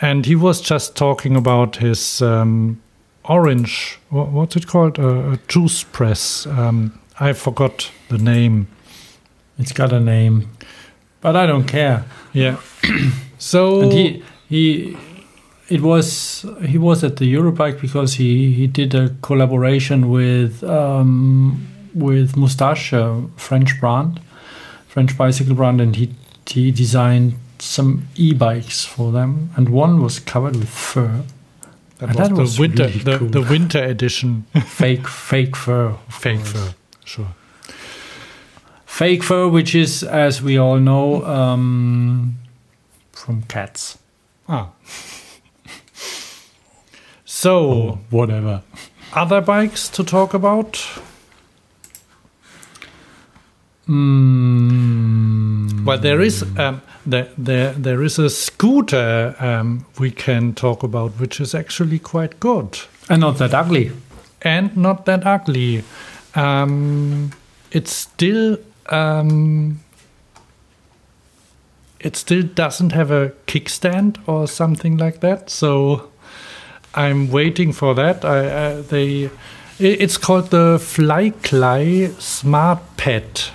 and 0.00 0.26
he 0.26 0.36
was 0.36 0.60
just 0.60 0.96
talking 0.96 1.36
about 1.36 1.76
his. 1.76 2.20
Um, 2.22 2.80
Orange, 3.28 3.98
what's 4.08 4.56
it 4.56 4.66
called? 4.66 4.98
Uh, 4.98 5.32
a 5.32 5.38
juice 5.48 5.84
press. 5.84 6.46
Um, 6.46 6.98
I 7.20 7.34
forgot 7.34 7.90
the 8.08 8.18
name. 8.18 8.68
It's 9.58 9.72
got 9.72 9.92
a 9.92 10.00
name, 10.00 10.48
but 11.20 11.36
I 11.36 11.46
don't 11.46 11.66
care. 11.66 12.04
Yeah. 12.32 12.56
so 13.38 13.82
And 13.82 13.92
he 13.92 14.22
he 14.48 14.96
it 15.68 15.82
was 15.82 16.46
he 16.64 16.78
was 16.78 17.04
at 17.04 17.16
the 17.16 17.34
Eurobike 17.34 17.80
because 17.80 18.14
he 18.14 18.52
he 18.52 18.66
did 18.66 18.94
a 18.94 19.14
collaboration 19.20 20.08
with 20.10 20.64
um, 20.64 21.66
with 21.94 22.36
Moustache, 22.36 22.92
a 22.92 23.22
French 23.36 23.78
brand, 23.80 24.20
French 24.86 25.18
bicycle 25.18 25.54
brand, 25.54 25.80
and 25.80 25.96
he 25.96 26.14
he 26.46 26.70
designed 26.70 27.34
some 27.58 28.06
e-bikes 28.14 28.84
for 28.84 29.12
them, 29.12 29.50
and 29.56 29.68
one 29.68 30.00
was 30.00 30.18
covered 30.18 30.56
with 30.56 30.68
fur, 30.68 31.24
that 31.98 32.10
and 32.10 32.18
was 32.18 32.28
that 32.28 32.34
the 32.34 32.40
was 32.40 32.58
winter 32.58 32.84
really 32.86 32.98
the, 33.00 33.18
cool. 33.18 33.28
the 33.28 33.42
winter 33.42 33.82
edition. 33.84 34.46
fake 34.66 35.06
fake 35.08 35.56
fur, 35.56 35.94
Fake 36.08 36.38
course. 36.38 36.52
fur, 36.52 36.74
sure. 37.04 37.28
fake 38.86 39.22
fur, 39.22 39.48
which 39.48 39.74
is 39.74 40.02
as 40.02 40.40
we 40.42 40.56
all 40.58 40.78
know 40.78 41.24
um, 41.24 42.36
from 43.12 43.42
cats. 43.42 43.98
Ah. 44.48 44.70
So 47.24 47.98
whatever. 48.10 48.62
other 49.12 49.40
bikes 49.40 49.88
to 49.90 50.02
talk 50.04 50.34
about? 50.34 50.82
Mm, 54.58 55.84
Well, 55.84 55.98
there 55.98 56.20
is 56.20 56.42
um, 56.58 56.80
there, 57.08 57.28
there 57.38 57.72
there 57.72 58.02
is 58.02 58.18
a 58.18 58.28
scooter 58.28 59.34
um, 59.40 59.86
we 59.98 60.10
can 60.10 60.54
talk 60.54 60.82
about, 60.82 61.12
which 61.20 61.40
is 61.40 61.54
actually 61.54 61.98
quite 61.98 62.38
good 62.40 62.78
and 63.08 63.20
not 63.20 63.38
that 63.38 63.54
ugly. 63.54 63.90
and 64.42 64.76
not 64.76 65.06
that 65.06 65.26
ugly. 65.26 65.82
Um, 66.34 67.32
it's 67.72 67.92
still 67.92 68.58
um, 68.90 69.80
it 72.00 72.16
still 72.16 72.42
doesn't 72.42 72.92
have 72.92 73.10
a 73.10 73.32
kickstand 73.46 74.18
or 74.26 74.46
something 74.46 74.96
like 74.96 75.20
that. 75.20 75.50
So 75.50 76.10
I'm 76.94 77.30
waiting 77.30 77.72
for 77.72 77.94
that. 77.94 78.24
I 78.24 78.46
uh, 78.46 78.82
they 78.82 79.30
it's 79.78 80.18
called 80.18 80.50
the 80.50 80.78
FlyKly 80.78 82.20
Smart 82.20 82.80
Ped. 82.96 83.52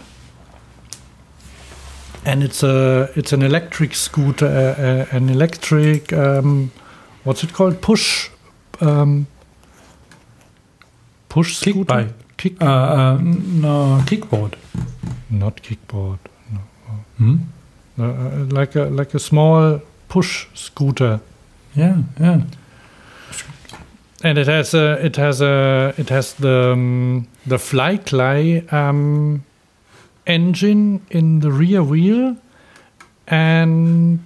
And 2.25 2.41
it's 2.43 2.63
a 2.63 3.09
it's 3.15 3.33
an 3.33 3.41
electric 3.41 3.93
scooter, 3.95 4.45
uh, 4.47 4.81
uh, 4.81 5.05
an 5.17 5.29
electric 5.29 6.13
um, 6.13 6.71
what's 7.25 7.43
it 7.43 7.51
called? 7.53 7.81
Push 7.81 8.29
um, 8.81 9.27
push 11.29 11.59
Kick 11.59 11.73
scooter. 11.73 11.93
bike. 11.93 12.13
Kick 12.37 12.61
Uh, 12.61 12.65
uh, 12.65 13.17
no, 13.21 14.01
kickboard. 14.05 14.53
not 15.29 15.61
kickboard. 15.63 16.19
No. 16.51 16.59
Hmm? 17.17 17.35
Uh, 17.99 18.03
uh, 18.03 18.45
like 18.51 18.75
a 18.75 18.83
like 18.85 19.13
a 19.13 19.19
small 19.19 19.81
push 20.09 20.47
scooter, 20.53 21.19
Yeah, 21.75 21.97
yeah. 22.19 22.41
and 24.23 24.37
it 24.37 24.47
has 24.47 24.73
a 24.73 25.05
it 25.05 25.15
has 25.17 25.41
a 25.41 25.93
it 25.97 26.09
has 26.09 26.33
the 26.33 26.71
um, 26.73 27.27
the 27.45 27.57
FlyKly 27.57 28.71
um, 28.73 29.43
engine 30.25 31.05
in 31.09 31.39
the 31.39 31.51
rear 31.51 31.83
wheel, 31.83 32.37
and 33.27 34.19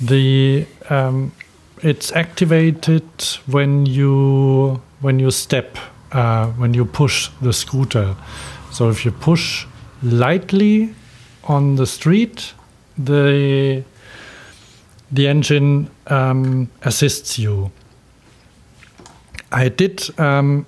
the 0.00 0.66
um, 0.88 1.32
it's 1.82 2.12
activated 2.12 3.04
when 3.46 3.86
you 3.86 4.80
when 5.00 5.18
you 5.18 5.30
step 5.30 5.78
uh, 6.12 6.46
when 6.48 6.74
you 6.74 6.84
push 6.84 7.28
the 7.40 7.52
scooter. 7.52 8.16
So 8.70 8.88
if 8.90 9.04
you 9.04 9.12
push 9.12 9.66
lightly 10.02 10.94
on 11.44 11.76
the 11.76 11.86
street, 11.86 12.54
the 12.98 13.82
the 15.12 15.26
engine 15.26 15.90
um, 16.06 16.70
assists 16.82 17.38
you. 17.38 17.70
I 19.52 19.68
did. 19.68 20.18
Um, 20.18 20.66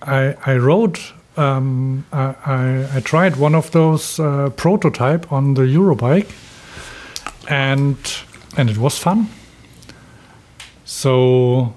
I 0.00 0.36
I 0.46 0.56
rode. 0.56 0.98
Um, 1.36 2.04
I, 2.12 2.34
I 2.44 2.88
I 2.96 3.00
tried 3.00 3.36
one 3.36 3.54
of 3.54 3.70
those 3.70 4.20
uh, 4.20 4.50
prototype 4.50 5.32
on 5.32 5.54
the 5.54 5.62
Eurobike, 5.62 6.30
and 7.48 7.96
and 8.56 8.70
it 8.70 8.78
was 8.78 8.98
fun. 8.98 9.28
So 10.84 11.74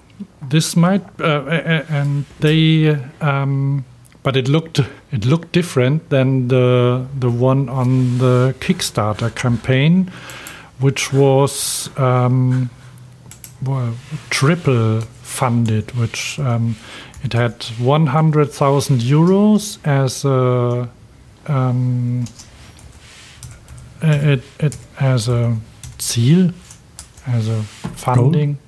this 0.50 0.76
might 0.76 1.04
uh, 1.20 1.44
and 1.90 2.26
they 2.40 2.98
um, 3.22 3.86
but 4.24 4.36
it 4.36 4.48
looked 4.48 4.80
it 5.12 5.26
looked 5.26 5.52
different 5.52 6.10
than 6.10 6.48
the 6.48 7.06
the 7.20 7.30
one 7.30 7.70
on 7.70 8.18
the 8.18 8.56
Kickstarter 8.60 9.34
campaign, 9.36 10.12
which 10.80 11.14
was 11.14 11.90
um, 11.98 12.70
well, 13.64 13.94
triple 14.30 15.02
funded, 15.22 15.92
which 15.96 16.40
um, 16.40 16.76
it 17.26 17.34
had 17.34 17.64
100,000 17.80 19.00
euros 19.00 19.80
as 19.84 20.24
a 20.26 20.88
um, 21.48 22.26
it, 24.02 24.44
it 24.60 24.78
as 25.00 25.28
a 25.28 25.58
Ziel, 25.98 26.54
as 27.26 27.48
a 27.48 27.64
funding. 27.64 28.60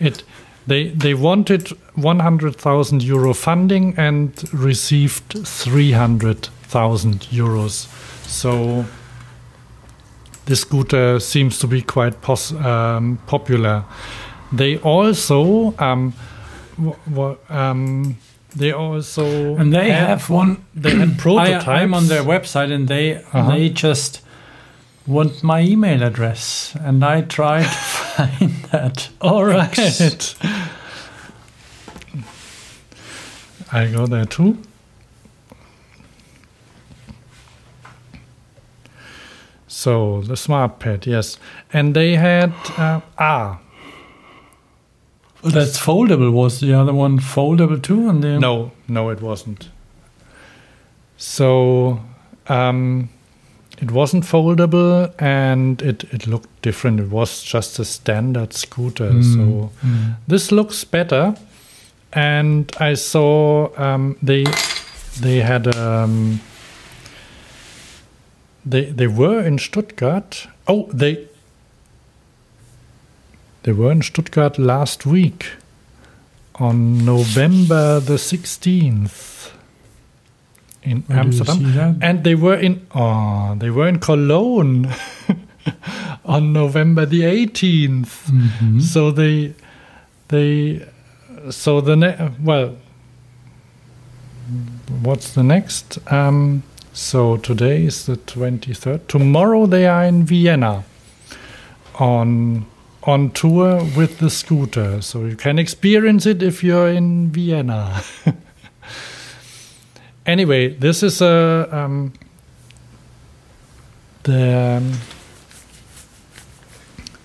It 0.00 0.24
they 0.66 0.88
they 0.88 1.12
wanted 1.12 1.68
100,000 1.96 3.02
euro 3.02 3.34
funding 3.34 3.94
and 3.98 4.32
received 4.54 5.46
300,000 5.46 7.20
euros. 7.30 7.88
So 8.26 8.86
this 10.46 10.62
scooter 10.62 11.20
seems 11.20 11.58
to 11.58 11.66
be 11.66 11.82
quite 11.82 12.16
um, 12.64 13.18
popular. 13.26 13.84
They 14.50 14.78
also 14.78 15.74
um, 15.78 16.14
w- 16.76 16.96
w- 17.08 17.36
um, 17.48 18.16
they 18.56 18.72
also 18.72 19.56
And 19.56 19.72
they 19.72 19.90
had- 19.90 20.08
have 20.08 20.30
one. 20.30 20.56
they 20.74 20.90
had 20.96 21.18
prototypes. 21.18 21.66
I, 21.68 21.82
I'm 21.82 21.94
on 21.94 22.06
their 22.08 22.22
website, 22.22 22.72
and 22.74 22.86
they 22.88 23.16
Uh-huh. 23.16 23.50
they 23.50 23.68
just 23.70 24.20
want 25.06 25.42
my 25.42 25.60
email 25.62 26.02
address, 26.02 26.74
and 26.80 27.02
I 27.04 27.22
tried 27.22 27.62
to 27.64 27.68
find 28.16 28.52
that. 28.70 29.08
All 29.20 29.44
right. 29.44 29.78
I 33.72 33.86
go 33.86 34.06
there 34.06 34.26
too. 34.26 34.58
So 39.66 40.20
the 40.22 40.36
smart 40.36 40.78
ped, 40.78 41.06
yes, 41.06 41.38
and 41.72 41.94
they 41.94 42.16
had 42.16 42.52
uh, 42.76 43.00
ah 43.18 43.58
That's 45.44 45.78
foldable. 45.78 46.32
Was 46.32 46.60
the 46.60 46.72
other 46.74 46.94
one 46.94 47.18
foldable 47.18 47.82
too? 47.82 48.08
And 48.08 48.22
then 48.22 48.40
no 48.40 48.70
no 48.88 49.10
it 49.10 49.20
wasn't. 49.20 49.68
So 51.16 52.00
um, 52.48 53.08
it 53.80 53.90
wasn't 53.90 54.24
foldable 54.24 55.12
and 55.18 55.80
it, 55.82 56.04
it 56.12 56.26
looked 56.26 56.62
different. 56.62 57.00
It 57.00 57.10
was 57.10 57.42
just 57.42 57.78
a 57.78 57.84
standard 57.84 58.52
scooter. 58.52 59.22
So 59.22 59.70
this 60.26 60.50
looks 60.52 60.84
better. 60.84 61.34
And 62.12 62.70
I 62.78 62.94
saw 62.94 63.70
um, 63.80 64.16
they 64.22 64.44
they 65.20 65.38
had 65.40 65.74
um, 65.76 66.40
they 68.66 68.84
they 68.84 69.06
were 69.06 69.40
in 69.40 69.58
Stuttgart. 69.58 70.46
Oh, 70.68 70.88
they 70.92 71.26
they 73.62 73.72
were 73.72 73.92
in 73.92 74.02
Stuttgart 74.02 74.58
last 74.58 75.06
week 75.06 75.52
on 76.56 77.04
November 77.04 78.00
the 78.00 78.14
16th 78.14 79.52
in 80.82 81.02
Where 81.02 81.18
Amsterdam. 81.18 81.98
And 82.02 82.24
they 82.24 82.34
were 82.34 82.56
in 82.56 82.86
oh, 82.94 83.54
they 83.56 83.70
were 83.70 83.88
in 83.88 83.98
Cologne 83.98 84.92
on 86.24 86.52
November 86.52 87.06
the 87.06 87.22
18th. 87.22 88.30
Mm-hmm. 88.30 88.80
So 88.80 89.10
they 89.10 89.54
they 90.28 90.86
so 91.50 91.80
the 91.80 91.96
ne- 91.96 92.30
well 92.42 92.76
what's 95.02 95.32
the 95.32 95.42
next 95.42 95.98
um 96.12 96.62
so 96.92 97.36
today 97.36 97.84
is 97.84 98.06
the 98.06 98.16
23rd 98.16 99.06
tomorrow 99.08 99.66
they 99.66 99.86
are 99.86 100.04
in 100.04 100.24
vienna 100.24 100.84
on 101.94 102.66
on 103.04 103.30
tour 103.30 103.82
with 103.96 104.18
the 104.18 104.30
scooter 104.30 105.02
so 105.02 105.24
you 105.24 105.36
can 105.36 105.58
experience 105.58 106.26
it 106.26 106.42
if 106.42 106.62
you're 106.62 106.88
in 106.88 107.30
vienna. 107.30 108.02
Anyway 110.24 110.68
this 110.68 111.02
is 111.02 111.20
a 111.20 111.68
um 111.72 112.12
the 114.22 114.76
um, 114.76 114.92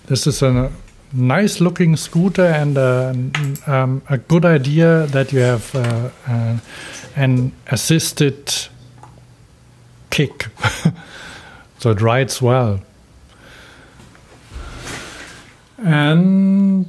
this 0.06 0.26
is 0.26 0.42
a 0.42 0.72
nice 1.12 1.60
looking 1.60 1.96
scooter 1.96 2.44
and 2.44 2.76
a, 2.76 3.14
um, 3.66 4.02
a 4.08 4.18
good 4.18 4.44
idea 4.44 5.06
that 5.06 5.32
you 5.32 5.38
have 5.38 5.74
uh, 5.74 6.10
uh, 6.26 6.58
an 7.16 7.52
assisted 7.68 8.52
kick. 10.10 10.48
So 11.80 11.92
it 11.92 12.00
rides 12.00 12.42
well 12.42 12.80
And 15.78 16.86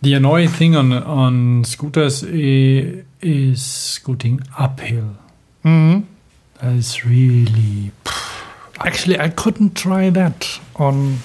the 0.00 0.14
annoying 0.14 0.48
thing 0.48 0.74
on 0.76 0.92
on 0.92 1.64
scooters 1.64 2.22
is 2.24 3.62
scooting 3.62 4.40
uphill. 4.58 5.16
Mhm. 5.64 6.04
That 6.60 6.72
is 6.72 7.04
really 7.04 7.92
actually 8.84 9.18
i 9.20 9.28
couldn't 9.28 9.74
try 9.76 10.10
that 10.10 10.58
on 10.76 11.18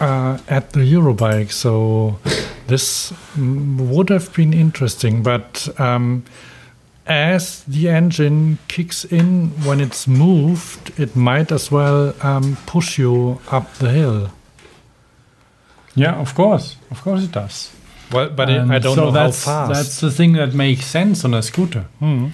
uh, 0.00 0.36
at 0.48 0.72
the 0.72 0.80
eurobike 0.80 1.50
so 1.52 2.18
this 2.66 3.12
would 3.38 4.10
have 4.10 4.32
been 4.34 4.52
interesting 4.52 5.22
but 5.22 5.68
um, 5.80 6.22
as 7.06 7.64
the 7.64 7.88
engine 7.88 8.58
kicks 8.68 9.04
in 9.04 9.50
when 9.64 9.80
it's 9.80 10.06
moved 10.06 10.92
it 10.98 11.14
might 11.16 11.50
as 11.52 11.70
well 11.70 12.14
um, 12.22 12.56
push 12.66 12.98
you 12.98 13.40
up 13.50 13.72
the 13.74 13.90
hill 13.90 14.28
yeah, 15.94 16.14
of 16.20 16.34
course, 16.34 16.76
of 16.90 17.02
course 17.02 17.24
it 17.24 17.32
does. 17.32 17.70
well 18.12 18.28
but 18.30 18.48
it, 18.50 18.60
i 18.70 18.78
don't 18.78 18.94
so 18.96 19.04
know 19.04 19.10
how 19.10 19.24
that's, 19.26 19.44
fast 19.44 19.72
That's 19.72 20.00
the 20.00 20.10
thing 20.10 20.32
that 20.34 20.54
makes 20.54 20.84
sense 20.86 21.24
on 21.24 21.34
a 21.34 21.42
scooter. 21.42 21.84
Hmm. 21.98 22.26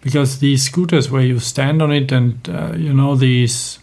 Because 0.00 0.38
these 0.38 0.62
scooters 0.62 1.10
where 1.10 1.22
you 1.22 1.38
stand 1.40 1.82
on 1.82 1.90
it 1.92 2.12
and, 2.12 2.48
uh, 2.48 2.72
you 2.76 2.92
know, 2.94 3.16
these. 3.16 3.80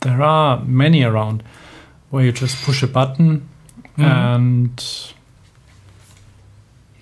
There 0.00 0.22
are 0.22 0.60
many 0.64 1.02
around 1.02 1.42
where 2.10 2.24
you 2.24 2.32
just 2.32 2.64
push 2.64 2.82
a 2.82 2.86
button 2.86 3.48
Mhm. 3.98 4.04
and 4.04 4.84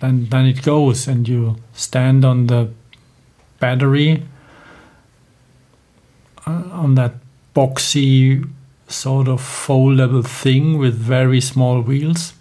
then, 0.01 0.29
then 0.31 0.47
it 0.47 0.63
goes 0.63 1.07
and 1.09 1.29
you 1.29 1.57
stand 1.75 2.25
on 2.25 2.47
the 2.47 2.71
battery 3.61 4.23
uh, 6.47 6.63
on 6.73 6.95
that 6.95 7.15
boxy 7.55 8.49
sort 8.89 9.29
of 9.29 9.41
foldable 9.41 10.27
thing 10.27 10.79
with 10.79 10.95
very 10.95 11.41
small 11.41 11.81
wheels 11.81 12.33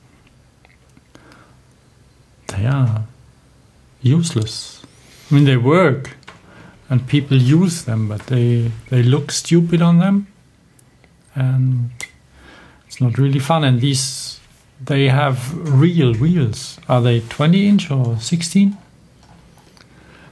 they 2.48 2.65
are 2.65 3.03
useless. 4.02 4.82
I 5.30 5.36
mean, 5.36 5.45
they 5.45 5.57
work, 5.57 6.15
and 6.90 7.07
people 7.07 7.38
use 7.38 7.84
them, 7.84 8.07
but 8.07 8.28
they 8.28 8.72
they 8.90 9.03
look 9.03 9.32
stupid 9.32 9.82
on 9.82 9.99
them, 9.99 10.28
and 11.36 11.91
it's 12.88 13.02
not 13.02 13.18
really 13.18 13.40
fun. 13.40 13.64
And 13.64 13.82
these 13.82 14.40
they 14.84 15.10
have 15.10 15.53
real 15.80 16.14
wheels. 16.14 16.80
Are 16.88 17.02
they 17.02 17.22
twenty 17.22 17.68
inch 17.68 17.91
or 17.91 18.18
sixteen? 18.19 18.78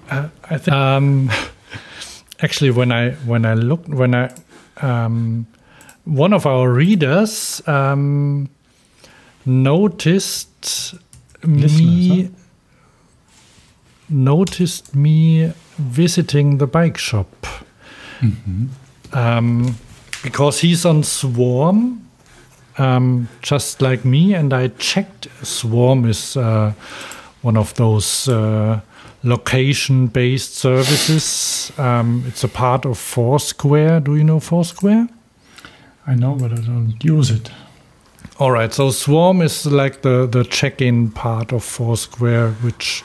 Uh, 0.09 0.29
I 0.49 0.57
think 0.57 0.75
um, 0.75 1.31
actually 2.41 2.71
when 2.71 2.91
I 2.91 3.11
when 3.25 3.45
I 3.45 3.55
looked 3.55 3.89
when 3.89 4.15
I 4.15 4.31
um, 4.77 5.47
one 6.05 6.33
of 6.33 6.45
our 6.45 6.71
readers 6.71 7.61
um, 7.67 8.49
noticed 9.45 10.95
me 11.43 12.29
noticed 14.07 14.95
me 14.95 15.51
visiting 15.77 16.57
the 16.59 16.67
bike 16.67 16.97
shop 16.97 17.27
um, 19.13 19.75
because 20.23 20.59
he's 20.61 20.85
on 20.85 21.03
Swarm. 21.03 22.01
Um, 22.77 23.29
just 23.41 23.81
like 23.81 24.03
me, 24.03 24.33
and 24.33 24.53
I 24.53 24.67
checked. 24.67 25.29
Swarm 25.43 26.03
is 26.09 26.35
uh, 26.35 26.73
one 27.41 27.55
of 27.55 27.73
those 27.75 28.27
uh, 28.27 28.81
location-based 29.23 30.55
services. 30.55 31.71
Um, 31.77 32.25
it's 32.27 32.43
a 32.43 32.49
part 32.49 32.85
of 32.85 32.97
Foursquare. 32.97 34.01
Do 34.01 34.17
you 34.17 34.25
know 34.25 34.41
Foursquare? 34.41 35.07
I 36.07 36.15
know, 36.15 36.35
but 36.35 36.51
I 36.51 36.61
don't 36.61 36.95
use 37.03 37.31
it. 37.31 37.51
All 38.37 38.51
right, 38.51 38.73
so 38.73 38.91
Swarm 38.91 39.41
is 39.41 39.65
like 39.65 40.01
the 40.01 40.27
the 40.27 40.43
check-in 40.43 41.11
part 41.11 41.53
of 41.53 41.63
Foursquare, 41.63 42.51
which 42.61 43.03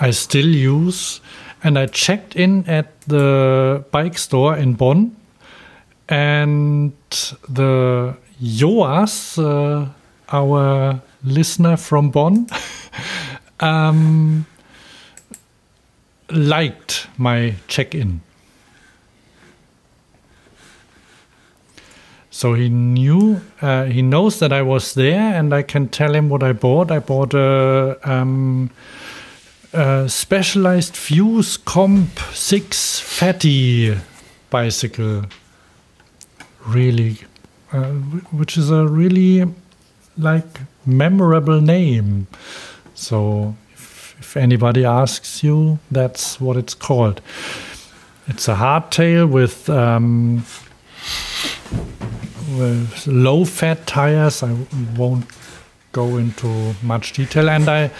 I 0.00 0.10
still 0.12 0.46
use. 0.46 1.20
And 1.62 1.78
I 1.78 1.86
checked 1.86 2.36
in 2.36 2.64
at 2.68 3.00
the 3.02 3.84
bike 3.90 4.16
store 4.16 4.56
in 4.56 4.74
Bonn, 4.74 5.16
and 6.08 6.92
the 7.48 8.16
Joas, 8.40 9.38
uh, 9.38 9.88
our 10.32 11.02
listener 11.24 11.76
from 11.76 12.10
Bonn, 12.10 12.46
um, 13.60 14.46
liked 16.30 17.08
my 17.18 17.54
check-in. 17.66 18.20
So 22.38 22.54
he 22.54 22.68
knew, 22.68 23.40
uh, 23.60 23.86
he 23.86 24.00
knows 24.00 24.38
that 24.38 24.52
I 24.52 24.62
was 24.62 24.94
there, 24.94 25.34
and 25.34 25.52
I 25.52 25.62
can 25.62 25.88
tell 25.88 26.14
him 26.14 26.28
what 26.28 26.44
I 26.44 26.52
bought. 26.52 26.92
I 26.92 27.00
bought 27.00 27.34
a, 27.34 27.98
um, 28.08 28.70
a 29.72 30.08
specialized 30.08 30.96
Fuse 30.96 31.56
Comp 31.56 32.16
6 32.32 33.00
Fattie 33.00 33.98
bicycle. 34.50 35.24
Really, 36.64 37.18
uh, 37.72 37.94
which 38.30 38.56
is 38.56 38.70
a 38.70 38.86
really 38.86 39.52
like 40.16 40.60
memorable 40.86 41.60
name. 41.60 42.28
So 42.94 43.56
if, 43.72 44.14
if 44.20 44.36
anybody 44.36 44.84
asks 44.84 45.42
you, 45.42 45.80
that's 45.90 46.40
what 46.40 46.56
it's 46.56 46.74
called. 46.74 47.20
It's 48.28 48.46
a 48.46 48.54
hardtail 48.54 49.28
with. 49.28 49.68
Um, 49.68 50.44
with 52.58 53.06
low 53.06 53.44
fat 53.44 53.86
tires. 53.86 54.42
I 54.42 54.56
won't 54.96 55.26
go 55.92 56.16
into 56.16 56.74
much 56.82 57.12
detail. 57.12 57.48
And 57.48 57.68
I 57.68 57.90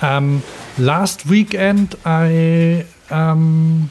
um, 0.00 0.42
last 0.78 1.26
weekend 1.26 1.94
I 2.04 2.86
um, 3.10 3.90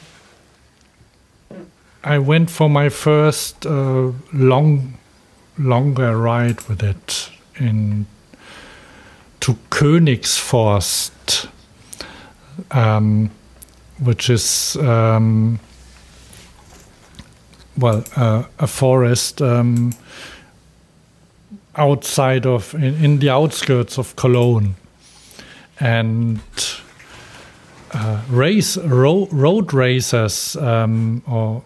I 2.02 2.18
went 2.18 2.50
for 2.50 2.70
my 2.70 2.88
first 2.88 3.66
uh, 3.66 4.12
long 4.32 4.94
longer 5.58 6.16
ride 6.16 6.60
with 6.68 6.82
it 6.82 7.30
in 7.56 8.06
to 9.40 9.54
Königsforst, 9.70 11.48
um, 12.70 13.30
which 13.98 14.30
is 14.30 14.76
um, 14.76 15.58
well, 17.80 18.04
uh, 18.16 18.44
a 18.58 18.66
forest 18.66 19.42
um, 19.42 19.94
outside 21.76 22.46
of, 22.46 22.74
in, 22.74 23.04
in 23.04 23.18
the 23.18 23.30
outskirts 23.30 23.98
of 23.98 24.16
Cologne. 24.16 24.76
And 25.78 26.40
uh, 27.92 28.20
race 28.28 28.76
ro- 28.76 29.28
road 29.32 29.72
racers 29.72 30.56
um, 30.56 31.22
or 31.26 31.62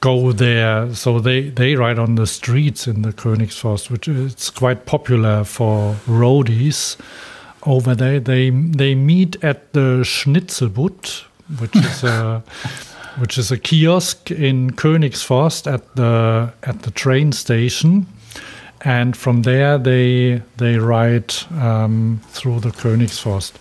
go 0.00 0.32
there. 0.32 0.94
So 0.94 1.20
they 1.20 1.50
they 1.50 1.74
ride 1.74 1.98
on 1.98 2.14
the 2.14 2.26
streets 2.26 2.86
in 2.86 3.02
the 3.02 3.12
Königsforst, 3.12 3.90
which 3.90 4.08
is 4.08 4.50
quite 4.50 4.86
popular 4.86 5.44
for 5.44 5.94
roadies 6.06 6.96
over 7.64 7.94
there. 7.94 8.20
They 8.20 8.50
they 8.50 8.94
meet 8.94 9.42
at 9.44 9.72
the 9.72 10.02
Schnitzelbutt, 10.04 11.24
which 11.58 11.76
is 11.76 12.04
a 12.04 12.42
which 13.18 13.38
is 13.38 13.50
a 13.50 13.58
kiosk 13.58 14.30
in 14.30 14.70
Königsforst 14.72 15.72
at 15.72 15.96
the 15.96 16.52
at 16.62 16.82
the 16.82 16.90
train 16.90 17.32
station, 17.32 18.06
and 18.80 19.16
from 19.16 19.42
there 19.42 19.78
they 19.78 20.42
they 20.56 20.78
ride 20.78 21.34
um, 21.60 22.20
through 22.28 22.60
the 22.60 22.70
Königsforst. 22.70 23.52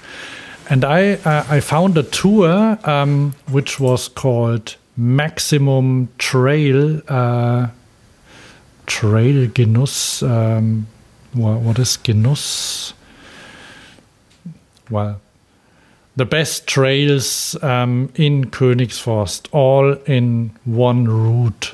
And 0.70 0.86
I 0.86 1.14
uh, 1.26 1.46
I 1.50 1.60
found 1.60 1.98
a 1.98 2.04
tour 2.04 2.78
um, 2.86 3.34
which 3.50 3.80
was 3.80 4.08
called 4.08 4.76
Maximum 4.96 6.10
Trail 6.18 7.02
uh, 7.08 7.68
Trail 8.86 9.48
Genuss. 9.48 10.22
Um, 10.28 10.88
what, 11.34 11.62
what 11.62 11.80
is 11.80 11.98
Genuss? 11.98 12.94
Well, 14.90 15.22
the 16.16 16.26
best 16.26 16.68
trails 16.68 17.56
um, 17.64 18.12
in 18.16 18.46
Königsforst, 18.46 19.48
all 19.52 19.94
in 20.06 20.52
one 20.66 21.06
route, 21.06 21.74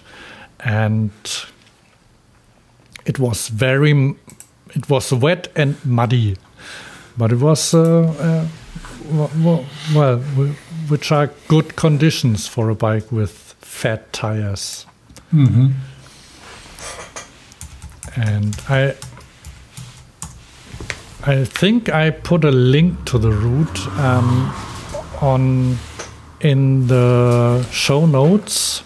and 0.60 1.12
it 3.06 3.20
was 3.20 3.48
very, 3.48 4.16
it 4.76 4.90
was 4.90 5.12
wet 5.12 5.48
and 5.56 5.84
muddy, 5.86 6.38
but 7.18 7.32
it 7.32 7.40
was 7.40 7.74
uh, 7.74 8.48
uh, 9.10 9.28
well, 9.94 10.20
which 10.90 11.12
are 11.12 11.32
good 11.48 11.76
conditions 11.76 12.48
for 12.48 12.70
a 12.70 12.76
bike 12.76 13.12
with 13.12 13.56
fat 13.60 14.12
tires. 14.14 14.86
Mm-hmm. 15.34 15.72
And 18.20 18.56
I 18.70 18.96
I 21.28 21.44
think 21.44 21.90
I 21.90 22.12
put 22.12 22.46
a 22.46 22.52
link 22.52 23.04
to 23.08 23.18
the 23.18 23.32
route 23.32 23.86
um, 24.00 24.50
on 25.20 25.78
in 26.40 26.88
the 26.88 27.68
show 27.70 28.06
notes. 28.06 28.82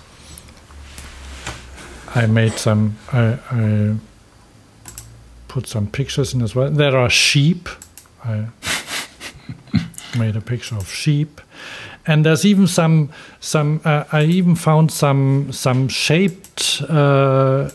I 2.16 2.26
made 2.26 2.54
some. 2.54 2.98
I, 3.14 3.38
I 3.52 3.96
put 5.50 5.68
some 5.68 5.86
pictures 5.86 6.34
in 6.34 6.42
as 6.42 6.56
well. 6.56 6.72
There 6.72 6.98
are 6.98 7.12
sheep. 7.12 7.70
I 8.26 8.48
made 10.18 10.36
a 10.36 10.42
picture 10.42 10.78
of 10.78 10.90
sheep, 10.90 11.42
and 12.08 12.26
there's 12.26 12.44
even 12.44 12.66
some 12.66 13.12
some. 13.40 13.82
Uh, 13.86 14.06
I 14.12 14.24
even 14.24 14.56
found 14.56 14.92
some 14.92 15.52
some 15.52 15.88
shaped 15.90 16.82
uh, 16.90 17.70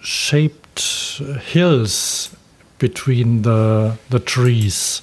shaped 0.00 1.18
hills 1.42 2.36
between 2.80 3.42
the 3.42 3.92
the 4.10 4.18
trees. 4.18 5.02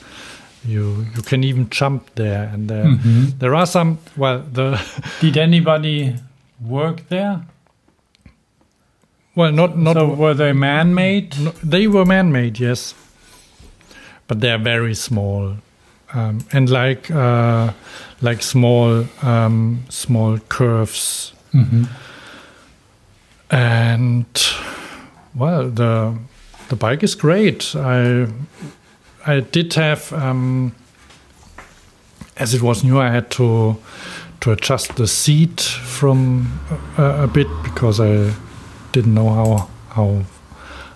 You 0.66 1.06
you 1.16 1.22
can 1.24 1.44
even 1.44 1.68
jump 1.70 2.02
there, 2.16 2.50
and 2.54 2.68
there 2.70 2.86
Mhm. 2.86 3.40
there 3.40 3.56
are 3.56 3.66
some. 3.68 3.98
Well, 4.18 4.44
the 4.54 4.78
Did 5.22 5.38
anybody 5.38 6.16
work 6.60 7.08
there? 7.10 7.40
well 9.36 9.52
not 9.52 9.78
not 9.78 9.96
so 9.96 10.08
were 10.16 10.34
they 10.34 10.52
man-made? 10.54 11.28
No, 11.40 11.52
they 11.72 11.88
were 11.88 12.06
man-made, 12.06 12.60
yes, 12.60 12.96
but 14.28 14.40
they 14.42 14.50
are 14.52 14.64
very 14.64 14.96
small, 14.96 15.58
um, 16.16 16.40
and 16.52 16.70
like 16.70 17.12
uh, 17.12 17.72
like 18.22 18.42
small 18.42 19.06
um, 19.22 19.84
small 19.90 20.40
curves, 20.50 21.34
Mhm. 21.54 21.88
and 23.52 24.26
well, 25.36 25.70
the 25.70 26.18
the 26.70 26.76
bike 26.76 27.04
is 27.04 27.16
great. 27.16 27.76
I 27.76 28.28
I 29.26 29.42
did 29.42 29.74
have 29.74 30.14
um, 30.14 30.74
as 32.40 32.54
it 32.54 32.62
was 32.62 32.84
new, 32.84 33.00
I 33.00 33.10
had 33.10 33.30
to 33.32 33.78
to 34.42 34.52
adjust 34.52 34.96
the 34.96 35.08
seat 35.08 35.62
from 35.62 36.60
uh, 36.98 37.24
a 37.24 37.28
bit 37.28 37.48
because 37.64 38.00
I 38.00 38.34
didn't 38.92 39.14
know 39.14 39.30
how 39.30 39.70
how 39.90 40.24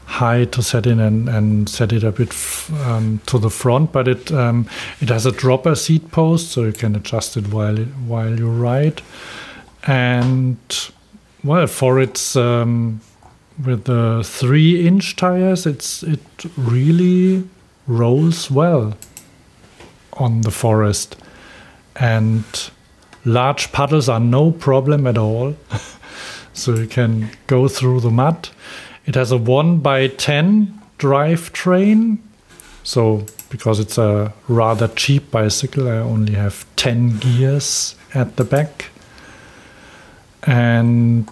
high 0.05 0.43
to 0.43 0.61
set 0.61 0.85
in 0.85 0.99
and, 0.99 1.29
and 1.29 1.69
set 1.69 1.93
it 1.93 2.03
a 2.03 2.11
bit 2.11 2.35
um, 2.83 3.21
to 3.25 3.39
the 3.39 3.49
front, 3.49 3.91
but 3.91 4.07
it 4.07 4.31
um, 4.31 4.67
it 4.99 5.09
has 5.09 5.25
a 5.25 5.31
dropper 5.31 5.75
seat 5.75 6.11
post, 6.11 6.51
so 6.51 6.63
you 6.63 6.73
can 6.73 6.95
adjust 6.95 7.37
it 7.37 7.47
while 7.47 7.77
while 8.07 8.37
you 8.37 8.49
ride. 8.49 9.01
And 9.87 10.57
well, 11.43 11.65
for 11.65 11.99
its 11.99 12.35
um, 12.35 13.01
with 13.65 13.85
the 13.85 14.23
three 14.23 14.85
inch 14.87 15.15
tires, 15.15 15.65
it's 15.65 16.03
it 16.03 16.19
really 16.57 17.47
rolls 17.87 18.49
well 18.49 18.97
on 20.13 20.41
the 20.41 20.51
forest, 20.51 21.15
and 21.95 22.43
large 23.25 23.71
puddles 23.71 24.09
are 24.09 24.19
no 24.19 24.51
problem 24.51 25.07
at 25.07 25.17
all. 25.17 25.55
so 26.53 26.75
you 26.75 26.87
can 26.87 27.29
go 27.47 27.67
through 27.67 28.01
the 28.01 28.11
mud. 28.11 28.49
It 29.05 29.15
has 29.15 29.31
a 29.31 29.37
1 29.37 29.79
by 29.79 30.07
10 30.07 30.79
drivetrain. 30.99 32.19
So, 32.83 33.25
because 33.49 33.79
it's 33.79 33.97
a 33.97 34.33
rather 34.47 34.87
cheap 34.89 35.31
bicycle, 35.31 35.87
I 35.87 35.97
only 35.97 36.33
have 36.33 36.65
10 36.75 37.17
gears 37.19 37.95
at 38.13 38.35
the 38.35 38.43
back. 38.43 38.89
And 40.43 41.29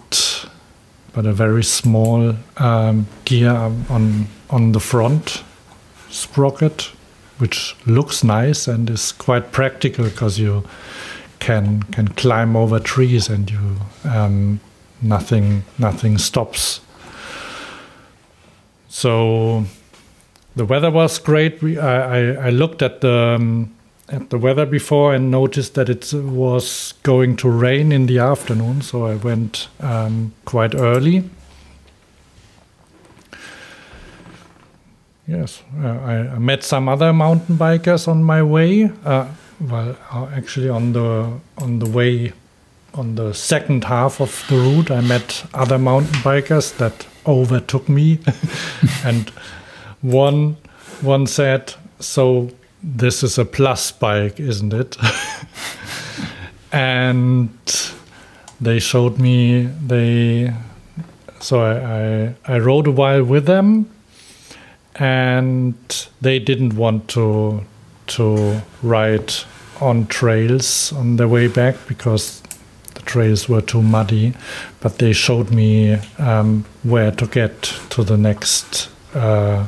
but 1.20 1.28
a 1.28 1.34
very 1.34 1.62
small 1.62 2.34
um, 2.56 3.06
gear 3.26 3.50
on 3.90 4.26
on 4.48 4.72
the 4.72 4.80
front 4.80 5.44
sprocket, 6.08 6.92
which 7.36 7.76
looks 7.84 8.24
nice 8.24 8.66
and 8.66 8.88
is 8.88 9.12
quite 9.12 9.52
practical 9.52 10.06
because 10.06 10.38
you 10.38 10.64
can 11.38 11.82
can 11.92 12.08
climb 12.08 12.56
over 12.56 12.80
trees 12.80 13.28
and 13.28 13.50
you 13.50 13.76
um, 14.04 14.60
nothing 15.02 15.62
nothing 15.78 16.16
stops. 16.16 16.80
So 18.88 19.66
the 20.56 20.64
weather 20.64 20.90
was 20.90 21.18
great. 21.18 21.62
We, 21.62 21.78
I, 21.78 22.18
I, 22.18 22.46
I 22.46 22.50
looked 22.50 22.80
at 22.80 23.02
the 23.02 23.36
um, 23.36 23.74
at 24.10 24.30
the 24.30 24.38
weather 24.38 24.66
before 24.66 25.14
and 25.14 25.30
noticed 25.30 25.74
that 25.74 25.88
it 25.88 26.12
was 26.12 26.94
going 27.04 27.36
to 27.36 27.48
rain 27.48 27.92
in 27.92 28.06
the 28.06 28.18
afternoon, 28.18 28.82
so 28.82 29.06
I 29.06 29.14
went 29.14 29.68
um, 29.78 30.34
quite 30.44 30.74
early. 30.74 31.30
Yes, 35.26 35.62
uh, 35.80 35.86
I, 35.86 36.38
met 36.38 36.64
some 36.64 36.88
other 36.88 37.12
mountain 37.12 37.56
bikers 37.56 38.08
on 38.08 38.24
my 38.24 38.42
way. 38.42 38.90
Uh, 39.04 39.28
well, 39.60 39.96
uh, 40.10 40.26
actually, 40.34 40.68
on 40.68 40.92
the 40.92 41.38
on 41.58 41.78
the 41.78 41.88
way, 41.88 42.32
on 42.94 43.14
the 43.14 43.32
second 43.32 43.84
half 43.84 44.20
of 44.20 44.44
the 44.48 44.56
route, 44.56 44.90
I 44.90 45.00
met 45.02 45.44
other 45.54 45.78
mountain 45.78 46.20
bikers 46.22 46.76
that 46.78 47.06
overtook 47.26 47.88
me, 47.88 48.18
and 49.04 49.30
one 50.00 50.56
one 51.00 51.28
said, 51.28 51.74
"So 52.00 52.50
this 52.82 53.22
is 53.22 53.38
a 53.38 53.44
plus 53.44 53.92
bike, 53.92 54.40
isn't 54.40 54.72
it?" 54.72 54.96
and 56.72 57.50
they 58.60 58.78
showed 58.78 59.18
me 59.18 59.68
they. 59.86 60.52
So 61.40 61.60
I, 61.60 61.74
I 62.52 62.54
I 62.54 62.58
rode 62.58 62.86
a 62.86 62.90
while 62.92 63.24
with 63.24 63.46
them, 63.46 63.90
and 64.96 65.74
they 66.20 66.38
didn't 66.38 66.74
want 66.76 67.08
to 67.08 67.64
to 68.08 68.60
ride 68.82 69.32
on 69.80 70.06
trails 70.06 70.92
on 70.92 71.16
their 71.16 71.28
way 71.28 71.48
back 71.48 71.76
because 71.88 72.42
the 72.94 73.00
trails 73.02 73.48
were 73.48 73.62
too 73.62 73.82
muddy. 73.82 74.34
But 74.80 74.98
they 74.98 75.12
showed 75.12 75.50
me 75.50 75.94
um, 76.18 76.64
where 76.82 77.10
to 77.12 77.26
get 77.26 77.62
to 77.90 78.04
the 78.04 78.16
next 78.16 78.90
uh, 79.14 79.66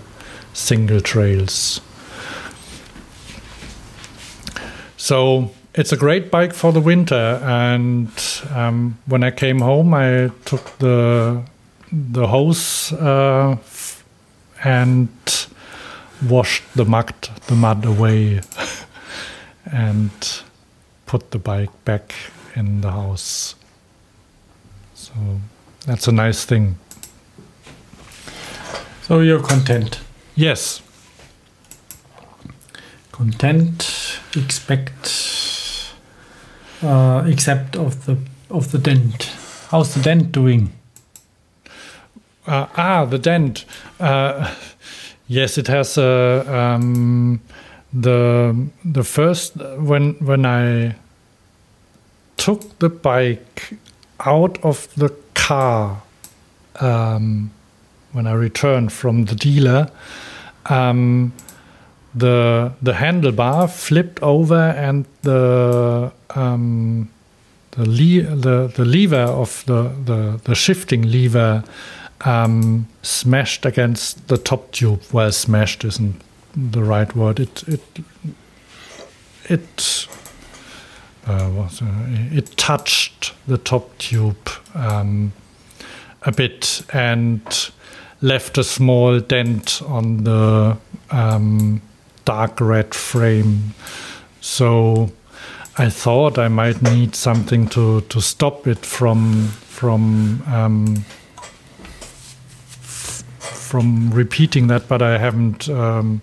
single 0.53 1.01
trails. 1.01 1.81
So 5.03 5.51
it's 5.75 5.93
a 5.93 5.97
great 5.97 6.31
bike 6.31 6.53
for 6.55 6.73
the 6.73 6.81
winter. 6.81 7.41
And 7.43 8.09
um, 8.55 8.99
when 9.07 9.25
I 9.25 9.33
came 9.33 9.59
home, 9.59 9.93
I 9.95 10.31
took 10.45 10.79
the 10.79 11.43
the 11.91 12.29
hose 12.29 12.93
uh, 12.93 13.57
f- 13.59 14.05
and 14.63 15.09
washed 16.29 16.63
the 16.77 16.85
mud 16.85 17.13
the 17.49 17.57
mud 17.57 17.85
away 17.85 18.43
and 19.73 20.43
put 21.07 21.33
the 21.33 21.39
bike 21.39 21.85
back 21.85 22.15
in 22.55 22.81
the 22.83 22.93
house. 22.93 23.57
So 24.95 25.13
that's 25.85 26.07
a 26.07 26.13
nice 26.13 26.45
thing. 26.45 26.77
So 29.03 29.19
you're 29.19 29.43
content. 29.43 29.99
Yes. 30.37 30.81
Content 33.23 34.19
expect 34.35 35.95
uh, 36.83 37.23
except 37.25 37.77
of 37.77 38.05
the 38.05 38.19
of 38.51 38.73
the 38.73 38.79
dent? 38.79 39.31
How's 39.71 39.95
the 39.95 40.03
dent 40.03 40.33
doing? 40.33 40.73
Uh, 42.49 42.67
ah, 42.77 43.05
the 43.05 43.21
dent. 43.21 43.65
Uh, 44.01 44.53
yes, 45.29 45.57
it 45.57 45.69
has 45.69 45.97
uh, 45.97 46.45
um, 46.49 47.41
the 47.93 48.67
the 48.85 49.05
first 49.05 49.55
when 49.79 50.15
when 50.15 50.45
I 50.45 50.97
took 52.39 52.77
the 52.81 52.89
bike 52.89 53.75
out 54.27 54.59
of 54.65 54.93
the 54.97 55.11
car 55.35 56.03
um, 56.81 57.53
when 58.11 58.27
I 58.27 58.33
returned 58.33 58.93
from 58.93 59.27
the 59.27 59.37
dealer. 59.37 59.93
Um, 60.67 61.33
the 62.15 62.73
the 62.83 62.93
handlebar 62.93 63.71
flipped 63.71 64.23
over 64.23 64.55
and 64.55 65.05
the 65.23 66.13
um, 66.35 67.09
the, 67.73 67.85
le- 67.85 68.37
the 68.37 68.73
the 68.75 68.85
lever 68.85 69.17
of 69.17 69.65
the 69.67 69.91
the, 70.05 70.41
the 70.45 70.55
shifting 70.55 71.03
lever 71.11 71.65
um, 72.25 72.87
smashed 73.03 73.65
against 73.67 74.29
the 74.29 74.39
top 74.39 74.73
tube. 74.73 75.03
Well, 75.13 75.33
smashed 75.33 75.85
isn't 75.85 76.21
the 76.55 76.83
right 76.83 77.15
word. 77.17 77.41
It 77.41 77.63
it 77.67 77.83
it 79.49 80.07
uh, 81.27 81.51
was, 81.55 81.83
uh, 81.83 81.87
it 82.33 82.57
touched 82.57 83.33
the 83.47 83.59
top 83.59 83.97
tube 83.99 84.49
um, 84.75 85.33
a 86.23 86.33
bit 86.33 86.83
and 86.93 87.71
left 88.21 88.59
a 88.59 88.65
small 88.65 89.21
dent 89.21 89.83
on 89.87 90.25
the 90.25 90.77
um, 91.11 91.81
dark 92.25 92.61
red 92.61 92.95
frame. 92.95 93.75
So 94.41 95.13
I 95.79 95.89
thought 95.89 96.39
I 96.39 96.49
might 96.49 96.83
need 96.83 97.15
something 97.15 97.69
to, 97.69 98.03
to 98.03 98.21
stop 98.21 98.67
it 98.67 98.85
from 98.85 99.49
from 99.49 100.43
um, 100.47 101.05
from 103.41 104.11
repeating 104.11 104.67
that, 104.69 104.87
but 104.89 105.01
I 105.03 105.19
haven't. 105.19 105.69
Um, 105.69 106.21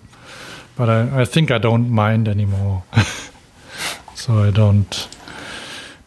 but 0.76 0.88
I, 0.88 1.22
I 1.22 1.24
think 1.24 1.50
I 1.50 1.58
don't 1.58 1.90
mind 1.90 2.28
anymore. 2.28 2.84
so 4.14 4.38
I 4.38 4.50
don't 4.50 5.08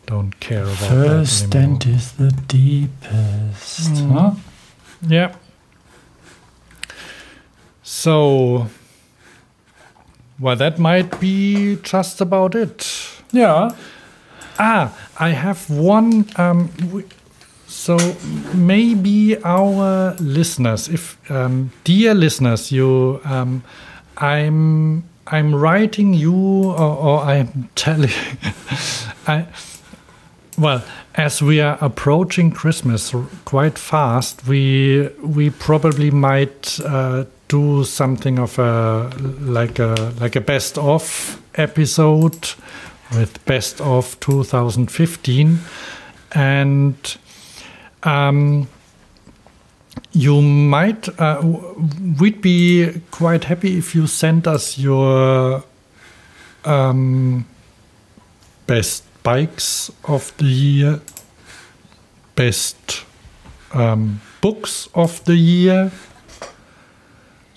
don't 0.06 0.40
care 0.40 0.64
about 0.64 0.78
First 0.78 1.52
that 1.52 1.56
anymore. 1.58 1.80
dent 1.80 1.96
is 1.96 2.12
the 2.14 2.32
deepest. 2.48 3.92
Mm. 3.92 4.12
Huh? 4.12 4.32
Yeah. 5.08 5.36
So, 7.84 8.68
well, 10.40 10.56
that 10.56 10.80
might 10.80 11.20
be 11.20 11.78
just 11.84 12.22
about 12.22 12.56
it. 12.56 12.88
Yeah. 13.32 13.72
Ah, 14.60 14.94
I 15.20 15.30
have 15.30 15.70
one. 15.70 16.26
Um, 16.36 16.68
w- 16.78 17.08
so 17.68 17.98
maybe 18.54 19.38
our 19.44 20.14
listeners, 20.20 20.88
if 20.90 21.18
um, 21.32 21.72
dear 21.84 22.14
listeners, 22.14 22.72
you, 22.72 23.20
um, 23.26 23.64
I'm, 24.18 25.04
I'm 25.28 25.56
writing 25.56 26.14
you, 26.14 26.36
or, 26.72 26.96
or 26.98 27.20
I'm 27.22 27.70
telling, 27.76 28.12
I, 29.28 29.48
well, 30.58 30.84
as 31.16 31.42
we 31.42 31.60
are 31.62 31.78
approaching 31.82 32.52
Christmas 32.52 33.14
r- 33.14 33.26
quite 33.46 33.78
fast, 33.80 34.46
we 34.48 35.10
we 35.24 35.50
probably 35.50 36.12
might 36.12 36.80
uh, 36.86 37.26
do 37.54 37.84
something 37.84 38.40
of 38.40 38.58
a 38.58 39.12
like 39.42 39.78
a 39.78 40.12
like 40.20 40.36
a 40.36 40.42
best 40.42 40.76
of 40.80 41.40
episode 41.54 42.56
with 43.16 43.46
best 43.46 43.80
of 43.80 44.20
2015, 44.22 45.60
and 46.34 47.18
um, 48.02 48.68
you 50.14 50.42
might 50.42 51.08
uh, 51.20 51.42
we'd 52.20 52.42
be 52.42 53.02
quite 53.12 53.44
happy 53.44 53.78
if 53.78 53.94
you 53.94 54.08
sent 54.08 54.48
us 54.48 54.80
your 54.80 55.64
um, 56.66 57.46
best 58.66 59.04
bikes 59.22 59.92
of 60.06 60.36
the 60.38 60.46
year, 60.46 61.02
best 62.34 63.06
um, 63.74 64.22
books 64.42 64.90
of 64.96 65.24
the 65.26 65.36
year. 65.36 65.92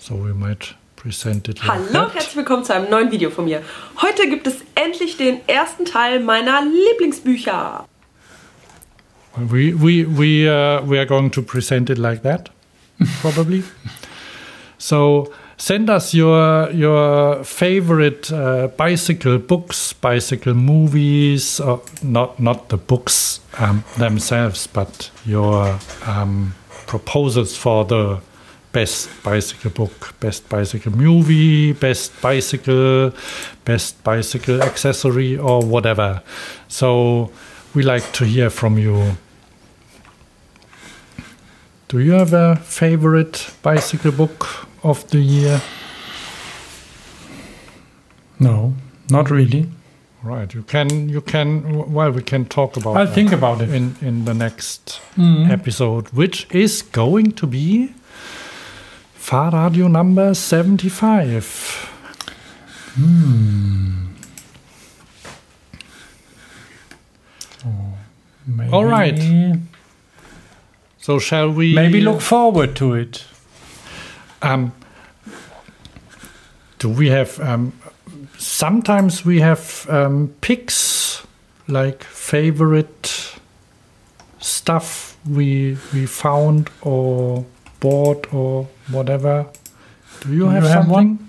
So 0.07 0.15
we 0.15 0.31
might 0.33 0.73
present 0.95 1.49
it 1.49 1.59
like 1.59 1.67
Hallo 1.67 2.05
that. 2.05 2.13
herzlich 2.13 2.37
willkommen 2.37 2.63
zu 2.63 2.73
einem 2.73 2.89
neuen 2.89 3.11
Video 3.11 3.29
von 3.29 3.43
mir. 3.43 3.61
Heute 4.01 4.29
gibt 4.29 4.47
es 4.47 4.55
endlich 4.73 5.17
den 5.17 5.45
ersten 5.49 5.83
Teil 5.83 6.21
meiner 6.21 6.63
Lieblingsbücher. 6.63 7.85
We 9.35 9.73
we 9.77 10.05
we 10.07 10.47
uh, 10.49 10.81
we 10.89 10.97
are 10.97 11.05
going 11.05 11.29
to 11.31 11.41
present 11.41 11.89
it 11.89 11.97
like 11.97 12.23
that, 12.23 12.51
probably. 13.21 13.65
so 14.77 15.29
send 15.57 15.89
us 15.89 16.13
your 16.13 16.71
your 16.71 17.43
favorite 17.43 18.31
uh, 18.31 18.69
bicycle 18.77 19.39
books, 19.39 19.93
bicycle 19.93 20.53
movies, 20.53 21.59
or 21.59 21.81
not 22.01 22.39
not 22.39 22.69
the 22.69 22.77
books 22.77 23.41
um, 23.59 23.83
themselves, 23.97 24.67
but 24.67 25.11
your 25.25 25.77
um, 26.07 26.53
proposals 26.85 27.57
for 27.57 27.83
the 27.83 28.21
best 28.77 29.09
bicycle 29.23 29.71
book, 29.71 30.13
best 30.19 30.47
bicycle 30.49 30.91
movie, 30.91 31.73
best 31.73 32.11
bicycle, 32.21 33.11
best 33.65 34.03
bicycle 34.03 34.61
accessory, 34.61 35.35
or 35.35 35.61
whatever. 35.65 36.21
So 36.67 37.31
we 37.73 37.81
like 37.81 38.11
to 38.13 38.25
hear 38.25 38.49
from 38.51 38.77
you. 38.77 39.17
Do 41.87 41.99
you 41.99 42.11
have 42.11 42.33
a 42.33 42.55
favorite 42.57 43.49
bicycle 43.63 44.11
book 44.11 44.45
of 44.83 45.09
the 45.09 45.19
year? 45.19 45.59
No, 48.39 48.73
not 49.09 49.31
really. 49.31 49.65
Right, 50.23 50.53
you 50.53 50.61
can 50.63 51.09
you 51.09 51.21
can 51.21 51.91
well 51.93 52.11
we 52.11 52.21
can 52.21 52.45
talk 52.45 52.77
about 52.77 52.97
I'll 52.97 53.13
think 53.13 53.31
about 53.31 53.61
it. 53.61 53.69
in 53.69 53.95
in 54.01 54.25
the 54.25 54.33
next 54.33 54.99
Mhm. 55.15 55.49
episode, 55.51 56.07
which 56.13 56.45
is 56.51 56.83
going 56.91 57.31
to 57.35 57.47
be 57.47 57.89
Fahrradio 59.27 59.91
number 59.91 60.33
seventy 60.33 60.87
five. 60.87 61.45
Hmm. 62.95 64.05
Maybe, 68.45 68.71
All 68.71 68.85
right. 68.85 69.59
So 70.97 71.19
shall 71.19 71.51
we 71.51 71.75
Maybe 71.75 71.99
look 71.99 72.21
forward 72.21 72.77
to 72.77 72.93
it. 72.93 73.25
Um, 74.41 74.71
do 76.79 76.87
we 76.87 77.09
have? 77.09 77.37
Um, 77.41 77.73
sometimes 78.37 79.25
we 79.25 79.41
have 79.41 79.85
um, 79.89 80.33
picks 80.39 81.27
like 81.67 82.05
favorite 82.05 83.35
stuff 84.39 85.17
we 85.29 85.77
we 85.93 86.05
found 86.05 86.69
or 86.81 87.45
bought 87.79 88.33
or 88.33 88.67
whatever. 88.91 89.45
Do 90.21 90.33
you 90.33 90.39
Do 90.39 90.49
have 90.49 90.63
you 90.63 90.69
have 90.69 90.85
something 90.85 91.19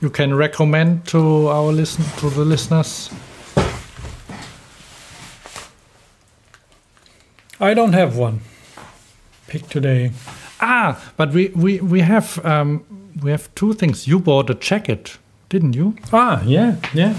you 0.00 0.10
can 0.10 0.34
recommend 0.34 1.06
to 1.08 1.48
our 1.48 1.72
listen 1.72 2.04
to 2.20 2.30
the 2.30 2.44
listeners? 2.44 3.10
I 7.60 7.74
don't 7.74 7.92
have 7.92 8.16
one. 8.16 8.40
Pick 9.48 9.68
today. 9.68 10.12
Ah, 10.60 11.00
but 11.16 11.32
we 11.32 11.48
we 11.48 11.80
we 11.80 12.00
have 12.00 12.44
um, 12.44 12.84
we 13.22 13.30
have 13.30 13.48
two 13.54 13.72
things. 13.72 14.06
You 14.06 14.20
bought 14.20 14.50
a 14.50 14.54
jacket, 14.54 15.18
didn't 15.48 15.74
you? 15.74 15.96
Ah, 16.12 16.42
yeah, 16.44 16.76
yeah. 16.94 17.14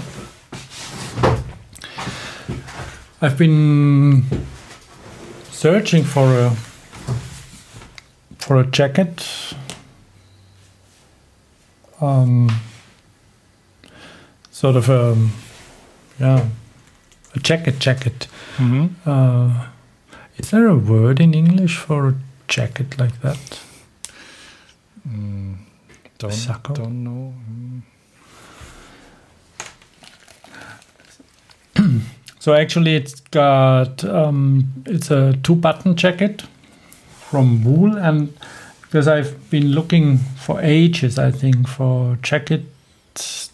I've 3.22 3.36
been 3.36 4.24
searching 5.50 6.04
for 6.04 6.24
a 6.38 6.56
for 8.40 8.58
a 8.58 8.66
jacket. 8.66 9.54
Um, 12.00 12.50
sort 14.50 14.76
of 14.76 14.88
a 14.88 15.28
yeah, 16.18 16.46
a 17.34 17.38
jacket 17.38 17.78
jacket. 17.78 18.26
Mm-hmm. 18.56 19.08
Uh, 19.08 19.66
is 20.38 20.50
there 20.50 20.66
a 20.66 20.76
word 20.76 21.20
in 21.20 21.34
English 21.34 21.76
for 21.76 22.08
a 22.08 22.14
jacket 22.48 22.98
like 22.98 23.20
that? 23.20 23.60
Mm, 25.06 25.56
don't 26.18 26.32
Sacco? 26.32 26.74
don't 26.74 27.04
know. 27.04 27.34
Mm. 31.76 32.00
So 32.40 32.54
actually, 32.54 32.96
it's 32.96 33.20
got 33.20 34.02
um, 34.02 34.72
it's 34.86 35.10
a 35.10 35.34
two-button 35.42 35.94
jacket 35.94 36.44
from 37.30 37.64
wool, 37.64 37.96
and 37.96 38.32
because 38.82 39.06
I've 39.06 39.48
been 39.50 39.68
looking 39.68 40.18
for 40.18 40.60
ages, 40.60 41.18
I 41.18 41.30
think 41.30 41.68
for 41.68 42.18
jacket 42.22 42.62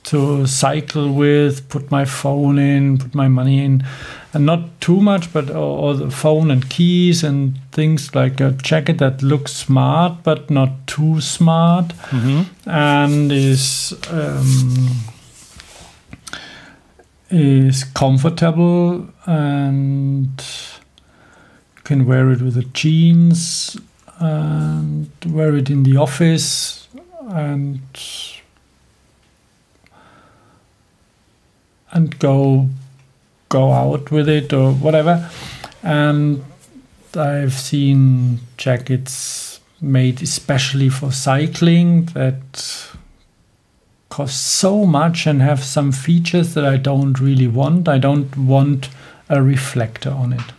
to 0.04 0.46
cycle 0.46 1.12
with, 1.12 1.68
put 1.68 1.90
my 1.90 2.04
phone 2.04 2.58
in, 2.58 2.98
put 2.98 3.14
my 3.14 3.28
money 3.28 3.64
in, 3.64 3.84
and 4.32 4.46
not 4.46 4.80
too 4.80 5.00
much, 5.00 5.32
but 5.32 5.50
all, 5.50 5.94
the 5.94 6.10
phone 6.10 6.50
and 6.50 6.70
keys 6.70 7.24
and 7.24 7.58
things 7.72 8.14
like 8.14 8.40
a 8.40 8.52
jacket 8.52 8.98
that 8.98 9.22
looks 9.22 9.52
smart 9.52 10.22
but 10.22 10.48
not 10.50 10.86
too 10.86 11.20
smart, 11.20 11.92
and 12.66 13.32
is 13.32 13.94
um, 14.10 14.90
is 17.30 17.84
comfortable 17.84 19.08
and 19.26 20.42
can 21.86 22.04
wear 22.04 22.32
it 22.32 22.42
with 22.42 22.54
the 22.54 22.64
jeans 22.64 23.76
and 24.18 25.08
wear 25.24 25.54
it 25.54 25.70
in 25.70 25.84
the 25.84 25.96
office 25.96 26.88
and 27.28 27.80
and 31.92 32.18
go 32.18 32.68
go 33.48 33.72
out 33.72 34.10
with 34.10 34.28
it 34.28 34.52
or 34.52 34.72
whatever. 34.72 35.30
And 35.82 36.44
i've 37.14 37.54
seen 37.54 38.40
jackets 38.56 39.60
made 39.80 40.20
especially 40.20 40.88
for 40.88 41.12
cycling 41.12 42.06
that 42.06 42.90
cost 44.08 44.42
so 44.42 44.84
much 44.84 45.26
and 45.26 45.40
have 45.40 45.62
some 45.64 45.92
features 45.92 46.52
that 46.54 46.64
i 46.64 46.76
don't 46.76 47.20
really 47.20 47.46
want. 47.46 47.88
I 47.88 47.98
don't 47.98 48.36
want 48.36 48.90
a 49.28 49.40
reflector 49.40 50.10
on 50.10 50.32
it 50.32 50.52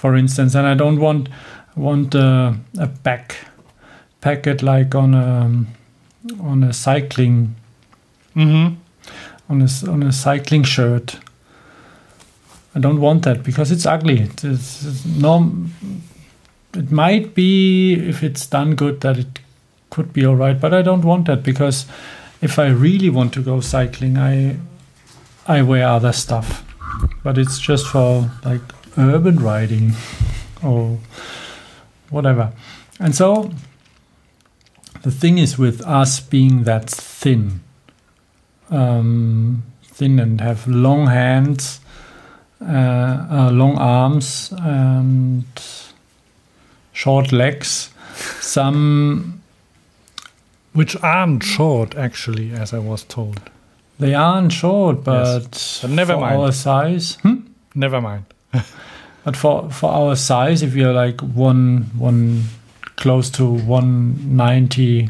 for 0.00 0.16
instance 0.16 0.54
and 0.58 0.66
i 0.66 0.74
don't 0.74 0.98
want 1.00 1.28
want 1.76 2.14
a, 2.14 2.56
a 2.78 2.86
back 2.86 3.36
packet 4.20 4.62
like 4.62 4.94
on 4.94 5.14
a 5.14 5.50
on 6.50 6.64
a 6.64 6.72
cycling 6.72 7.54
Mm-hmm. 8.36 8.74
on 9.52 9.62
a 9.62 9.90
on 9.90 10.02
a 10.04 10.12
cycling 10.12 10.62
shirt. 10.62 11.18
I 12.76 12.78
don't 12.78 13.00
want 13.00 13.24
that 13.24 13.42
because 13.42 13.72
it's 13.72 13.84
ugly. 13.84 14.20
It's, 14.20 14.44
it's, 14.44 14.84
it's 14.86 15.04
no, 15.04 15.52
it 16.74 16.92
might 16.92 17.34
be 17.34 17.94
if 18.08 18.22
it's 18.22 18.46
done 18.46 18.76
good 18.76 19.00
that 19.00 19.18
it 19.18 19.40
could 19.90 20.12
be 20.12 20.24
all 20.24 20.36
right, 20.36 20.60
but 20.60 20.72
I 20.72 20.82
don't 20.82 21.04
want 21.04 21.26
that 21.26 21.42
because 21.42 21.86
if 22.40 22.58
I 22.60 22.68
really 22.68 23.10
want 23.10 23.32
to 23.34 23.42
go 23.42 23.60
cycling, 23.60 24.16
I 24.16 24.56
I 25.46 25.62
wear 25.62 25.88
other 25.88 26.12
stuff, 26.12 26.62
but 27.24 27.36
it's 27.36 27.58
just 27.58 27.88
for 27.88 28.30
like 28.44 28.62
urban 29.00 29.38
riding 29.38 29.92
or 30.62 30.98
whatever. 32.10 32.52
And 32.98 33.14
so 33.14 33.50
the 35.02 35.10
thing 35.10 35.38
is 35.38 35.58
with 35.58 35.80
us 35.82 36.20
being 36.20 36.64
that 36.64 36.90
thin, 36.90 37.60
um, 38.70 39.62
thin 39.82 40.18
and 40.20 40.40
have 40.40 40.66
long 40.68 41.06
hands, 41.06 41.80
uh, 42.60 43.26
uh, 43.30 43.50
long 43.52 43.78
arms, 43.78 44.52
and 44.60 45.44
short 46.92 47.32
legs. 47.32 47.90
Some 48.40 49.40
Which 50.72 50.94
aren't 51.02 51.42
short, 51.42 51.94
actually, 51.96 52.52
as 52.52 52.72
I 52.74 52.78
was 52.78 53.02
told. 53.04 53.40
they 53.98 54.14
aren't 54.14 54.52
short, 54.52 55.02
but, 55.04 55.78
But 55.82 55.90
never 55.90 56.14
for 56.14 56.20
mind. 56.20 56.36
our 56.40 56.52
size. 56.52 57.16
Hmm? 57.22 57.36
Never 57.74 58.00
mind. 58.00 58.24
But 59.24 59.36
for 59.36 59.70
for 59.70 59.90
our 59.90 60.16
size, 60.16 60.62
if 60.62 60.74
you're 60.74 60.94
like 60.94 61.20
one 61.20 61.90
one 61.98 62.44
close 62.96 63.30
to 63.30 63.44
one 63.44 64.36
ninety 64.36 65.08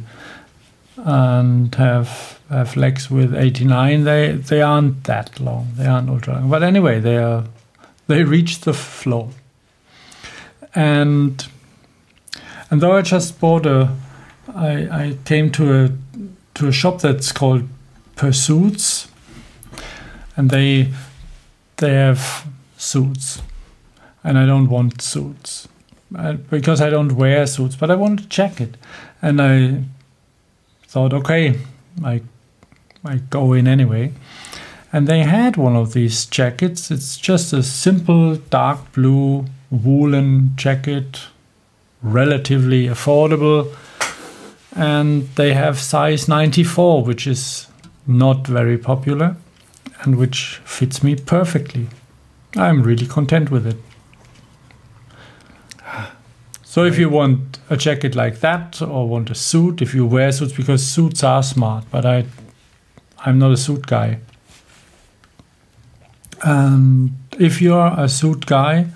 and 0.97 1.75
have 1.77 2.41
have 2.49 2.77
legs 2.77 3.11
with 3.11 3.35
eighty 3.35 3.65
nine, 3.65 4.05
they 4.05 4.33
they 4.33 4.63
aren't 4.63 5.05
that 5.05 5.39
long. 5.41 5.69
They 5.77 5.87
aren't 5.87 6.11
ultra 6.11 6.35
long. 6.35 6.51
But 6.51 6.63
anyway, 6.63 7.01
they 7.01 7.19
are 7.19 7.45
they 8.09 8.25
reach 8.25 8.61
the 8.61 8.75
floor. 8.75 9.31
And 10.75 11.47
and 12.71 12.81
though 12.81 12.97
I 12.97 13.03
just 13.03 13.41
bought 13.41 13.67
a, 13.67 13.91
I 14.55 14.73
I 15.05 15.17
came 15.25 15.51
to 15.53 15.85
a 15.85 15.91
to 16.55 16.67
a 16.67 16.73
shop 16.73 17.01
that's 17.01 17.31
called 17.31 17.69
Pursuits, 18.17 19.09
and 20.37 20.51
they 20.51 20.93
they 21.77 21.95
have 21.95 22.47
suits 22.77 23.43
and 24.23 24.39
I 24.39 24.47
don't 24.47 24.69
want 24.69 25.03
suits 25.03 25.69
uh, 26.17 26.35
because 26.35 26.81
I 26.81 26.91
don't 26.91 27.13
wear 27.13 27.47
suits, 27.47 27.77
but 27.77 27.91
I 27.91 27.95
want 27.95 28.21
a 28.21 28.27
jacket. 28.27 28.77
And 29.23 29.41
I 29.41 29.85
thought, 30.87 31.13
okay, 31.13 31.59
I 32.05 32.23
I 33.05 33.17
go 33.31 33.53
in 33.53 33.67
anyway. 33.67 34.13
And 34.93 35.07
they 35.07 35.21
had 35.21 35.57
one 35.57 35.77
of 35.77 35.93
these 35.93 36.27
jackets. 36.27 36.91
It's 36.91 37.17
just 37.17 37.53
a 37.53 37.63
simple 37.63 38.37
dark 38.37 38.93
blue 38.93 39.47
woolen 39.71 40.53
jacket, 40.57 41.21
relatively 42.03 42.87
affordable. 42.87 43.75
And 44.75 45.29
they 45.37 45.55
have 45.55 45.79
size 45.79 46.29
94, 46.29 47.05
which 47.05 47.27
is 47.27 47.69
not 48.07 48.47
very 48.47 48.77
popular 48.77 49.37
and 50.03 50.17
which 50.17 50.61
fits 50.65 51.03
me 51.03 51.15
perfectly. 51.15 51.89
I'm 52.57 52.83
really 52.83 53.07
content 53.07 53.51
with 53.51 53.67
it. 53.67 53.77
So 56.71 56.85
if 56.85 57.01
you 57.01 57.09
want 57.11 57.59
a 57.69 57.77
jacket 57.77 58.15
like 58.15 58.39
that 58.43 58.81
or 58.81 59.09
want 59.09 59.29
a 59.29 59.35
suit, 59.35 59.83
if 59.83 59.93
you 59.93 60.07
wear 60.07 60.31
suits 60.31 60.53
because 60.53 60.87
suits 60.87 61.25
are 61.25 61.43
smart, 61.43 61.85
but 61.91 62.07
I 62.07 62.27
I'm 63.27 63.41
not 63.41 63.51
a 63.51 63.57
suit 63.57 63.89
guy. 63.89 64.21
And 66.45 67.17
if 67.41 67.61
you're 67.61 67.93
a 67.97 68.09
suit 68.09 68.47
guy, 68.47 68.87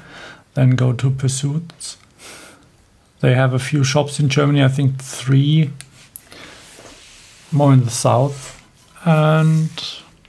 then 0.55 0.76
go 0.76 0.92
to 0.92 1.10
Pursuits. 1.10 1.96
They 3.18 3.34
have 3.34 3.52
a 3.52 3.59
few 3.59 3.82
shops 3.82 4.20
in 4.20 4.28
Germany, 4.28 4.62
I 4.62 4.68
think 4.68 5.02
three 5.02 5.72
more 7.51 7.72
in 7.72 7.84
the 7.84 7.90
south. 7.90 8.64
And 9.05 9.68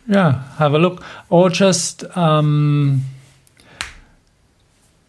yeah, 0.08 0.46
have 0.58 0.74
a 0.74 0.80
look. 0.80 1.04
Or 1.30 1.52
just 1.52 2.06
um, 2.18 3.04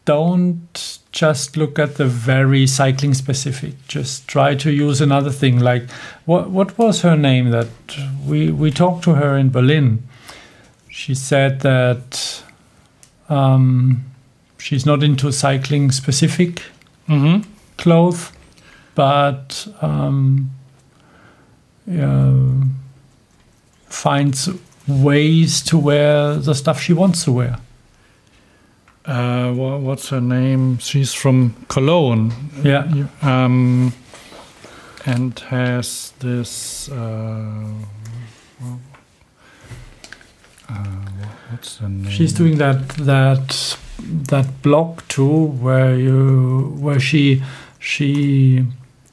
don't 0.05 0.99
just 1.17 1.57
look 1.57 1.79
at 1.79 1.95
the 1.95 2.05
very 2.05 2.67
cycling 2.67 3.15
specific. 3.15 3.73
Just 3.89 4.29
try 4.29 4.55
to 4.55 4.71
use 4.71 5.01
another 5.01 5.31
thing. 5.31 5.59
Like 5.61 5.89
what 6.27 6.51
what 6.51 6.77
was 6.79 7.01
her 7.03 7.17
name 7.17 7.51
that 7.51 7.69
we 8.27 8.51
we 8.51 8.71
talked 8.71 9.03
to 9.05 9.15
her 9.15 9.37
in 9.39 9.49
Berlin. 9.51 10.03
She 10.91 11.15
said 11.15 11.61
that 11.61 12.43
um, 13.31 14.05
she's 14.59 14.85
not 14.87 15.03
into 15.03 15.33
cycling 15.33 15.91
specific 15.93 16.63
Mm-hmm. 17.09 17.49
clothes, 17.79 18.33
but 18.97 19.69
um, 19.81 20.51
yeah, 21.87 22.35
finds 23.89 24.49
ways 24.89 25.63
to 25.63 25.79
wear 25.79 26.35
the 26.35 26.55
stuff 26.55 26.81
she 26.81 26.93
wants 26.93 27.25
to 27.25 27.33
wear. 27.33 27.59
Uh, 29.07 29.53
wha- 29.55 29.77
what's 29.79 30.09
her 30.09 30.21
name? 30.21 30.79
She's 30.79 31.15
from 31.15 31.55
Cologne. 31.69 32.33
Yeah. 32.65 33.07
Um, 33.23 33.93
and 35.05 35.39
has 35.39 36.13
this. 36.19 36.89
Uh, 36.91 37.69
uh, 40.69 40.75
what's 41.51 41.77
the 41.77 41.89
name? 41.89 42.11
She's 42.11 42.33
doing 42.33 42.59
that 42.59 42.89
that 42.99 43.79
that 44.01 44.63
blog 44.63 45.03
too, 45.07 45.45
where 45.63 45.97
you 45.97 46.75
where 46.81 46.99
she 46.99 47.45
she 47.79 48.67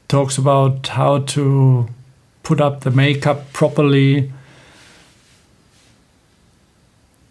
talks 0.08 0.36
about 0.36 0.88
how 0.88 1.18
to 1.20 1.88
put 2.42 2.60
up 2.60 2.80
the 2.80 2.90
makeup 2.90 3.52
properly, 3.52 4.32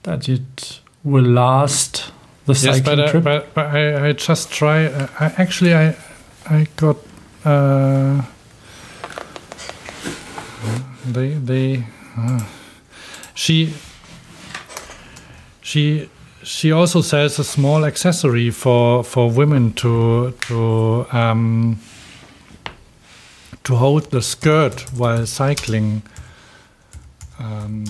that 0.04 0.30
it 0.30 0.80
will 1.04 1.26
last 1.26 2.13
the 2.46 2.54
Yes, 2.54 2.62
cycling 2.62 2.84
but, 2.84 3.00
uh, 3.00 3.12
trip. 3.12 3.24
but, 3.24 3.54
but 3.54 3.66
I, 3.68 4.08
I 4.10 4.12
just 4.14 4.52
try. 4.52 4.86
Uh, 4.86 5.08
I, 5.20 5.26
actually, 5.38 5.74
I 5.74 5.96
I 6.50 6.68
got. 6.76 6.98
Uh, 7.46 8.22
they 11.06 11.30
they. 11.34 11.86
Uh, 12.18 12.44
she. 13.34 13.74
She 15.62 16.10
she 16.44 16.72
also 16.74 17.02
sells 17.02 17.40
a 17.40 17.44
small 17.44 17.86
accessory 17.86 18.50
for 18.52 19.04
for 19.04 19.30
women 19.32 19.72
to 19.74 20.32
to 20.48 21.06
um, 21.12 21.80
to 23.64 23.76
hold 23.76 24.12
the 24.12 24.22
skirt 24.22 24.86
while 24.94 25.26
cycling. 25.26 26.02
Um, 27.40 27.86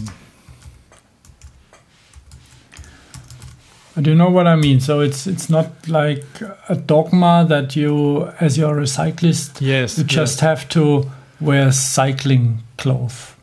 Do 4.02 4.10
you 4.10 4.15
know 4.15 4.30
what 4.32 4.48
I 4.48 4.56
mean? 4.56 4.80
So 4.80 5.02
it's 5.02 5.28
it's 5.28 5.49
not 5.49 5.68
like 5.88 6.26
a 6.68 6.76
dogma 6.76 7.45
that 7.49 7.76
you, 7.76 8.26
as 8.40 8.57
you're 8.57 8.80
a 8.80 8.88
cyclist, 8.88 9.61
yes, 9.61 9.98
you 9.98 10.03
just 10.03 10.38
yes. 10.38 10.40
have 10.41 10.68
to 10.70 11.11
wear 11.40 11.72
cycling 11.72 12.64
clothes. 12.78 13.36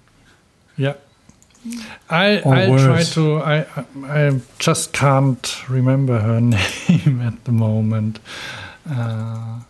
Yeah. 0.77 0.95
I 2.09 2.41
Or 2.41 2.55
I'll 2.57 2.79
try 2.79 3.03
to. 3.03 3.37
I 3.37 3.67
I 3.77 3.85
I 4.29 4.41
just 4.59 4.93
can't 4.93 5.69
remember 5.69 6.19
her 6.19 6.41
name 6.41 7.21
at 7.21 7.45
the 7.45 7.53
moment. 7.53 8.19
Uh, 8.91 9.61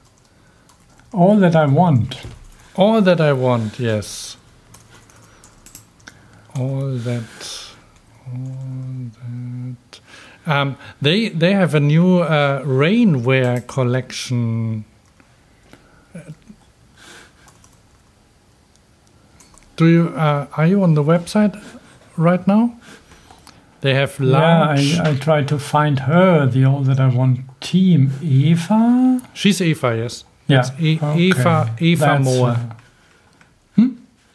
All 1.13 1.37
that 1.41 1.57
I 1.57 1.67
want. 1.67 2.17
all 2.77 3.03
that 3.03 3.21
I 3.21 3.33
want, 3.33 3.79
yes. 3.81 4.37
All 6.57 6.93
that. 6.97 7.25
All 8.27 8.37
that. 8.37 8.80
Um, 10.47 10.77
they 11.03 11.29
they 11.29 11.53
have 11.53 11.75
a 11.75 11.81
new 11.81 12.21
uh, 12.21 12.63
rainwear 12.65 13.67
collection. 13.67 14.85
Do 19.77 19.87
you 19.87 20.09
uh, 20.09 20.47
are 20.57 20.67
you 20.67 20.83
on 20.83 20.95
the 20.95 21.03
website 21.03 21.55
right 22.17 22.47
now? 22.47 22.75
They 23.81 23.95
have 23.95 24.21
launched. 24.21 24.97
Yeah, 24.97 25.03
I, 25.05 25.11
I 25.13 25.17
tried 25.17 25.49
to 25.49 25.59
find 25.59 26.01
her, 26.01 26.47
the 26.47 26.67
All 26.67 26.83
That 26.83 27.01
I 27.01 27.09
Want 27.09 27.41
team. 27.63 28.13
Eva? 28.23 29.23
She's 29.33 29.63
Eva, 29.63 29.97
yes. 29.97 30.25
Yeah. 30.47 30.59
It's 30.61 30.71
E- 30.79 30.99
okay. 31.03 31.19
Eva 31.19 31.75
Eva 31.81 32.05
That's, 32.05 32.25
Moore. 32.25 32.57
uh, 33.79 33.89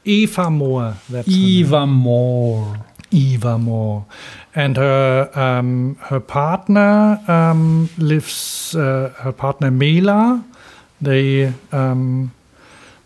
Eva 0.03 0.49
Moore. 0.49 0.95
That's. 1.09 1.27
Eva 1.27 1.85
Moore. 1.85 2.77
Eva 3.15 3.57
Moore, 3.57 4.05
and 4.53 4.77
her 4.77 5.29
um, 5.33 5.95
her 6.09 6.19
partner 6.19 7.19
um, 7.27 7.89
lives. 7.97 8.75
Uh, 8.75 9.13
her 9.23 9.31
partner 9.31 9.71
Mela. 9.71 10.43
They 11.01 11.53
um, 11.71 12.31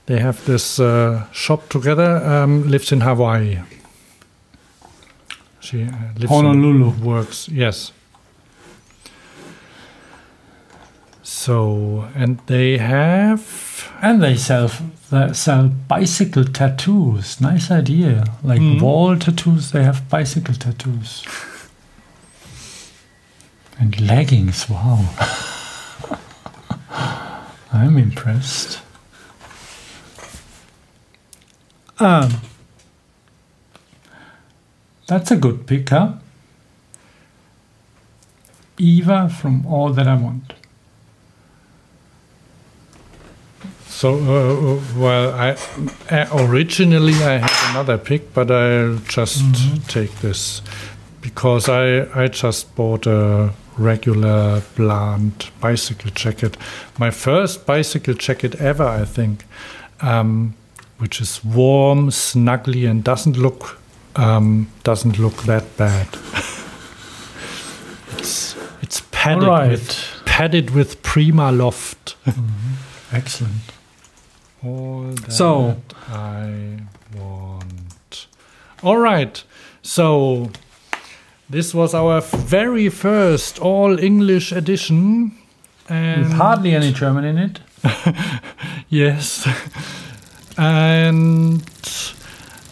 they 0.06 0.20
have 0.20 0.44
this 0.46 0.80
uh, 0.80 1.26
shop 1.32 1.70
together. 1.70 2.18
Um, 2.26 2.70
lives 2.70 2.92
in 2.92 3.02
Hawaii. 3.02 3.60
She 5.60 5.84
uh, 5.84 5.92
lives 6.18 6.32
Honolulu. 6.32 6.92
works. 7.04 7.48
Yes. 7.50 7.92
So 11.24 12.08
and 12.16 12.40
they 12.48 12.78
have 12.78 13.44
And 14.02 14.22
they 14.22 14.36
sell 14.36 14.70
they 15.12 15.34
sell 15.34 15.70
bicycle 15.88 16.46
tattoos. 16.46 17.40
Nice 17.42 17.72
idea. 17.72 18.26
Like 18.44 18.62
Mhm. 18.62 18.82
wall 18.82 19.18
tattoos, 19.18 19.72
they 19.72 19.84
have 19.84 20.08
bicycle 20.10 20.56
tattoos. 20.56 21.24
And 23.80 24.00
leggings, 24.02 24.70
wow. 24.70 25.06
I'm 27.72 27.98
impressed. 27.98 28.82
Um, 32.00 32.42
that's 35.08 35.32
a 35.32 35.36
good 35.36 35.66
pick, 35.68 35.90
huh? 35.90 36.14
Eva 38.78 39.30
from 39.30 39.66
All 39.66 39.92
That 39.94 40.08
I 40.08 40.16
Want. 40.16 40.54
So, 44.00 44.16
uh, 44.16 44.80
well, 44.98 45.34
I 45.34 45.58
uh, 46.10 46.48
originally 46.48 47.16
I 47.16 47.40
had 47.40 47.72
another 47.72 47.98
pick, 47.98 48.34
but 48.34 48.50
I'll 48.50 48.96
just 49.00 49.44
take 49.90 50.22
this 50.22 50.62
because 51.20 51.68
I 51.68 52.08
I 52.18 52.30
just 52.30 52.74
bought 52.76 53.08
a 53.08 53.52
regular 53.78 54.62
bland 54.78 55.50
bicycle 55.60 56.12
jacket, 56.12 56.56
my 56.98 57.12
first 57.12 57.66
bicycle 57.66 58.14
jacket 58.14 58.56
ever, 58.56 58.86
I 58.86 59.04
think, 59.04 59.44
um, 60.00 60.54
which 61.00 61.20
is 61.20 61.44
warm, 61.44 62.10
snuggly, 62.10 62.90
and 62.90 63.04
doesn't 63.04 63.36
look 63.36 63.82
um, 64.16 64.70
doesn't 64.86 65.20
look 65.20 65.44
that 65.44 65.76
bad. 65.76 66.08
it's 68.18 68.56
it's 68.82 69.02
padded 69.12 69.44
All 69.44 69.68
with 69.68 69.90
right. 69.90 70.26
padded 70.26 70.70
with 70.70 71.04
PrimaLoft. 71.04 72.16
Excellent. 73.12 73.79
All 74.64 75.04
that 75.12 75.32
So- 75.32 75.78
I 76.12 76.80
want. 77.18 78.28
All 78.84 78.98
right. 78.98 79.44
So 79.82 80.52
this 81.50 81.74
was 81.74 81.94
our 81.94 82.22
very 82.22 82.90
first 82.90 83.60
all 83.60 83.98
English 84.00 84.52
edition. 84.52 85.32
And 85.88 86.24
With 86.24 86.34
hardly 86.34 86.76
any 86.76 86.92
German 86.94 87.26
in 87.26 87.38
it. 87.38 87.60
yes. 88.90 89.48
and 90.58 91.64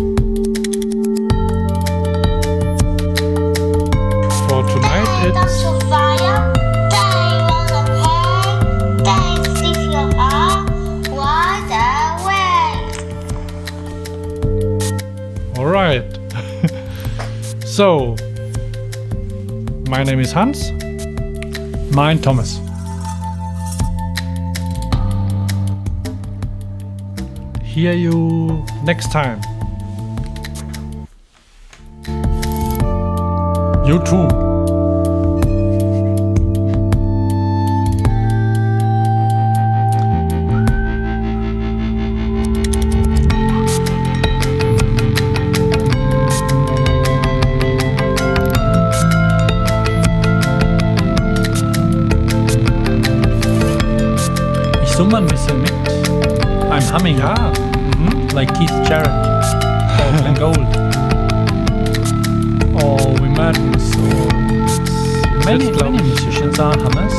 so, 17.78 18.16
my 19.88 20.02
name 20.02 20.18
is 20.18 20.32
Hans. 20.32 20.72
Mine, 21.94 22.18
Thomas. 22.20 22.58
Hear 27.62 27.92
you 27.92 28.64
next 28.82 29.12
time. 29.12 29.40
You 33.86 34.02
too. 34.04 34.47
Like 58.38 58.54
Keith 58.54 58.70
Jarrett 58.86 59.08
or 59.98 60.12
Glenn 60.18 60.34
Gold 60.34 60.70
or 62.80 62.96
Wim 63.18 63.34
Mertens 63.36 63.96
or 63.96 64.30
many, 65.44 65.72
many 65.72 66.00
musicians 66.00 66.60
are 66.60 66.76
hummers. 66.78 67.16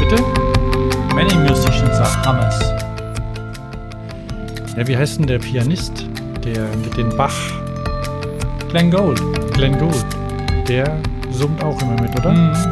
bitte? 0.00 0.18
Many 1.14 1.36
musicians 1.36 2.00
are 2.00 2.10
hummers. 2.24 2.58
Ja, 4.76 4.88
wie 4.88 4.96
heißt 4.96 5.20
denn 5.20 5.28
der 5.28 5.38
Pianist? 5.38 6.08
Der 6.44 6.66
mit 6.78 6.96
den 6.96 7.16
Bach, 7.16 7.38
Glenn 8.70 8.90
Gold. 8.90 9.22
Glenn 9.52 9.78
Gould. 9.78 10.06
Der 10.66 10.96
summt 11.30 11.62
auch 11.62 11.80
immer 11.80 12.02
mit, 12.02 12.18
oder? 12.18 12.32
Mhm. 12.32 12.69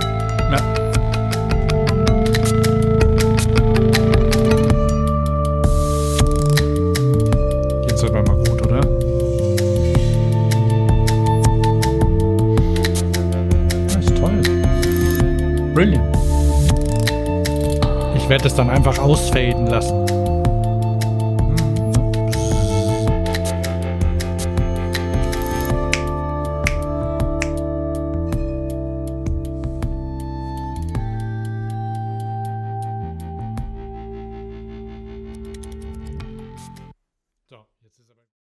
Werde 18.38 18.46
es 18.46 18.54
dann 18.54 18.70
einfach 18.70 19.00
ausfaden 19.00 19.66
lassen. 19.66 20.27